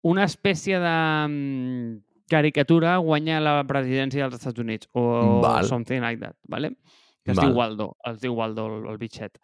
una 0.07 0.25
espècie 0.25 0.79
de... 0.79 0.97
mm, 1.29 2.03
caricatura 2.31 2.97
guanya 2.99 3.41
la 3.41 3.61
presidència 3.67 4.25
dels 4.25 4.35
Estats 4.41 4.59
Units 4.59 4.89
o 4.95 5.41
Val. 5.43 5.65
something 5.67 6.01
like 6.03 6.19
that, 6.21 6.35
¿vale? 6.49 6.77
Que 7.25 7.31
es 7.33 7.37
Val. 7.39 7.47
diu 7.47 7.57
Waldo, 7.57 7.97
es 8.05 8.21
diu 8.21 8.35
Waldo 8.35 8.67
el, 8.67 8.89
el 8.91 8.99
bitxet. 8.99 9.39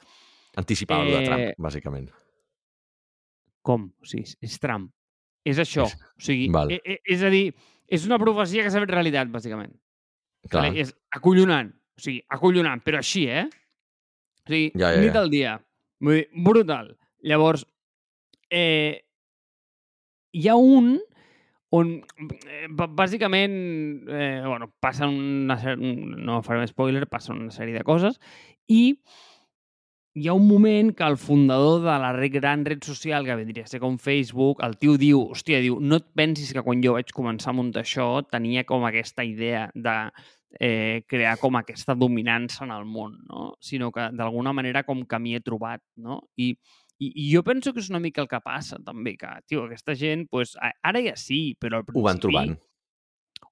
Anticipava 0.56 1.04
eh... 1.06 1.10
de 1.12 1.20
Eh, 1.22 1.26
Trump, 1.26 1.58
bàsicament. 1.58 2.10
Com? 3.62 3.92
O 4.02 4.04
sigui, 4.06 4.24
és- 4.26 4.36
és 4.42 4.58
Trump. 4.58 4.90
És 5.44 5.58
això. 5.58 5.86
És- 5.86 5.94
O 6.18 6.20
sigui, 6.26 6.48
Val. 6.54 6.70
e, 6.70 6.80
e, 6.84 6.98
és 7.04 7.22
a 7.22 7.30
dir, 7.30 7.54
és 7.88 8.04
una 8.06 8.18
profecia 8.18 8.62
que 8.64 8.70
s'ha 8.70 8.80
fet 8.82 8.90
realitat, 8.90 9.28
bàsicament. 9.30 9.72
Clar. 10.48 10.68
Vale? 10.68 10.80
És 10.82 10.94
acollonant. 11.14 11.70
O 11.96 12.02
sigui, 12.02 12.22
acollonant, 12.34 12.82
però 12.84 12.98
així, 13.02 13.26
eh? 13.28 13.46
O 13.46 14.50
sigui, 14.50 14.72
Ja, 14.74 14.92
ja, 14.96 15.00
nit 15.00 15.14
ja. 15.14 15.20
al 15.20 15.30
dia. 15.30 15.54
Vull 16.02 16.18
dir, 16.22 16.26
brutal. 16.44 16.92
Llavors, 17.22 17.66
eh, 18.50 19.04
hi 20.32 20.48
ha 20.48 20.56
un 20.58 20.96
on, 21.72 21.92
eh, 22.52 22.66
bàsicament, 22.68 23.54
eh, 24.08 24.42
bueno, 24.44 24.68
passen 24.80 25.08
una 25.08 25.56
sèrie, 25.56 25.94
no 26.20 26.42
farem 26.44 26.66
spoiler, 26.68 27.06
passen 27.08 27.38
una 27.46 27.54
sèrie 27.54 27.78
de 27.78 27.84
coses, 27.84 28.18
i 28.68 28.98
hi 30.14 30.28
ha 30.28 30.34
un 30.36 30.46
moment 30.46 30.92
que 30.92 31.04
el 31.04 31.16
fundador 31.16 31.80
de 31.80 31.98
la 31.98 32.12
gran 32.28 32.64
red 32.64 32.82
social, 32.84 33.24
que 33.24 33.36
vendria 33.36 33.64
a 33.64 33.70
ser 33.70 33.80
com 33.80 33.96
Facebook, 33.98 34.60
el 34.64 34.76
tio 34.76 34.98
diu, 35.00 35.22
hòstia, 35.32 35.62
diu, 35.64 35.78
no 35.80 35.96
et 36.02 36.08
pensis 36.14 36.52
que 36.52 36.64
quan 36.64 36.82
jo 36.84 36.92
vaig 36.98 37.12
començar 37.16 37.52
a 37.52 37.56
muntar 37.56 37.82
això 37.86 38.20
tenia 38.28 38.64
com 38.68 38.84
aquesta 38.84 39.24
idea 39.24 39.70
de 39.74 39.96
eh, 40.60 41.02
crear 41.08 41.38
com 41.40 41.56
aquesta 41.56 41.96
dominança 41.96 42.66
en 42.66 42.74
el 42.76 42.84
món, 42.84 43.16
no? 43.28 43.54
sinó 43.60 43.90
que 43.92 44.10
d'alguna 44.12 44.52
manera 44.52 44.84
com 44.84 45.06
que 45.08 45.18
m'hi 45.18 45.36
he 45.38 45.40
trobat. 45.40 45.80
No? 45.96 46.20
I, 46.36 46.52
i, 46.98 47.08
I 47.08 47.30
jo 47.32 47.42
penso 47.46 47.72
que 47.72 47.80
és 47.80 47.88
una 47.88 48.02
mica 48.02 48.20
el 48.20 48.28
que 48.28 48.42
passa 48.44 48.82
també, 48.84 49.16
que 49.16 49.32
tio, 49.48 49.64
aquesta 49.64 49.96
gent, 49.96 50.28
pues, 50.30 50.58
ara 50.60 51.00
ja 51.00 51.16
sí, 51.16 51.56
però 51.58 51.80
al 51.80 51.88
Ho 51.88 52.04
van 52.04 52.20
principi 52.20 52.28
trobant. 52.28 52.60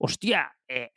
Hòstia, 0.00 0.46
eh, 0.66 0.88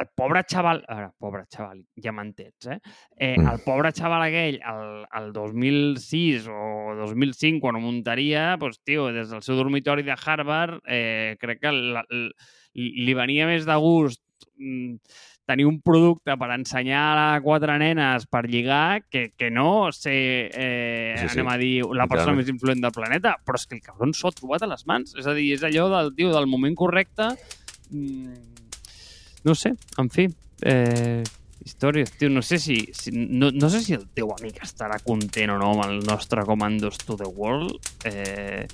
el 0.00 0.08
pobre 0.16 0.42
xaval... 0.42 0.82
A 0.88 0.96
veure, 0.98 1.12
pobre 1.22 1.44
xaval, 1.46 1.78
ja 2.02 2.12
m'entens, 2.14 2.66
eh? 2.66 2.78
eh 3.14 3.36
Mm. 3.38 3.52
el 3.52 3.60
pobre 3.62 3.92
xaval 3.94 4.24
aquell, 4.24 4.58
el, 4.58 5.04
el 5.20 5.32
2006 5.32 6.48
o 6.50 6.96
2005, 7.04 7.62
quan 7.62 7.78
ho 7.78 7.82
muntaria, 7.84 8.56
doncs, 8.58 8.80
tio, 8.82 9.12
des 9.14 9.30
del 9.30 9.44
seu 9.46 9.56
dormitori 9.56 10.02
de 10.02 10.16
Harvard, 10.18 10.80
eh, 10.86 11.36
crec 11.38 11.62
que 11.62 11.72
la, 11.72 12.02
la, 12.02 12.30
li 12.74 13.14
venia 13.14 13.46
més 13.46 13.66
de 13.68 13.76
gust 13.78 14.22
mm, 14.58 14.98
tenir 15.46 15.64
un 15.64 15.78
producte 15.80 16.34
per 16.36 16.50
ensenyar 16.52 17.04
a 17.16 17.28
quatre 17.40 17.78
nenes 17.78 18.26
per 18.26 18.42
lligar 18.50 19.04
que, 19.08 19.30
que 19.38 19.52
no 19.54 19.92
ser, 19.94 20.50
eh, 20.52 21.14
Sí, 21.14 21.28
sí. 21.28 21.38
anem 21.38 21.52
a 21.54 21.56
dir, 21.62 21.72
la 21.94 22.08
persona 22.10 22.34
més 22.36 22.50
influent 22.50 22.82
del 22.82 22.92
planeta. 22.92 23.38
Però 23.46 23.56
és 23.56 23.64
que 23.70 23.78
el 23.78 23.86
cabron 23.86 24.12
s'ho 24.12 24.28
ha 24.28 24.36
trobat 24.36 24.66
a 24.66 24.68
les 24.74 24.84
mans. 24.84 25.14
És 25.16 25.30
a 25.30 25.32
dir, 25.38 25.54
és 25.54 25.64
allò 25.64 25.88
del, 25.94 26.12
tio, 26.18 26.34
del 26.34 26.50
moment 26.50 26.76
correcte 26.76 27.30
Mm, 27.32 27.57
no 27.90 29.54
sé, 29.54 29.74
en 29.98 30.10
fi, 30.10 30.28
eh, 30.62 31.22
històries, 31.64 32.12
tio, 32.18 32.30
no 32.30 32.42
sé 32.42 32.58
si, 32.58 32.78
si 32.92 33.12
no, 33.12 33.50
no 33.52 33.70
sé 33.70 33.82
si 33.84 33.94
el 33.96 34.06
teu 34.16 34.32
amic 34.34 34.60
estarà 34.64 34.98
content 35.04 35.54
o 35.54 35.58
no 35.60 35.72
amb 35.74 35.86
el 35.86 35.98
nostre 36.06 36.44
Commandos 36.48 37.00
to 37.04 37.16
the 37.20 37.28
World, 37.28 37.76
eh, 38.08 38.66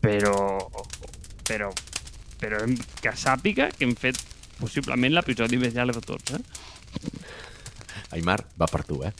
però, 0.00 0.36
però, 1.46 1.70
però 2.40 2.64
que 3.02 3.14
sàpiga 3.16 3.70
que 3.72 3.86
hem 3.88 3.96
fet 3.98 4.20
possiblement 4.60 5.14
l'episodi 5.14 5.60
més 5.60 5.74
llarg 5.76 5.96
de 5.96 6.04
tots, 6.04 6.36
eh? 6.36 6.42
Aimar, 8.16 8.40
va 8.60 8.68
per 8.70 8.84
tu, 8.86 9.02
eh? 9.04 9.12